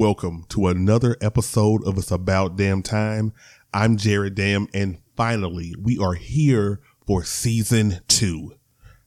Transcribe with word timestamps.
Welcome 0.00 0.46
to 0.48 0.68
another 0.68 1.14
episode 1.20 1.86
of 1.86 1.98
It's 1.98 2.10
About 2.10 2.56
Damn 2.56 2.82
Time. 2.82 3.34
I'm 3.74 3.98
Jared 3.98 4.34
Dam, 4.34 4.66
and 4.72 4.96
finally, 5.14 5.74
we 5.78 5.98
are 5.98 6.14
here 6.14 6.80
for 7.06 7.22
season 7.22 8.00
two. 8.08 8.54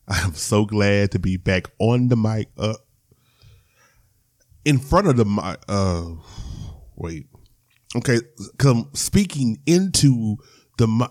I 0.06 0.20
am 0.20 0.34
so 0.34 0.64
glad 0.64 1.10
to 1.10 1.18
be 1.18 1.36
back 1.36 1.64
on 1.80 2.10
the 2.10 2.16
mic, 2.16 2.48
uh, 2.56 2.76
in 4.64 4.78
front 4.78 5.08
of 5.08 5.16
the 5.16 5.24
mic. 5.24 5.58
Uh, 5.68 6.10
wait, 6.94 7.26
okay, 7.96 8.20
come 8.58 8.90
speaking 8.92 9.60
into 9.66 10.36
the 10.78 10.86
mic. 10.86 11.10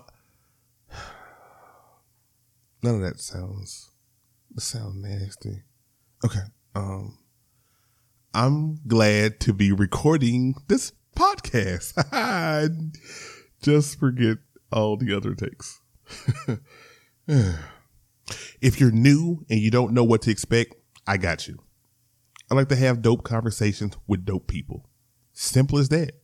None 2.82 2.94
of 2.94 3.00
that 3.02 3.20
sounds, 3.20 3.90
that 4.54 4.62
sounds 4.62 4.96
nasty. 4.96 5.62
Okay, 6.24 6.40
um, 6.74 7.18
I'm 8.36 8.80
glad 8.88 9.38
to 9.40 9.52
be 9.52 9.70
recording 9.70 10.56
this 10.66 10.90
podcast. 11.14 11.94
Just 13.62 14.00
forget 14.00 14.38
all 14.72 14.96
the 14.96 15.16
other 15.16 15.36
takes. 15.36 15.80
if 18.60 18.80
you're 18.80 18.90
new 18.90 19.46
and 19.48 19.60
you 19.60 19.70
don't 19.70 19.92
know 19.92 20.02
what 20.02 20.22
to 20.22 20.32
expect, 20.32 20.74
I 21.06 21.16
got 21.16 21.46
you. 21.46 21.60
I 22.50 22.56
like 22.56 22.68
to 22.70 22.76
have 22.76 23.02
dope 23.02 23.22
conversations 23.22 23.96
with 24.08 24.24
dope 24.24 24.48
people. 24.48 24.90
Simple 25.32 25.78
as 25.78 25.90
that. 25.90 26.14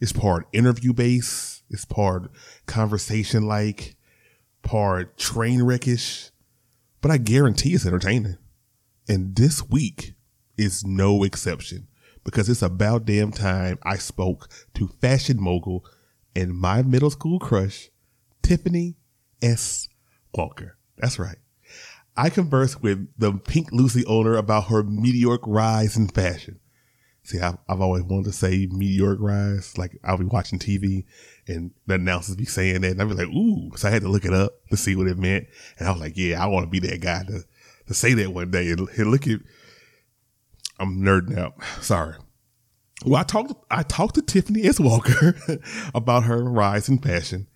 It's 0.00 0.12
part 0.12 0.46
interview 0.52 0.92
based, 0.92 1.64
it's 1.68 1.84
part 1.84 2.30
conversation 2.66 3.48
like, 3.48 3.96
part 4.62 5.18
train 5.18 5.62
wreckish, 5.62 6.30
but 7.00 7.10
I 7.10 7.16
guarantee 7.16 7.74
it's 7.74 7.86
entertaining. 7.86 8.36
And 9.08 9.34
this 9.34 9.68
week 9.68 10.14
is 10.56 10.84
no 10.84 11.22
exception 11.24 11.88
because 12.24 12.48
it's 12.48 12.62
about 12.62 13.04
damn 13.04 13.30
time 13.30 13.78
I 13.82 13.96
spoke 13.96 14.48
to 14.74 14.88
fashion 14.88 15.36
mogul 15.40 15.84
and 16.34 16.54
my 16.54 16.82
middle 16.82 17.10
school 17.10 17.38
crush, 17.38 17.90
Tiffany 18.42 18.96
S. 19.42 19.88
Walker. 20.34 20.76
That's 20.98 21.18
right. 21.18 21.36
I 22.16 22.30
conversed 22.30 22.82
with 22.82 23.08
the 23.18 23.32
Pink 23.32 23.72
Lucy 23.72 24.04
owner 24.06 24.36
about 24.36 24.68
her 24.68 24.82
meteoric 24.82 25.42
rise 25.46 25.96
in 25.96 26.08
fashion. 26.08 26.60
See, 27.24 27.40
I've, 27.40 27.56
I've 27.68 27.80
always 27.80 28.04
wanted 28.04 28.26
to 28.26 28.32
say 28.32 28.68
meteoric 28.70 29.18
rise. 29.20 29.76
Like 29.78 29.98
I'll 30.04 30.18
be 30.18 30.24
watching 30.24 30.58
TV 30.58 31.04
and 31.48 31.72
the 31.86 31.94
announcers 31.94 32.36
be 32.36 32.44
saying 32.44 32.82
that 32.82 32.92
and 32.92 33.02
I'd 33.02 33.08
be 33.08 33.14
like, 33.14 33.28
ooh. 33.28 33.76
So 33.76 33.88
I 33.88 33.90
had 33.90 34.02
to 34.02 34.08
look 34.08 34.24
it 34.24 34.34
up 34.34 34.52
to 34.70 34.76
see 34.76 34.94
what 34.94 35.08
it 35.08 35.18
meant. 35.18 35.46
And 35.78 35.88
I 35.88 35.90
was 35.90 36.00
like, 36.00 36.16
yeah, 36.16 36.42
I 36.42 36.46
want 36.46 36.64
to 36.64 36.70
be 36.70 36.86
that 36.86 37.00
guy 37.00 37.24
to, 37.24 37.40
to 37.86 37.94
say 37.94 38.14
that 38.14 38.32
one 38.32 38.50
day 38.50 38.70
and, 38.70 38.88
and 38.90 39.10
look 39.10 39.26
at, 39.26 39.40
I'm 40.78 41.00
nerding 41.00 41.38
out. 41.38 41.54
Sorry. 41.80 42.14
Well, 43.04 43.20
I 43.20 43.24
talked 43.24 43.52
I 43.70 43.82
talked 43.82 44.14
to 44.14 44.22
Tiffany 44.22 44.64
S. 44.64 44.80
Walker 44.80 45.36
about 45.94 46.24
her 46.24 46.42
rise 46.42 46.88
in 46.88 46.98
fashion, 46.98 47.48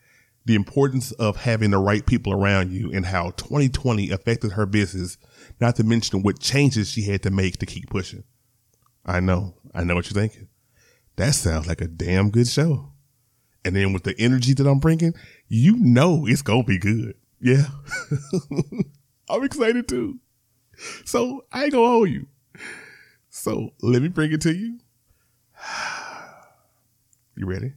the 0.44 0.54
importance 0.54 1.12
of 1.12 1.36
having 1.36 1.70
the 1.70 1.78
right 1.78 2.04
people 2.04 2.32
around 2.32 2.72
you, 2.72 2.92
and 2.92 3.06
how 3.06 3.30
2020 3.30 4.10
affected 4.10 4.52
her 4.52 4.66
business. 4.66 5.16
Not 5.60 5.76
to 5.76 5.84
mention 5.84 6.22
what 6.22 6.38
changes 6.38 6.90
she 6.90 7.02
had 7.02 7.22
to 7.22 7.30
make 7.30 7.56
to 7.58 7.66
keep 7.66 7.88
pushing. 7.90 8.24
I 9.04 9.20
know, 9.20 9.54
I 9.74 9.84
know 9.84 9.94
what 9.94 10.10
you're 10.10 10.20
thinking. 10.20 10.48
That 11.16 11.34
sounds 11.34 11.66
like 11.66 11.80
a 11.80 11.88
damn 11.88 12.30
good 12.30 12.46
show. 12.46 12.92
And 13.64 13.74
then 13.74 13.92
with 13.92 14.04
the 14.04 14.14
energy 14.18 14.54
that 14.54 14.68
I'm 14.68 14.78
bringing, 14.78 15.14
you 15.48 15.76
know 15.76 16.26
it's 16.26 16.42
gonna 16.42 16.62
be 16.62 16.78
good. 16.78 17.14
Yeah, 17.40 17.66
I'm 19.30 19.44
excited 19.44 19.88
too. 19.88 20.20
So 21.04 21.44
I 21.52 21.64
ain't 21.64 21.72
gonna 21.72 21.88
hold 21.88 22.10
you. 22.10 22.26
So 23.38 23.70
let 23.82 24.02
me 24.02 24.08
bring 24.08 24.32
it 24.32 24.40
to 24.42 24.52
you. 24.52 24.80
You 27.36 27.46
ready? 27.46 27.74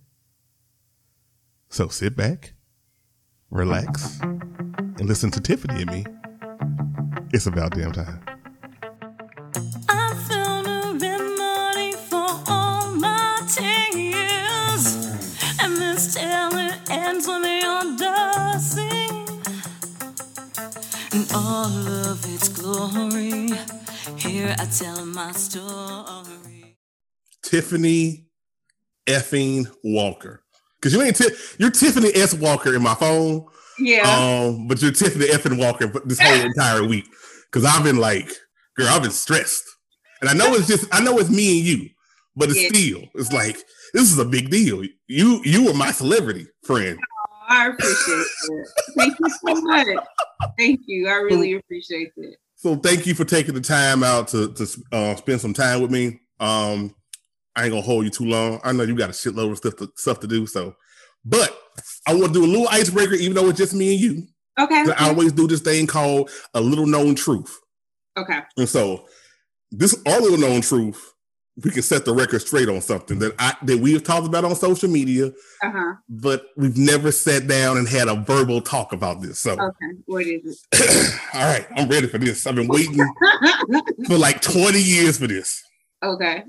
So 1.70 1.88
sit 1.88 2.16
back, 2.18 2.54
relax, 3.52 4.20
and 4.22 5.02
listen 5.02 5.30
to 5.30 5.40
Tiffany 5.40 5.84
and 5.84 5.92
me. 5.92 6.06
It's 7.32 7.46
about 7.46 7.76
damn 7.76 7.92
time. 7.92 8.31
And 21.14 21.32
all 21.34 21.66
of 21.68 22.24
its 22.34 22.50
glory. 22.50 23.50
Here 24.18 24.56
I 24.58 24.66
tell 24.66 25.06
my 25.06 25.32
story. 25.32 26.78
Tiffany 27.44 28.26
effing 29.08 29.68
Walker. 29.84 30.44
Cause 30.82 30.94
you 30.94 31.02
ain't 31.02 31.16
Ti- 31.16 31.36
you're 31.60 31.70
Tiffany 31.72 32.10
S. 32.16 32.34
Walker 32.34 32.74
in 32.76 32.82
my 32.82 32.96
phone. 32.96 33.46
Yeah. 33.80 34.02
Um, 34.04 34.68
but 34.68 34.82
you're 34.82 34.92
Tiffany 34.92 35.26
effing 35.28 35.60
Walker 35.60 35.88
this 36.06 36.20
whole 36.20 36.40
entire 36.46 36.84
week. 36.86 37.06
Cause 37.52 37.66
I've 37.66 37.84
been 37.84 37.98
like, 37.98 38.32
girl, 38.76 38.88
I've 38.88 39.02
been 39.02 39.12
stressed. 39.12 39.64
And 40.22 40.30
I 40.30 40.34
know 40.34 40.54
it's 40.54 40.68
just 40.68 40.88
I 40.94 41.02
know 41.04 41.18
it's 41.20 41.30
me 41.30 41.60
and 41.60 41.68
you, 41.68 41.90
but 42.36 42.50
it's 42.50 42.62
Yeah. 42.62 42.70
still, 42.70 43.04
it's 43.16 43.32
like 43.34 43.58
this 43.94 44.12
is 44.12 44.18
a 44.20 44.26
big 44.26 44.50
deal. 44.50 44.84
You 45.08 45.42
you 45.44 45.66
were 45.66 45.74
my 45.74 45.92
celebrity 45.92 46.48
friend. 46.64 46.98
I 47.52 47.68
appreciate 47.68 48.26
it. 48.50 48.68
Thank 48.98 49.20
you 49.20 49.30
so 49.30 49.62
much. 49.62 49.88
Thank 50.58 50.82
you. 50.88 51.10
I 51.10 51.16
really 51.16 51.56
appreciate 51.56 52.14
it. 52.16 52.38
So 52.56 52.78
thank 52.78 53.06
you 53.06 53.14
for 53.14 53.26
taking 53.26 53.54
the 53.54 53.62
time 53.62 54.04
out 54.04 54.30
to 54.30 54.54
to 54.54 54.68
uh, 54.94 55.16
spend 55.16 55.42
some 55.42 55.54
time 55.54 55.82
with 55.82 55.92
me. 55.92 56.22
Um, 56.40 56.96
I 57.56 57.64
ain't 57.64 57.72
gonna 57.72 57.82
hold 57.82 58.06
you 58.06 58.10
too 58.10 58.26
long. 58.26 58.62
I 58.64 58.72
know 58.72 58.84
you 58.84 58.96
got 58.96 59.10
a 59.10 59.14
shitload 59.14 59.52
of 59.52 59.58
stuff 59.58 59.76
to, 59.78 59.92
stuff 59.96 60.20
to 60.22 60.28
do. 60.28 60.48
So, 60.48 60.76
but 61.26 61.58
I 62.08 62.14
want 62.14 62.28
to 62.28 62.40
do 62.40 62.46
a 62.46 62.48
little 62.48 62.70
icebreaker, 62.70 63.16
even 63.16 63.34
though 63.34 63.50
it's 63.50 63.58
just 63.58 63.74
me 63.74 63.92
and 63.94 64.00
you. 64.02 64.28
Okay. 64.58 64.86
I 64.98 65.10
always 65.10 65.34
do 65.34 65.48
this 65.48 65.62
thing 65.62 65.88
called 65.88 66.30
a 66.54 66.62
little 66.62 66.86
known 66.86 67.16
truth. 67.16 67.60
Okay. 68.16 68.40
And 68.58 68.70
so, 68.70 69.06
this 69.72 69.94
is 69.94 70.04
our 70.06 70.22
little 70.22 70.38
known 70.38 70.62
truth, 70.62 71.11
we 71.64 71.70
can 71.70 71.82
set 71.82 72.06
the 72.06 72.14
record 72.14 72.40
straight 72.42 72.70
on 72.70 72.80
something 72.82 73.20
that 73.20 73.34
I 73.38 73.56
that 73.64 73.80
we 73.80 73.94
have 73.94 74.04
talked 74.04 74.26
about 74.26 74.46
on 74.46 74.56
social 74.56 74.90
media, 74.90 75.28
Uh 75.62 75.72
huh. 75.72 75.94
but 76.10 76.46
we've 76.58 76.78
never 76.78 77.12
sat 77.12 77.48
down 77.48 77.78
and 77.78 77.88
had 77.88 78.08
a 78.08 78.16
verbal 78.16 78.62
talk 78.62 78.94
about 78.94 79.22
this. 79.22 79.40
So, 79.40 79.52
Okay. 79.54 79.98
what 80.06 80.26
is 80.26 80.66
it? 80.72 81.20
all 81.34 81.42
right, 81.42 81.68
I'm 81.76 81.90
ready 81.90 82.08
for 82.08 82.18
this. 82.18 82.48
I've 82.48 82.56
been 82.56 82.68
waiting 82.70 82.96
for 84.08 84.18
like 84.18 84.42
20 84.42 84.80
years 84.82 85.18
for 85.18 85.28
this. 85.28 85.62
okay. 86.04 86.44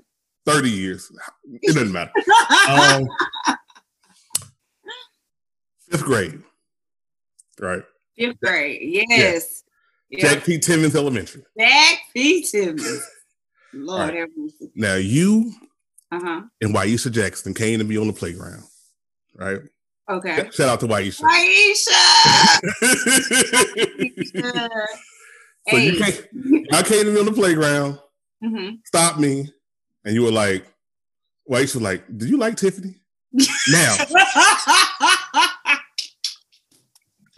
30 0.46 0.70
years. 0.70 1.10
It 1.62 1.74
doesn't 1.74 1.92
matter. 1.92 2.10
Um, 2.68 3.06
fifth 5.90 6.04
grade. 6.04 6.42
Right. 7.60 7.82
Fifth 8.16 8.40
grade. 8.40 8.80
Yes. 8.82 9.62
Yeah. 10.10 10.28
Jack 10.34 10.44
P. 10.44 10.58
Timmons 10.58 10.94
Elementary. 10.96 11.42
Jack 11.58 11.98
P. 12.14 12.42
Timmons. 12.42 13.02
Lord 13.74 14.14
right. 14.14 14.28
Now, 14.74 14.94
you 14.96 15.52
Uh 16.10 16.20
huh. 16.22 16.42
and 16.60 16.74
Waisha 16.74 17.10
Jackson 17.10 17.54
came 17.54 17.78
to 17.78 17.84
me 17.84 17.96
on 17.96 18.06
the 18.06 18.12
playground. 18.12 18.64
Right. 19.34 19.60
Okay. 20.10 20.50
Shout 20.52 20.68
out 20.68 20.80
to 20.80 20.86
Waisha. 20.86 21.22
Aisha. 21.22 22.58
so 25.70 25.76
you 25.76 25.96
came, 25.96 26.12
I 26.72 26.82
came 26.82 27.04
to 27.04 27.12
me 27.12 27.20
on 27.20 27.26
the 27.26 27.32
playground, 27.32 27.98
hmm 28.42 28.70
stopped 28.84 29.18
me, 29.18 29.50
and 30.04 30.14
you 30.14 30.22
were 30.22 30.30
like, 30.32 30.66
Waisha 31.50 31.80
like, 31.80 32.04
Did 32.18 32.28
you 32.28 32.36
like 32.36 32.56
Tiffany? 32.56 32.96
now, 33.70 33.96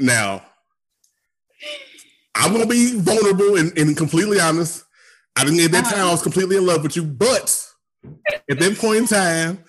now, 0.00 0.43
I'm 2.34 2.53
gonna 2.53 2.67
be 2.67 2.99
vulnerable 2.99 3.56
and, 3.56 3.77
and 3.78 3.97
completely 3.97 4.41
honest. 4.41 4.84
I 5.37 5.45
didn't 5.45 5.61
at 5.61 5.72
that 5.72 5.84
Uh-huh. 5.87 5.95
time 5.97 6.06
I 6.06 6.11
was 6.12 6.22
completely 6.22 6.56
in 6.56 6.67
love 6.67 6.83
with 6.83 6.97
you, 6.97 7.03
but 7.05 7.67
at 8.49 8.59
that 8.59 8.78
point 8.78 8.99
in 8.99 9.06
time, 9.06 9.64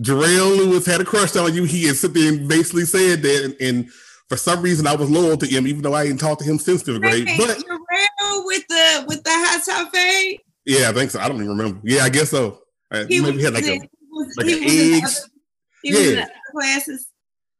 Jarrell 0.00 0.56
Lewis 0.56 0.86
had 0.86 1.00
a 1.00 1.04
crush 1.04 1.34
on 1.36 1.52
you. 1.54 1.64
He 1.64 1.84
had 1.86 1.96
sit 1.96 2.14
there 2.14 2.28
and 2.32 2.48
basically 2.48 2.84
said 2.84 3.22
that, 3.22 3.44
and, 3.44 3.54
and 3.60 3.92
for 4.28 4.36
some 4.36 4.62
reason 4.62 4.86
I 4.86 4.94
was 4.94 5.10
loyal 5.10 5.36
to 5.36 5.46
him, 5.46 5.66
even 5.66 5.82
though 5.82 5.94
I 5.94 6.06
didn't 6.06 6.20
talk 6.20 6.38
to 6.38 6.44
him 6.44 6.58
since 6.58 6.82
fifth 6.82 7.00
grade. 7.00 7.28
But 7.36 7.62
you're 7.66 8.44
with 8.46 8.66
the 8.68 9.04
with 9.08 9.22
the 9.24 9.30
hot 9.30 9.62
top 9.64 9.92
fade. 9.94 10.40
yeah, 10.64 10.88
I 10.88 10.92
think 10.92 11.10
so. 11.10 11.20
I 11.20 11.28
don't 11.28 11.36
even 11.36 11.48
remember. 11.56 11.80
Yeah, 11.84 12.02
I 12.04 12.08
guess 12.08 12.30
so. 12.30 12.60
He 13.08 13.20
maybe 13.20 13.20
was, 13.20 13.36
he 13.36 13.42
had 13.44 13.54
like 13.54 13.64
a 13.64 13.80
was, 14.10 14.34
like 14.36 14.46
an 14.46 14.58
eggs. 14.64 15.18
other, 15.20 15.28
he 15.82 15.92
was 15.92 16.00
in 16.06 16.16
Yeah. 16.18 16.26
classes. 16.52 17.06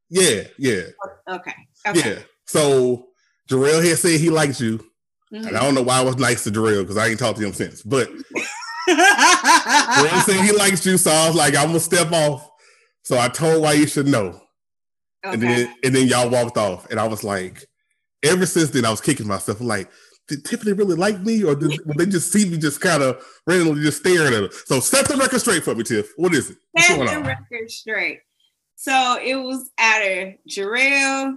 yeah, 0.08 0.42
yeah, 0.58 0.82
Okay. 1.28 1.54
Okay. 1.88 2.10
yeah. 2.10 2.18
So 2.46 3.08
Jarrell 3.48 3.84
had 3.86 3.98
said 3.98 4.18
he 4.20 4.30
liked 4.30 4.60
you, 4.60 4.84
Mhm. 5.32 5.46
and 5.46 5.56
I 5.56 5.60
don't 5.60 5.74
know 5.74 5.82
why 5.82 5.98
I 5.98 6.02
was 6.02 6.16
nice 6.16 6.44
to 6.44 6.50
Jarrell 6.50 6.82
because 6.82 6.96
I 6.96 7.06
ain't 7.08 7.18
talked 7.18 7.38
to 7.38 7.46
him 7.46 7.52
since. 7.52 7.82
But 7.82 8.08
Jarrell 8.88 10.22
said 10.24 10.44
he 10.44 10.52
likes 10.52 10.84
you, 10.84 10.98
so 10.98 11.10
I 11.10 11.26
was 11.28 11.36
like, 11.36 11.56
I'm 11.56 11.68
gonna 11.68 11.80
step 11.80 12.10
off. 12.12 12.48
So 13.04 13.18
I 13.18 13.28
told 13.28 13.62
why 13.62 13.72
you 13.74 13.86
should 13.86 14.06
know, 14.08 14.40
and 15.22 15.42
then 15.42 15.74
and 15.84 15.94
then 15.94 16.06
y'all 16.08 16.28
walked 16.30 16.56
off, 16.56 16.90
and 16.90 16.98
I 16.98 17.06
was 17.06 17.22
like, 17.24 17.64
ever 18.22 18.46
since 18.46 18.70
then 18.70 18.84
I 18.84 18.90
was 18.90 19.00
kicking 19.00 19.26
myself 19.26 19.60
like, 19.60 19.88
did 20.28 20.44
Tiffany 20.44 20.72
really 20.72 20.96
like 20.96 21.20
me, 21.20 21.42
or 21.44 21.54
did, 21.54 21.78
they 21.96 22.06
just 22.06 22.32
see 22.32 22.48
me 22.48 22.58
just 22.58 22.80
kind 22.80 23.02
of 23.02 23.24
randomly 23.46 23.82
just 23.82 23.98
staring 24.00 24.34
at 24.34 24.42
her? 24.42 24.50
So 24.66 24.80
set 24.80 25.08
the 25.08 25.16
record 25.16 25.40
straight 25.40 25.64
for 25.64 25.74
me, 25.74 25.82
Tiff. 25.84 26.10
What 26.16 26.34
is 26.34 26.50
it? 26.50 26.56
What's 26.72 26.88
Set 26.88 26.98
the 26.98 27.20
record 27.20 27.70
straight. 27.70 28.20
So 28.76 29.18
it 29.22 29.34
was 29.36 29.70
out 29.78 30.02
of 30.02 30.34
Jarrell, 30.48 31.36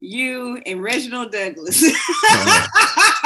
you, 0.00 0.60
and 0.66 0.82
Reginald 0.82 1.30
Douglas. 1.32 1.82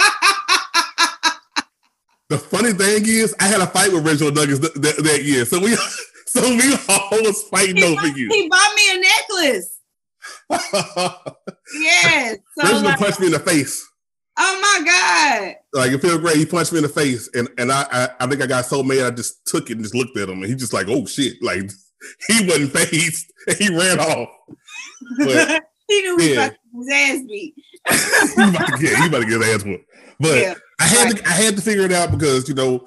The 2.31 2.38
funny 2.38 2.73
thing 2.73 3.05
is, 3.06 3.35
I 3.38 3.44
had 3.44 3.61
a 3.61 3.67
fight 3.67 3.93
with 3.93 4.06
Reginald 4.06 4.35
Douglas 4.35 4.59
th- 4.59 4.75
th- 4.75 4.97
that 4.97 5.25
year, 5.25 5.44
so 5.44 5.61
we 5.61 5.76
so 6.26 6.41
we 6.43 6.73
all 6.88 7.23
was 7.23 7.43
fighting 7.44 7.76
he, 7.76 7.85
over 7.85 7.94
bought, 7.97 8.17
you. 8.17 8.29
he 8.31 8.49
bought 8.49 8.75
me 8.75 8.97
a 8.97 9.00
necklace. 9.00 9.81
Yes. 11.76 12.38
So 12.56 12.62
Reginald 12.62 12.85
like, 12.85 12.99
punched 12.99 13.21
me 13.21 13.26
in 13.26 13.32
the 13.32 13.38
face. 13.38 13.87
oh 14.38 14.61
my 14.61 14.87
God. 14.87 15.55
Like 15.73 15.93
it 15.93 16.00
fifth 16.00 16.21
great. 16.21 16.37
he 16.37 16.47
punched 16.47 16.73
me 16.73 16.79
in 16.79 16.82
the 16.85 16.88
face, 16.88 17.29
and 17.35 17.49
and 17.59 17.73
I, 17.73 17.87
I 17.91 18.09
I 18.21 18.26
think 18.26 18.43
I 18.43 18.47
got 18.47 18.65
so 18.65 18.82
mad 18.82 19.00
I 19.00 19.11
just 19.11 19.47
took 19.47 19.71
it 19.71 19.75
and 19.75 19.82
just 19.82 19.94
looked 19.94 20.17
at 20.17 20.29
him, 20.29 20.43
and 20.43 20.47
he 20.47 20.55
just 20.55 20.73
like, 20.73 20.87
oh 20.88 21.05
shit, 21.06 21.43
like 21.43 21.71
he 22.29 22.47
wasn't 22.47 22.73
phased, 22.73 23.32
and 23.49 23.56
he 23.56 23.69
ran 23.71 23.99
off. 23.99 24.29
But 25.19 25.65
he 25.88 26.03
knew 26.03 26.17
he 26.19 26.35
yeah. 26.35 26.50
was 26.73 26.88
his 26.88 26.94
ass 26.94 27.23
beat. 27.29 27.55
he 28.37 28.49
about 28.49 28.67
to 28.67 28.79
get, 28.79 28.99
he 28.99 29.06
about 29.06 29.19
to 29.21 29.26
get 29.26 29.41
his 29.41 29.55
ass 29.55 29.65
whooped. 29.65 29.85
But 30.21 30.38
yeah. 30.38 30.55
I 30.81 30.85
had 30.85 31.05
right. 31.05 31.17
to 31.17 31.29
I 31.29 31.32
had 31.32 31.56
to 31.56 31.62
figure 31.62 31.85
it 31.85 31.93
out 31.93 32.11
because 32.11 32.49
you 32.49 32.55
know 32.55 32.87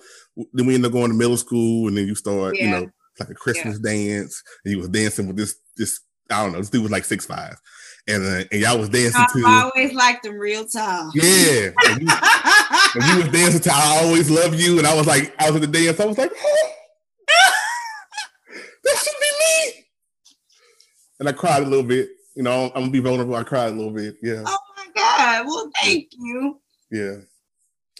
then 0.53 0.65
we 0.65 0.75
end 0.75 0.85
up 0.85 0.91
going 0.91 1.09
to 1.09 1.17
middle 1.17 1.37
school, 1.37 1.87
and 1.87 1.97
then 1.97 2.07
you 2.07 2.15
start 2.15 2.55
you 2.57 2.69
know 2.69 2.89
like 3.19 3.29
a 3.29 3.33
Christmas 3.33 3.79
dance, 3.79 4.43
and 4.63 4.71
you 4.71 4.79
was 4.79 4.89
dancing 4.89 5.27
with 5.27 5.37
this 5.37 5.55
this 5.77 5.99
I 6.29 6.43
don't 6.43 6.53
know 6.53 6.59
this 6.59 6.69
dude 6.69 6.83
was 6.83 6.91
like 6.91 7.05
six 7.05 7.25
five, 7.25 7.55
and 8.07 8.23
uh, 8.23 8.43
and 8.51 8.61
y'all 8.61 8.77
was 8.77 8.89
dancing 8.89 9.25
to 9.33 9.45
always 9.47 9.93
liked 9.93 10.23
them 10.23 10.35
real 10.37 10.65
tall. 10.65 11.11
yeah. 11.15 11.71
And 11.85 12.01
you, 12.01 12.07
and 12.95 13.03
you 13.03 13.17
was 13.23 13.31
dancing 13.31 13.61
to 13.61 13.71
I 13.73 14.01
always 14.03 14.29
love 14.29 14.59
you, 14.59 14.77
and 14.77 14.87
I 14.87 14.95
was 14.95 15.07
like, 15.07 15.33
I 15.41 15.49
was 15.49 15.61
at 15.61 15.71
the 15.71 15.79
dance, 15.79 15.99
I 15.99 16.05
was 16.05 16.17
like, 16.17 16.31
that 18.83 18.95
should 18.97 19.15
be 19.19 19.27
me. 19.39 19.85
And 21.19 21.29
I 21.29 21.31
cried 21.31 21.63
a 21.63 21.67
little 21.67 21.85
bit. 21.85 22.09
You 22.35 22.43
know, 22.43 22.65
I'm 22.75 22.81
gonna 22.81 22.91
be 22.91 22.99
vulnerable. 22.99 23.35
I 23.35 23.43
cried 23.43 23.73
a 23.73 23.75
little 23.75 23.93
bit. 23.93 24.15
Yeah, 24.21 24.43
oh 24.45 24.59
my 24.75 24.87
God. 24.95 25.45
Well, 25.47 25.71
thank 25.81 26.09
you. 26.17 26.59
yeah. 26.91 27.15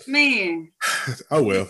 Man. 0.07 0.71
Oh 1.31 1.43
well. 1.43 1.67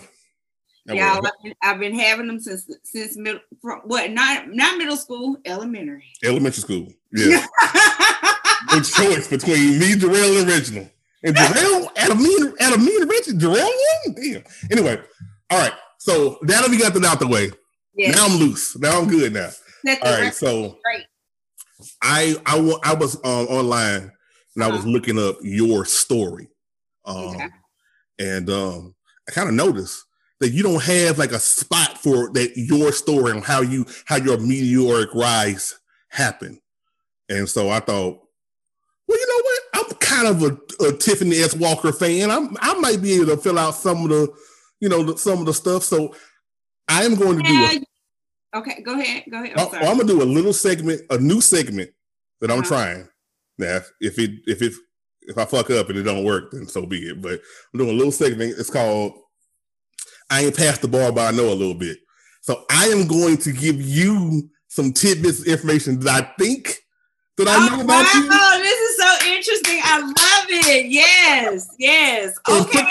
Yeah. 0.86 1.14
I've 1.16 1.22
been, 1.42 1.54
I've 1.62 1.78
been 1.80 1.98
having 1.98 2.28
them 2.28 2.40
since 2.40 2.68
since 2.82 3.16
middle 3.16 3.40
from 3.60 3.80
what 3.84 4.10
not 4.10 4.48
not 4.48 4.78
middle 4.78 4.96
school, 4.96 5.36
elementary. 5.44 6.04
Elementary 6.24 6.62
school. 6.62 6.88
Yeah. 7.12 7.44
Good 8.70 8.84
choice 8.84 9.28
between 9.28 9.78
me, 9.78 9.94
Jarrell, 9.94 10.40
and 10.40 10.48
Reginald. 10.48 10.88
And 11.24 11.36
Jarrell 11.36 11.88
at 11.96 12.10
a 12.10 12.14
me 12.14 12.34
and 12.40 12.54
at 12.60 12.72
a 12.74 12.78
me 12.78 12.96
and 13.00 13.10
Richard. 13.10 13.34
Jarrell 13.38 13.64
won? 14.06 14.14
Damn. 14.14 14.42
Anyway, 14.70 15.00
all 15.50 15.58
right. 15.58 15.72
So 15.98 16.38
now 16.42 16.62
that 16.62 16.70
we 16.70 16.78
got 16.78 16.94
that 16.94 17.04
out 17.04 17.20
the 17.20 17.26
way, 17.26 17.50
yeah. 17.94 18.12
now 18.12 18.26
I'm 18.26 18.38
loose. 18.38 18.76
Now 18.78 18.98
I'm 18.98 19.08
good 19.08 19.32
now. 19.34 19.50
All 20.02 20.20
right. 20.20 20.32
So 20.34 20.78
straight. 20.80 21.06
I 22.02 22.36
I 22.46 22.74
I 22.82 22.94
was 22.94 23.16
um, 23.16 23.46
online 23.48 24.10
and 24.54 24.64
I 24.64 24.68
was 24.68 24.80
Uh-huh. 24.80 24.88
looking 24.88 25.18
up 25.18 25.36
your 25.42 25.84
story, 25.84 26.48
um, 27.04 27.16
Okay. 27.36 27.46
And 28.18 28.48
um, 28.50 28.94
I 29.28 29.32
kind 29.32 29.48
of 29.48 29.54
noticed 29.54 30.04
that 30.40 30.50
you 30.50 30.62
don't 30.62 30.82
have 30.82 31.18
like 31.18 31.32
a 31.32 31.38
spot 31.38 31.98
for 31.98 32.30
that 32.32 32.52
your 32.56 32.92
story 32.92 33.32
and 33.32 33.44
how 33.44 33.60
you 33.60 33.84
how 34.06 34.16
your 34.16 34.38
meteoric 34.38 35.14
rise 35.14 35.78
happened, 36.08 36.58
and 37.28 37.48
so 37.48 37.70
I 37.70 37.80
thought, 37.80 38.20
well, 39.06 39.18
you 39.18 39.26
know 39.26 39.42
what? 39.42 39.62
I'm 39.90 39.96
kind 39.98 40.26
of 40.28 40.42
a, 40.42 40.84
a 40.88 40.96
Tiffany 40.96 41.36
S. 41.36 41.54
Walker 41.56 41.92
fan. 41.92 42.30
I'm 42.30 42.56
I 42.60 42.74
might 42.80 43.02
be 43.02 43.14
able 43.14 43.26
to 43.26 43.36
fill 43.36 43.58
out 43.58 43.74
some 43.74 44.02
of 44.04 44.08
the 44.10 44.32
you 44.80 44.88
know 44.88 45.02
the, 45.02 45.18
some 45.18 45.40
of 45.40 45.46
the 45.46 45.54
stuff. 45.54 45.82
So 45.82 46.14
I 46.88 47.04
am 47.04 47.14
going 47.16 47.38
to 47.38 47.42
do. 47.42 47.64
A, 47.64 47.80
Okay, 48.56 48.80
go 48.82 48.98
ahead. 48.98 49.24
Go 49.30 49.42
ahead. 49.44 49.58
I- 49.58 49.62
I'm 49.64 49.70
sorry. 49.70 49.86
I'm 49.86 49.96
gonna 49.98 50.08
do 50.08 50.22
a 50.22 50.24
little 50.24 50.54
segment, 50.54 51.02
a 51.10 51.18
new 51.18 51.42
segment 51.42 51.90
that 52.40 52.50
I'm 52.50 52.60
Uh-huh. 52.60 52.68
trying. 52.68 53.08
Now, 53.58 53.80
if 54.00 54.18
it 54.18 54.30
if 54.46 54.62
it 54.62 54.72
if 55.28 55.38
I 55.38 55.44
fuck 55.44 55.70
up 55.70 55.88
and 55.88 55.98
it 55.98 56.02
don't 56.02 56.24
work, 56.24 56.50
then 56.50 56.66
so 56.66 56.84
be 56.86 56.98
it. 56.98 57.22
But 57.22 57.40
I'm 57.72 57.78
doing 57.78 57.90
a 57.90 57.94
little 57.94 58.12
segment. 58.12 58.54
It's 58.58 58.70
called 58.70 59.12
"I 60.30 60.44
Ain't 60.44 60.56
Past 60.56 60.82
the 60.82 60.88
Bar, 60.88 61.12
but 61.12 61.32
I 61.32 61.36
Know 61.36 61.52
a 61.52 61.54
Little 61.54 61.74
Bit." 61.74 61.98
So 62.42 62.64
I 62.70 62.86
am 62.86 63.06
going 63.06 63.36
to 63.38 63.52
give 63.52 63.80
you 63.80 64.48
some 64.68 64.92
tidbits 64.92 65.40
of 65.40 65.46
information 65.46 66.00
that 66.00 66.24
I 66.24 66.42
think 66.42 66.78
that 67.36 67.48
I 67.48 67.68
know 67.68 67.80
oh, 67.80 67.84
about 67.84 68.14
you. 68.14 68.28
wow, 68.28 68.58
this 68.58 68.78
is 68.78 68.96
so 68.96 69.28
interesting. 69.28 69.80
I 69.84 70.00
love 70.00 70.46
it. 70.48 70.86
Yes, 70.86 71.68
yes. 71.78 72.34
Okay. 72.48 72.84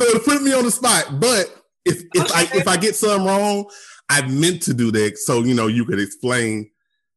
So 0.00 0.12
to 0.12 0.20
put 0.20 0.42
me 0.42 0.52
on 0.52 0.64
the 0.64 0.70
spot, 0.70 1.20
but 1.20 1.46
if 1.84 2.02
if 2.14 2.30
I 2.34 2.42
if 2.54 2.68
I 2.68 2.76
get 2.76 2.96
something 2.96 3.26
wrong, 3.26 3.68
I 4.08 4.26
meant 4.28 4.62
to 4.62 4.74
do 4.74 4.90
that 4.92 5.18
so 5.18 5.42
you 5.42 5.54
know 5.54 5.66
you 5.66 5.84
could 5.84 6.00
explain 6.00 6.70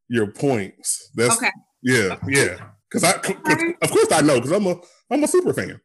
your 0.08 0.26
points. 0.26 1.10
That's 1.14 1.36
Okay. 1.36 1.50
yeah, 1.82 2.16
yeah. 2.26 2.56
Because 2.92 3.04
I, 3.04 3.16
Okay. 3.18 3.74
of 3.80 3.90
course, 3.90 4.12
I 4.12 4.20
know 4.20 4.34
because 4.40 4.52
I'm 4.52 4.66
a 4.66 4.76
I'm 5.10 5.24
a 5.24 5.28
super 5.28 5.54
fan. 5.54 5.80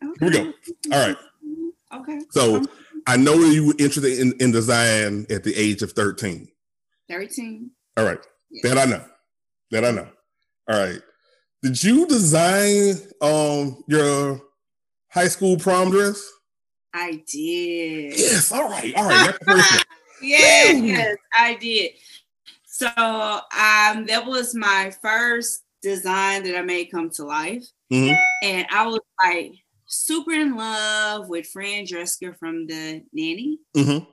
Here 0.00 0.12
we 0.20 0.30
go. 0.30 0.52
All 0.92 1.06
right. 1.06 1.16
Okay. 1.94 2.20
So 2.30 2.64
I 3.06 3.16
know 3.16 3.34
you 3.34 3.66
were 3.68 3.74
interested 3.78 4.18
in, 4.18 4.32
in 4.40 4.50
design 4.52 5.26
at 5.30 5.44
the 5.44 5.54
age 5.54 5.82
of 5.82 5.92
13. 5.92 6.48
13. 7.10 7.70
All 7.96 8.04
right. 8.04 8.18
Yeah. 8.50 8.74
That 8.74 8.78
I 8.86 8.90
know. 8.90 9.04
That 9.70 9.84
I 9.84 9.90
know. 9.90 10.08
All 10.68 10.78
right. 10.78 11.00
Did 11.62 11.82
you 11.82 12.06
design 12.06 12.94
um 13.20 13.82
your 13.88 14.40
high 15.10 15.28
school 15.28 15.56
prom 15.58 15.90
dress? 15.90 16.22
I 16.94 17.22
did. 17.30 18.18
Yes. 18.18 18.52
All 18.52 18.68
right. 18.68 18.94
All 18.94 19.04
right. 19.04 19.26
That's 19.26 19.38
the 19.38 19.44
first 19.44 19.72
one. 19.72 19.82
yes, 20.22 20.82
yes, 20.82 21.16
I 21.36 21.54
did. 21.54 21.92
So 22.66 22.86
um 22.96 24.06
that 24.06 24.22
was 24.26 24.54
my 24.54 24.92
first 25.02 25.64
design 25.82 26.42
that 26.44 26.56
I 26.56 26.62
made 26.62 26.90
come 26.90 27.10
to 27.10 27.24
life. 27.24 27.64
Mhm. 27.92 28.18
And 28.42 28.66
I 28.70 28.86
was 28.86 29.00
like 29.22 29.52
super 29.86 30.32
in 30.32 30.56
love 30.56 31.28
with 31.28 31.46
Fran 31.46 31.86
Drescher 31.86 32.36
from 32.38 32.66
the 32.66 33.04
nanny. 33.12 33.58
Mhm. 33.74 34.06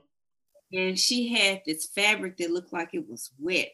And 0.72 0.98
she 0.98 1.28
had 1.28 1.62
this 1.66 1.86
fabric 1.86 2.36
that 2.38 2.50
looked 2.50 2.72
like 2.72 2.90
it 2.92 3.08
was 3.08 3.30
wet. 3.38 3.72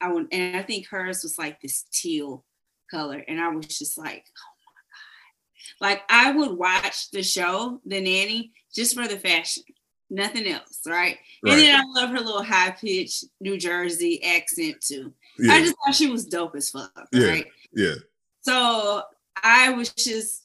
I 0.00 0.12
would, 0.12 0.28
and 0.32 0.56
I 0.56 0.62
think 0.62 0.86
hers 0.88 1.22
was 1.22 1.38
like 1.38 1.60
this 1.60 1.84
teal 1.92 2.44
color. 2.90 3.24
And 3.26 3.40
I 3.40 3.48
was 3.48 3.66
just 3.66 3.96
like, 3.98 4.24
oh 4.38 4.52
my 4.66 4.82
God. 4.90 5.80
Like 5.80 6.02
I 6.08 6.32
would 6.32 6.58
watch 6.58 7.10
the 7.10 7.22
show, 7.22 7.80
The 7.86 8.00
Nanny, 8.00 8.52
just 8.74 8.94
for 8.94 9.06
the 9.06 9.18
fashion, 9.18 9.64
nothing 10.10 10.46
else, 10.46 10.80
right? 10.86 11.18
And 11.44 11.58
then 11.58 11.80
I 11.80 11.84
love 11.86 12.10
her 12.10 12.20
little 12.20 12.42
high 12.42 12.70
pitched 12.70 13.24
New 13.40 13.56
Jersey 13.58 14.22
accent 14.22 14.80
too. 14.80 15.14
I 15.50 15.60
just 15.60 15.74
thought 15.84 15.94
she 15.94 16.10
was 16.10 16.26
dope 16.26 16.54
as 16.56 16.70
fuck, 16.70 16.92
Yeah. 17.12 17.26
right? 17.28 17.46
Yeah. 17.72 17.94
So 18.42 19.02
I 19.42 19.70
was 19.70 19.90
just 19.90 20.44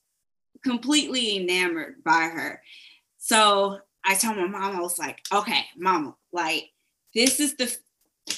completely 0.63 1.37
enamored 1.37 2.03
by 2.03 2.29
her. 2.33 2.61
So 3.17 3.79
I 4.05 4.15
told 4.15 4.37
my 4.37 4.47
mom, 4.47 4.75
I 4.75 4.81
was 4.81 4.97
like, 4.97 5.19
okay, 5.33 5.65
mama, 5.77 6.15
like 6.31 6.71
this 7.13 7.39
is 7.39 7.55
the 7.55 7.75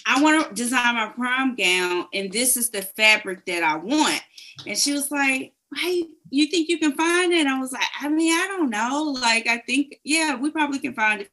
I 0.06 0.22
want 0.22 0.48
to 0.48 0.54
design 0.54 0.96
my 0.96 1.08
prom 1.08 1.56
gown, 1.56 2.08
and 2.14 2.32
this 2.32 2.58
is 2.58 2.70
the 2.70 2.82
fabric 2.84 3.46
that 3.48 3.64
I 3.64 3.76
want. 3.78 4.22
And 4.68 4.78
she 4.78 4.94
was 4.94 5.10
like, 5.10 5.54
Hey, 5.76 6.04
you 6.30 6.48
think 6.48 6.70
you 6.70 6.80
can 6.80 6.94
find 6.94 7.32
it? 7.32 7.40
And 7.40 7.50
I 7.50 7.60
was 7.60 7.72
like, 7.72 7.84
I 8.02 8.10
mean, 8.10 8.34
I 8.34 8.48
don't 8.48 8.70
know. 8.72 9.16
Like, 9.20 9.48
I 9.48 9.58
think, 9.60 10.00
yeah, 10.04 10.36
we 10.36 10.50
probably 10.50 10.80
can 10.80 10.94
find 10.94 11.22
it. 11.22 11.32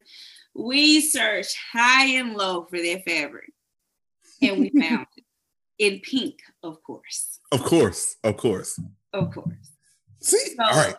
We 0.55 1.01
searched 1.01 1.57
high 1.73 2.07
and 2.07 2.35
low 2.35 2.65
for 2.65 2.79
that 2.79 3.05
fabric, 3.07 3.53
and 4.53 4.61
we 4.61 4.71
found 4.81 5.07
it 5.17 5.25
in 5.79 6.01
pink, 6.01 6.37
of 6.63 6.83
course. 6.83 7.39
Of 7.53 7.63
course. 7.63 8.17
Of 8.25 8.37
course. 8.37 8.81
Of 9.13 9.31
course. 9.33 9.71
See? 10.21 10.39
So- 10.39 10.63
All 10.65 10.71
right. 10.77 10.97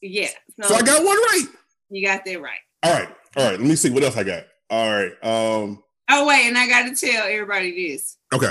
Yeah. 0.00 0.28
So, 0.60 0.68
So 0.68 0.74
I 0.74 0.82
got 0.82 1.04
one 1.04 1.16
right. 1.16 1.46
you 1.90 2.04
got 2.06 2.24
that 2.24 2.40
right. 2.42 2.58
All 2.82 2.92
right. 2.92 3.08
All 3.36 3.44
right. 3.44 3.58
Let 3.58 3.68
me 3.68 3.76
see 3.76 3.90
what 3.90 4.02
else 4.02 4.16
I 4.16 4.24
got. 4.24 4.44
All 4.70 4.90
right. 4.90 5.12
Um, 5.22 5.82
Oh, 6.10 6.26
wait, 6.26 6.46
and 6.46 6.58
I 6.58 6.66
got 6.68 6.88
to 6.88 6.94
tell 7.06 7.24
everybody 7.26 7.88
this. 7.88 8.18
okay. 8.34 8.50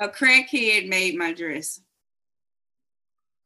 A 0.00 0.08
crackhead 0.08 0.88
made 0.88 1.16
my 1.16 1.32
dress. 1.32 1.80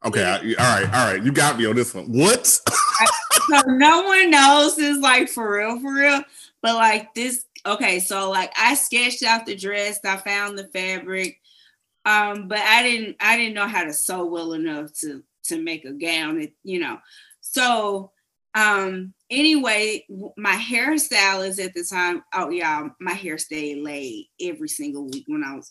Okay. 0.05 0.25
I- 0.25 0.37
all 0.39 0.81
right. 0.83 0.95
All 0.95 1.13
right. 1.13 1.23
You 1.23 1.31
got 1.33 1.59
me 1.59 1.67
on 1.67 1.77
this 1.77 1.95
one. 1.95 2.07
What? 2.07 2.47
so 2.47 3.61
no 3.67 4.03
one 4.03 4.31
knows 4.31 4.79
is 4.79 4.99
like 4.99 5.29
for 5.29 5.53
real, 5.59 5.79
for 5.81 5.93
real. 5.95 6.23
But 6.63 6.75
like 6.77 7.15
this, 7.15 7.45
okay, 7.67 8.01
so 8.01 8.31
like 8.31 8.53
I 8.57 8.75
sketched 8.75 9.23
out 9.23 9.47
the 9.47 9.57
dress, 9.57 10.01
I 10.05 10.17
found 10.17 10.59
the 10.59 10.69
fabric, 10.69 11.41
um, 12.05 12.49
but 12.49 12.59
I 12.59 12.83
didn't 12.83 13.17
I 13.21 13.37
didn't 13.37 13.55
know 13.55 13.67
how 13.67 13.85
to 13.85 13.93
sew 13.93 14.25
well 14.25 14.53
enough 14.53 14.93
to 15.01 15.23
to 15.45 15.63
make 15.63 15.85
a 15.85 15.93
gown, 15.93 16.47
you 16.65 16.81
know. 16.81 16.99
So 17.41 18.13
um 18.55 19.15
anyway, 19.31 20.05
my 20.37 20.55
hairstylist 20.55 21.65
at 21.65 21.75
the 21.75 21.85
time, 21.85 22.23
oh 22.35 22.51
yeah, 22.51 22.89
my 23.01 23.13
hair 23.13 23.39
stayed 23.39 23.83
laid 23.83 24.29
every 24.41 24.69
single 24.69 25.07
week 25.07 25.25
when 25.27 25.45
I 25.45 25.55
was 25.55 25.71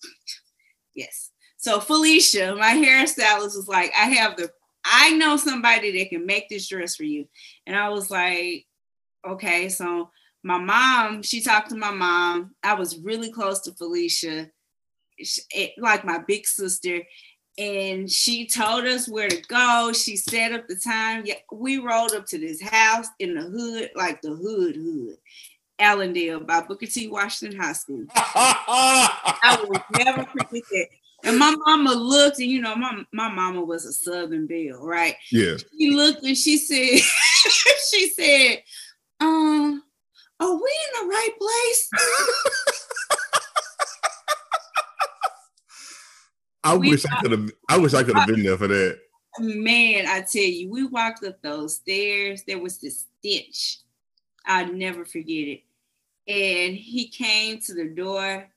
yes. 0.95 1.31
So 1.57 1.79
Felicia, 1.79 2.55
my 2.55 2.73
hairstylist 2.73 3.55
was 3.55 3.67
like, 3.67 3.91
I 3.95 4.05
have 4.09 4.35
the 4.37 4.49
I 4.83 5.11
know 5.11 5.37
somebody 5.37 5.97
that 5.99 6.09
can 6.09 6.25
make 6.25 6.49
this 6.49 6.67
dress 6.67 6.95
for 6.95 7.03
you. 7.03 7.27
And 7.67 7.75
I 7.75 7.89
was 7.89 8.09
like, 8.09 8.65
okay. 9.27 9.69
So 9.69 10.09
my 10.43 10.57
mom, 10.57 11.21
she 11.21 11.41
talked 11.41 11.69
to 11.69 11.75
my 11.75 11.91
mom. 11.91 12.55
I 12.63 12.73
was 12.73 12.97
really 12.97 13.31
close 13.31 13.59
to 13.61 13.73
Felicia, 13.73 14.49
it, 15.17 15.71
like 15.77 16.03
my 16.03 16.19
big 16.27 16.47
sister. 16.47 17.01
And 17.57 18.09
she 18.09 18.47
told 18.47 18.85
us 18.85 19.07
where 19.07 19.27
to 19.27 19.41
go. 19.47 19.91
She 19.93 20.15
set 20.15 20.53
up 20.53 20.67
the 20.67 20.77
time. 20.77 21.23
Yeah, 21.25 21.35
we 21.51 21.77
rolled 21.77 22.13
up 22.13 22.25
to 22.27 22.39
this 22.39 22.61
house 22.61 23.07
in 23.19 23.35
the 23.35 23.41
hood, 23.41 23.91
like 23.95 24.21
the 24.21 24.33
hood 24.33 24.75
hood. 24.75 25.17
Allendale 25.79 26.39
by 26.39 26.61
Booker 26.61 26.85
T. 26.85 27.07
Washington 27.07 27.59
High 27.59 27.73
School. 27.73 28.05
I 28.15 29.63
will 29.67 30.03
never 30.03 30.23
forget 30.25 30.63
that. 30.71 30.87
And 31.23 31.37
my 31.37 31.55
mama 31.65 31.93
looked, 31.93 32.39
and 32.39 32.49
you 32.49 32.61
know, 32.61 32.75
my, 32.75 33.03
my 33.11 33.29
mama 33.29 33.63
was 33.63 33.85
a 33.85 33.93
Southern 33.93 34.47
Belle, 34.47 34.79
right? 34.81 35.15
Yeah. 35.31 35.57
She 35.77 35.91
looked 35.91 36.23
and 36.23 36.37
she 36.37 36.57
said, 36.57 36.99
she 37.91 38.09
said, 38.09 38.63
um, 39.19 39.83
are 40.41 40.53
we 40.53 40.55
in 40.57 41.07
the 41.07 41.07
right 41.07 41.29
place? 41.39 41.89
I 46.63 46.75
We 46.77 46.89
wish 46.91 47.05
I 47.05 47.21
could 47.21 47.31
have. 47.31 47.49
I 47.69 47.77
wish 47.77 47.93
I 47.93 48.03
could 48.03 48.15
have 48.15 48.27
been 48.27 48.43
there 48.43 48.57
for 48.57 48.67
that. 48.67 48.99
Man, 49.39 50.05
I 50.07 50.21
tell 50.21 50.41
you, 50.43 50.69
we 50.69 50.85
walked 50.85 51.23
up 51.23 51.41
those 51.41 51.77
stairs. 51.77 52.43
There 52.43 52.59
was 52.59 52.79
this 52.79 53.05
stench. 53.19 53.79
I'll 54.45 54.71
never 54.71 55.05
forget 55.05 55.47
it. 55.47 55.63
And 56.27 56.75
he 56.75 57.07
came 57.07 57.59
to 57.61 57.73
the 57.73 57.85
door, 57.85 58.47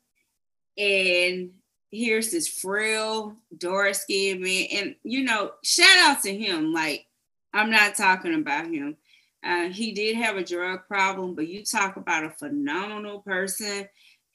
and 0.76 1.50
here's 1.90 2.30
this 2.30 2.48
frail, 2.48 3.36
dark 3.56 3.94
skinned 3.94 4.40
man. 4.40 4.66
And, 4.72 4.96
you 5.04 5.24
know, 5.24 5.52
shout 5.62 5.98
out 5.98 6.22
to 6.22 6.36
him. 6.36 6.72
Like, 6.72 7.06
I'm 7.52 7.70
not 7.70 7.94
talking 7.94 8.34
about 8.34 8.66
him. 8.66 8.96
Uh, 9.44 9.68
he 9.68 9.92
did 9.92 10.16
have 10.16 10.36
a 10.36 10.44
drug 10.44 10.86
problem, 10.88 11.34
but 11.34 11.48
you 11.48 11.64
talk 11.64 11.96
about 11.96 12.24
a 12.24 12.30
phenomenal 12.30 13.20
person. 13.20 13.88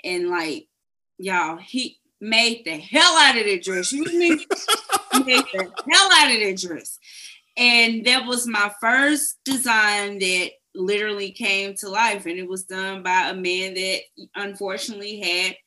And, 0.03 0.29
like, 0.29 0.67
y'all, 1.17 1.57
he 1.57 1.99
made 2.21 2.63
the 2.65 2.77
hell 2.77 3.17
out 3.17 3.37
of 3.37 3.45
the 3.45 3.59
dress. 3.59 3.91
You 3.91 4.05
hear 4.05 4.19
me? 4.19 4.45
made 5.25 5.43
the 5.53 5.71
hell 5.91 6.09
out 6.13 6.31
of 6.31 6.39
that 6.39 6.57
dress. 6.61 6.99
And 7.57 8.05
that 8.05 8.25
was 8.25 8.47
my 8.47 8.71
first 8.79 9.37
design 9.43 10.19
that 10.19 10.51
literally 10.75 11.31
came 11.31 11.73
to 11.75 11.89
life. 11.89 12.25
And 12.25 12.37
it 12.37 12.47
was 12.47 12.63
done 12.63 13.03
by 13.03 13.29
a 13.29 13.33
man 13.33 13.73
that 13.73 14.01
unfortunately 14.35 15.19
had 15.19 15.57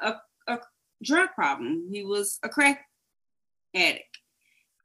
a, 0.00 0.52
a 0.52 0.58
drug 1.02 1.28
problem. 1.34 1.88
He 1.92 2.04
was 2.04 2.38
a 2.42 2.48
crack 2.48 2.86
addict. 3.74 4.15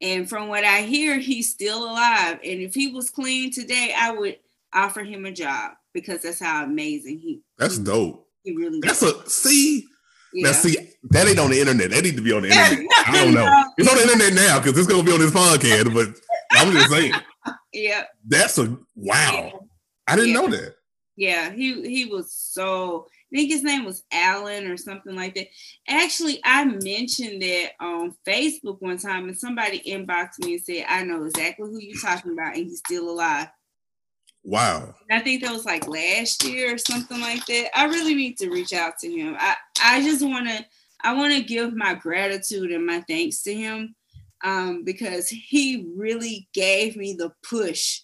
And 0.01 0.27
from 0.27 0.47
what 0.47 0.63
I 0.63 0.81
hear, 0.81 1.19
he's 1.19 1.49
still 1.51 1.83
alive. 1.83 2.39
And 2.43 2.59
if 2.61 2.73
he 2.73 2.87
was 2.91 3.09
clean 3.09 3.51
today, 3.51 3.93
I 3.97 4.11
would 4.11 4.37
offer 4.73 5.03
him 5.03 5.25
a 5.25 5.31
job 5.31 5.73
because 5.93 6.21
that's 6.23 6.39
how 6.39 6.63
amazing 6.63 7.19
he 7.19 7.41
That's 7.57 7.77
he, 7.77 7.83
dope. 7.83 8.27
he 8.43 8.55
really 8.55 8.79
That's 8.81 9.01
a 9.03 9.29
see. 9.29 9.85
Yeah. 10.33 10.47
Now 10.47 10.53
see 10.53 10.77
that 11.09 11.27
ain't 11.27 11.39
on 11.39 11.51
the 11.51 11.59
internet. 11.59 11.91
That 11.91 12.03
need 12.03 12.15
to 12.15 12.21
be 12.21 12.31
on 12.31 12.43
the 12.43 12.47
Yeah, 12.47 12.69
internet. 12.71 12.87
I 13.07 13.11
don't 13.23 13.33
know. 13.33 13.45
no. 13.45 13.63
It's 13.77 13.89
on 13.89 13.97
the 13.97 14.03
internet 14.03 14.33
now 14.33 14.59
because 14.59 14.77
it's 14.77 14.87
gonna 14.87 15.03
be 15.03 15.11
on 15.11 15.19
this 15.19 15.31
podcast. 15.31 15.93
But 15.93 16.17
I'm 16.53 16.71
just 16.71 16.89
saying 16.89 17.13
yeah. 17.73 18.03
that's 18.27 18.57
a 18.57 18.77
wow. 18.95 19.65
I 20.07 20.15
didn't 20.15 20.29
Yeah. 20.31 20.35
know 20.35 20.47
that. 20.47 20.75
Yeah, 21.17 21.51
he 21.51 21.87
he 21.87 22.05
was 22.05 22.31
so. 22.33 23.07
I 23.31 23.37
think 23.37 23.51
his 23.51 23.63
name 23.63 23.85
was 23.85 24.03
Alan 24.11 24.67
or 24.67 24.75
something 24.75 25.15
like 25.15 25.35
that. 25.35 25.47
Actually, 25.87 26.41
I 26.43 26.65
mentioned 26.65 27.41
that 27.41 27.71
on 27.79 28.15
Facebook 28.27 28.81
one 28.81 28.97
time, 28.97 29.25
and 29.25 29.37
somebody 29.37 29.79
inboxed 29.79 30.39
me 30.39 30.55
and 30.55 30.63
said, 30.63 30.85
"I 30.89 31.03
know 31.03 31.23
exactly 31.23 31.69
who 31.69 31.79
you're 31.79 32.01
talking 32.01 32.33
about, 32.33 32.55
and 32.55 32.65
he's 32.65 32.79
still 32.79 33.09
alive." 33.09 33.47
Wow. 34.43 34.95
And 35.09 35.19
I 35.19 35.23
think 35.23 35.43
that 35.43 35.53
was 35.53 35.65
like 35.65 35.87
last 35.87 36.43
year 36.43 36.73
or 36.73 36.77
something 36.77 37.19
like 37.19 37.45
that. 37.45 37.77
I 37.77 37.85
really 37.85 38.15
need 38.15 38.37
to 38.37 38.49
reach 38.49 38.73
out 38.73 38.97
to 38.99 39.09
him. 39.09 39.35
I 39.39 39.55
I 39.81 40.01
just 40.01 40.25
want 40.25 40.47
to 40.47 40.65
I 41.03 41.13
want 41.13 41.33
to 41.33 41.43
give 41.43 41.75
my 41.75 41.93
gratitude 41.93 42.71
and 42.71 42.85
my 42.85 43.01
thanks 43.01 43.43
to 43.43 43.53
him 43.53 43.95
um, 44.43 44.83
because 44.83 45.29
he 45.29 45.87
really 45.95 46.47
gave 46.53 46.95
me 46.95 47.13
the 47.13 47.31
push 47.47 48.01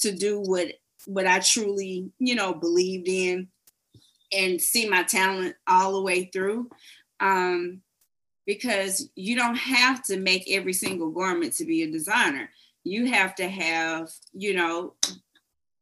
to 0.00 0.12
do 0.12 0.40
what 0.40 0.72
what 1.06 1.26
I 1.26 1.38
truly 1.38 2.10
you 2.18 2.34
know 2.34 2.52
believed 2.54 3.08
in 3.08 3.48
and 4.32 4.60
see 4.60 4.88
my 4.88 5.02
talent 5.02 5.56
all 5.66 5.92
the 5.92 6.02
way 6.02 6.24
through. 6.32 6.70
Um, 7.20 7.82
because 8.46 9.10
you 9.14 9.36
don't 9.36 9.56
have 9.56 10.02
to 10.02 10.16
make 10.16 10.50
every 10.50 10.72
single 10.72 11.10
garment 11.10 11.52
to 11.52 11.66
be 11.66 11.82
a 11.82 11.90
designer. 11.90 12.48
You 12.82 13.06
have 13.06 13.34
to 13.34 13.46
have, 13.46 14.10
you 14.32 14.54
know, 14.54 14.94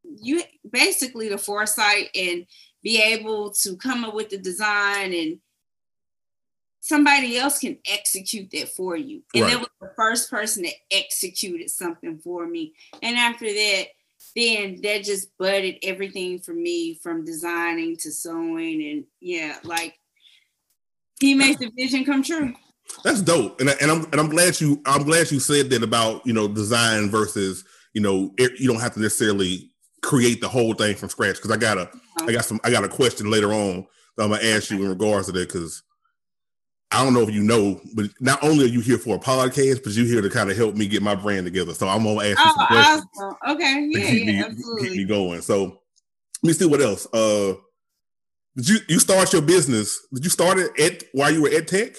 you 0.03 0.43
basically 0.69 1.29
the 1.29 1.38
foresight 1.38 2.11
and 2.17 2.45
be 2.83 3.00
able 3.00 3.50
to 3.50 3.76
come 3.76 4.05
up 4.05 4.15
with 4.15 4.31
the 4.31 4.38
design 4.38 5.15
and 5.15 5.38
somebody 6.81 7.38
else 7.38 7.61
can 7.61 7.79
execute 7.88 8.50
that 8.50 8.69
for 8.69 8.97
you. 8.97 9.23
And 9.35 9.45
Right. 9.45 9.53
that 9.53 9.61
was 9.61 9.69
the 9.81 9.93
first 9.97 10.31
person 10.31 10.65
that 10.65 10.75
executed 10.91 11.71
something 11.71 12.19
for 12.19 12.47
me. 12.47 12.75
And 13.03 13.17
after 13.17 13.47
that, 13.47 13.88
then 14.37 14.81
that 14.83 15.02
just 15.02 15.37
budded 15.38 15.78
everything 15.83 16.38
for 16.38 16.52
me 16.52 16.95
from 17.02 17.25
designing 17.25 17.97
to 17.97 18.12
sewing 18.12 18.87
and 18.87 19.05
yeah, 19.21 19.57
like 19.64 19.99
he 21.19 21.35
makes 21.35 21.59
the 21.59 21.71
vision 21.76 22.05
come 22.05 22.23
true. 22.23 22.55
That's 23.02 23.23
dope, 23.23 23.61
and 23.61 23.71
I, 23.71 23.75
and 23.81 23.90
I'm 23.90 24.05
and 24.05 24.16
I'm 24.16 24.28
glad 24.28 24.61
you 24.61 24.81
I'm 24.87 25.02
glad 25.02 25.31
you 25.31 25.40
said 25.40 25.71
that 25.71 25.83
about 25.83 26.25
you 26.26 26.33
know 26.33 26.47
design 26.47 27.11
versus 27.11 27.64
you 27.95 28.02
know 28.02 28.33
it, 28.37 28.61
you 28.61 28.69
don't 28.69 28.81
have 28.81 28.95
to 28.95 29.00
necessarily 29.00 29.71
create 30.02 30.40
the 30.40 30.49
whole 30.49 30.75
thing 30.75 30.95
from 30.95 31.09
scratch. 31.09 31.37
Because 31.37 31.50
I 31.50 31.57
got 31.57 31.78
a 31.78 31.81
I 31.81 31.85
uh-huh. 31.85 32.33
got 32.33 32.45
some 32.45 32.61
I 32.62 32.71
got 32.71 32.85
a 32.85 32.88
question 32.88 33.31
later 33.31 33.52
on 33.52 33.87
that 34.16 34.25
I'm 34.25 34.31
gonna 34.31 34.43
ask 34.43 34.71
you 34.71 34.83
in 34.83 34.88
regards 34.88 35.26
to 35.26 35.33
that 35.33 35.49
because 35.49 35.83
I 36.93 37.02
don't 37.02 37.14
know 37.14 37.23
if 37.23 37.31
you 37.35 37.43
know, 37.43 37.81
but 37.95 38.07
not 38.21 38.43
only 38.45 38.64
are 38.64 38.69
you 38.69 38.81
here 38.81 38.97
for 38.99 39.16
a 39.16 39.19
podcast, 39.19 39.83
but 39.83 39.93
you're 39.93 40.07
here 40.07 40.23
to 40.23 40.31
kind 40.31 40.50
of 40.50 40.57
help 40.57 40.76
me 40.76 40.87
get 40.87 41.02
my 41.02 41.14
brand 41.16 41.45
together. 41.45 41.75
So 41.75 41.88
I'm 41.88 42.05
gonna 42.05 42.21
ask 42.21 42.38
you 42.38 42.45
some 42.45 42.55
Oh, 42.61 42.66
questions 42.66 43.07
awesome. 43.19 43.37
Okay. 43.57 43.88
Yeah, 43.90 44.11
keep 44.11 44.25
yeah, 44.26 44.33
me 44.33 44.45
absolutely. 44.45 44.88
keep 44.88 44.97
me 44.99 45.05
going. 45.05 45.40
So 45.43 45.62
let 45.64 46.49
me 46.49 46.52
see 46.52 46.66
what 46.66 46.81
else. 46.81 47.07
Uh, 47.12 47.55
did 48.57 48.69
you 48.69 48.78
you 48.88 48.99
start 49.00 49.33
your 49.33 49.43
business? 49.43 49.99
Did 50.14 50.25
you 50.25 50.31
start 50.31 50.59
it 50.59 50.78
at 50.81 51.02
while 51.12 51.31
you 51.33 51.43
were 51.43 51.50
at 51.50 51.66
Tech? 51.69 51.97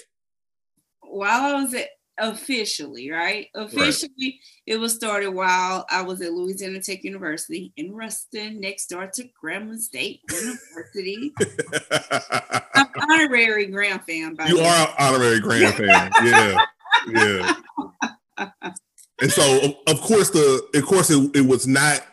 while 1.10 1.56
I 1.56 1.62
was 1.62 1.74
at 1.74 1.88
officially, 2.18 3.10
right? 3.12 3.48
Officially, 3.56 4.40
it 4.66 4.78
was 4.78 4.94
started 4.94 5.30
while 5.32 5.86
I 5.90 6.02
was 6.02 6.22
at 6.22 6.34
Louisiana 6.34 6.82
Tech 6.82 7.04
University 7.04 7.74
in 7.78 7.94
Ruston, 7.94 8.60
next 8.60 8.88
door 8.88 9.08
to 9.08 9.30
Grambling 9.44 9.80
State 9.80 10.22
University. 10.32 11.34
I'm 12.76 12.88
honorary 13.10 13.68
Graham 13.68 14.00
fan, 14.00 14.36
by 14.36 14.48
You 14.48 14.58
the 14.58 14.66
are 14.66 14.88
an 14.88 14.94
honorary 15.00 15.40
grand 15.40 15.76
fan. 15.76 16.12
Yeah. 16.24 16.66
Yeah. 17.10 17.54
And 19.20 19.32
so 19.32 19.60
of, 19.64 19.76
of 19.88 20.02
course 20.02 20.30
the 20.30 20.64
of 20.76 20.86
course 20.86 21.10
it, 21.10 21.36
it 21.36 21.46
was 21.48 21.66
not 21.66 22.06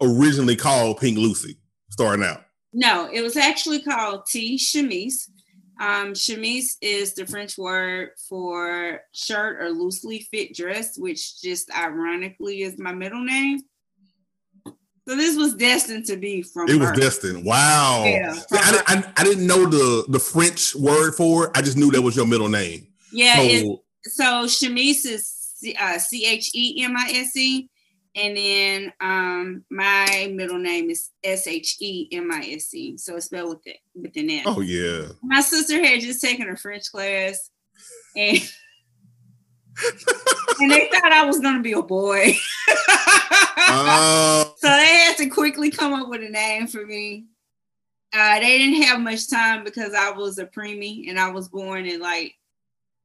originally 0.00 0.56
called 0.56 0.98
Pink 0.98 1.16
Lucy 1.16 1.56
starting 1.90 2.24
out. 2.24 2.44
No, 2.72 3.08
it 3.12 3.22
was 3.22 3.36
actually 3.36 3.80
called 3.80 4.26
T 4.26 4.58
chemise. 4.58 5.30
Um, 5.80 6.12
chemise 6.12 6.76
is 6.80 7.14
the 7.14 7.24
French 7.24 7.56
word 7.56 8.10
for 8.28 9.00
shirt 9.12 9.62
or 9.62 9.70
loosely 9.70 10.26
fit 10.30 10.54
dress, 10.54 10.98
which 10.98 11.40
just 11.40 11.70
ironically 11.76 12.62
is 12.62 12.78
my 12.78 12.92
middle 12.92 13.22
name. 13.22 13.60
So 15.08 15.16
this 15.16 15.36
was 15.38 15.54
destined 15.54 16.04
to 16.06 16.16
be 16.16 16.42
from 16.42 16.68
It 16.68 16.76
was 16.76 16.90
destined. 16.92 17.44
Wow. 17.44 18.04
Yeah. 18.04 18.32
See, 18.32 18.44
I, 18.52 18.82
I, 18.86 19.12
I 19.16 19.24
didn't 19.24 19.46
know 19.46 19.64
the 19.64 20.04
the 20.08 20.18
French 20.18 20.74
word 20.74 21.14
for 21.14 21.46
it. 21.46 21.52
I 21.54 21.62
just 21.62 21.78
knew 21.78 21.90
that 21.92 22.02
was 22.02 22.14
your 22.14 22.26
middle 22.26 22.50
name. 22.50 22.88
Yeah, 23.10 23.36
So 23.36 23.42
it's 23.44 24.16
so 24.16 24.46
chemise 24.46 25.06
is 25.06 25.26
C- 25.56 25.74
uh, 25.80 25.98
C 25.98 26.26
H 26.26 26.50
E 26.54 26.84
M 26.84 26.94
I 26.96 27.10
S 27.14 27.34
E, 27.36 27.70
and 28.18 28.36
then 28.36 28.92
um 29.00 29.64
my 29.70 30.32
middle 30.34 30.58
name 30.58 30.90
is 30.90 31.10
S 31.22 31.46
H 31.46 31.76
E 31.80 32.08
M 32.12 32.30
I 32.32 32.50
S 32.52 32.74
E. 32.74 32.96
So 32.96 33.16
it's 33.16 33.26
spelled 33.26 33.50
with 33.50 33.66
it 33.66 33.78
within 33.94 34.26
that. 34.26 34.42
oh 34.46 34.60
yeah. 34.60 35.08
My 35.22 35.40
sister 35.40 35.82
had 35.82 36.00
just 36.00 36.20
taken 36.20 36.48
a 36.48 36.56
French 36.56 36.90
class, 36.90 37.50
and 38.16 38.38
and 40.60 40.70
they 40.70 40.90
thought 40.92 41.12
I 41.12 41.24
was 41.24 41.38
gonna 41.38 41.62
be 41.62 41.72
a 41.72 41.82
boy. 41.82 42.34
Uh, 43.56 44.44
so 44.56 44.68
they 44.68 44.86
had 44.86 45.16
to 45.18 45.28
quickly 45.28 45.70
come 45.70 45.92
up 45.92 46.08
with 46.08 46.22
a 46.22 46.28
name 46.28 46.66
for 46.66 46.84
me. 46.84 47.26
Uh, 48.12 48.40
they 48.40 48.58
didn't 48.58 48.82
have 48.82 49.00
much 49.00 49.28
time 49.30 49.62
because 49.64 49.94
I 49.94 50.10
was 50.10 50.38
a 50.38 50.46
preemie 50.46 51.08
and 51.08 51.20
I 51.20 51.30
was 51.30 51.48
born 51.48 51.84
in 51.86 52.00
like 52.00 52.34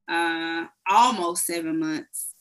uh, 0.08 0.64
almost 0.88 1.46
seven 1.46 1.78
months. 1.78 2.34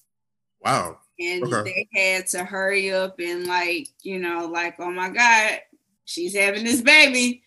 wow. 0.64 0.98
And 1.24 1.44
Okay. 1.54 1.88
they 1.94 2.00
had 2.00 2.28
to 2.28 2.44
hurry 2.44 2.92
up 2.92 3.20
and 3.20 3.48
like 3.48 3.88
you 4.02 4.20
know 4.20 4.46
like 4.46 4.76
oh 4.80 4.92
my 4.92 5.10
god 5.10 5.60
she's 6.06 6.36
having 6.36 6.64
this 6.64 6.82
baby 6.82 7.44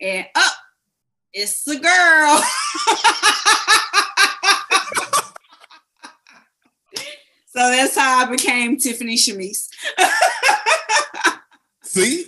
and 0.00 0.26
up 0.34 0.52
it's 1.32 1.66
a 1.68 1.78
girl 1.78 2.38
so 2.38 2.94
So 7.50 7.60
that's 7.70 7.96
how 7.96 8.24
I 8.24 8.30
became 8.30 8.76
Tiffany 8.78 9.16
Shamise. 9.16 9.68
See, 11.82 12.26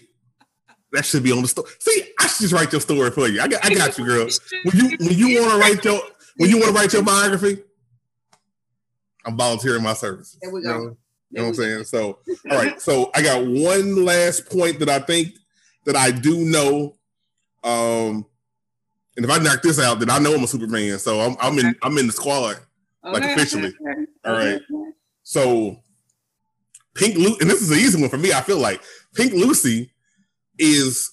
that 0.92 1.04
should 1.04 1.22
be 1.22 1.30
on 1.30 1.42
the 1.42 1.48
story. 1.48 1.70
See, 1.78 2.02
I 2.18 2.26
should 2.26 2.40
just 2.40 2.52
write 2.54 2.72
your 2.72 2.80
story 2.80 3.10
for 3.12 3.28
you. 3.28 3.40
I 3.40 3.46
got, 3.46 3.64
I 3.64 3.72
got 3.74 3.96
you, 3.96 4.06
girl. 4.06 4.26
When 4.64 4.76
you 4.76 4.96
when 4.98 5.10
you 5.16 5.40
want 5.40 5.52
to 5.52 5.58
write 5.58 5.84
your 5.84 6.00
when 6.36 6.50
you 6.50 6.56
want 6.58 6.70
to 6.70 6.74
write 6.74 6.92
your 6.94 7.04
biography, 7.04 7.62
I'm 9.26 9.36
volunteering 9.36 9.82
my 9.82 9.94
services. 9.94 10.38
There 10.40 10.50
we 10.52 10.60
You 10.60 10.66
go. 10.66 10.78
know, 10.78 10.96
you 11.30 11.38
know 11.38 11.42
what 11.42 11.48
I'm 11.48 11.54
saying? 11.54 11.84
So, 11.84 12.18
all 12.50 12.56
right. 12.58 12.80
So 12.80 13.10
I 13.14 13.22
got 13.22 13.44
one 13.46 14.04
last 14.04 14.48
point 14.50 14.78
that 14.80 14.88
I 14.88 14.98
think 14.98 15.28
that 15.84 15.96
I 15.96 16.10
do 16.10 16.44
know. 16.44 16.96
Um, 17.62 18.26
and 19.16 19.24
if 19.24 19.30
I 19.30 19.38
knock 19.38 19.62
this 19.62 19.78
out, 19.78 19.98
then 20.00 20.10
I 20.10 20.18
know 20.18 20.34
I'm 20.34 20.42
a 20.44 20.46
Superman. 20.46 20.98
So 20.98 21.20
I'm 21.20 21.36
I'm 21.40 21.58
in 21.58 21.74
I'm 21.82 21.98
in 21.98 22.06
the 22.06 22.12
squad. 22.12 22.56
Like 23.02 23.24
officially. 23.24 23.68
okay, 23.68 24.04
All 24.24 24.32
right. 24.32 24.56
okay. 24.56 24.90
So 25.22 25.76
Pink 26.94 27.16
Lu 27.16 27.36
and 27.40 27.48
this 27.50 27.62
is 27.62 27.70
an 27.70 27.78
easy 27.78 28.00
one 28.00 28.10
for 28.10 28.18
me. 28.18 28.32
I 28.32 28.40
feel 28.40 28.58
like 28.58 28.82
Pink 29.14 29.32
Lucy 29.32 29.92
is 30.58 31.12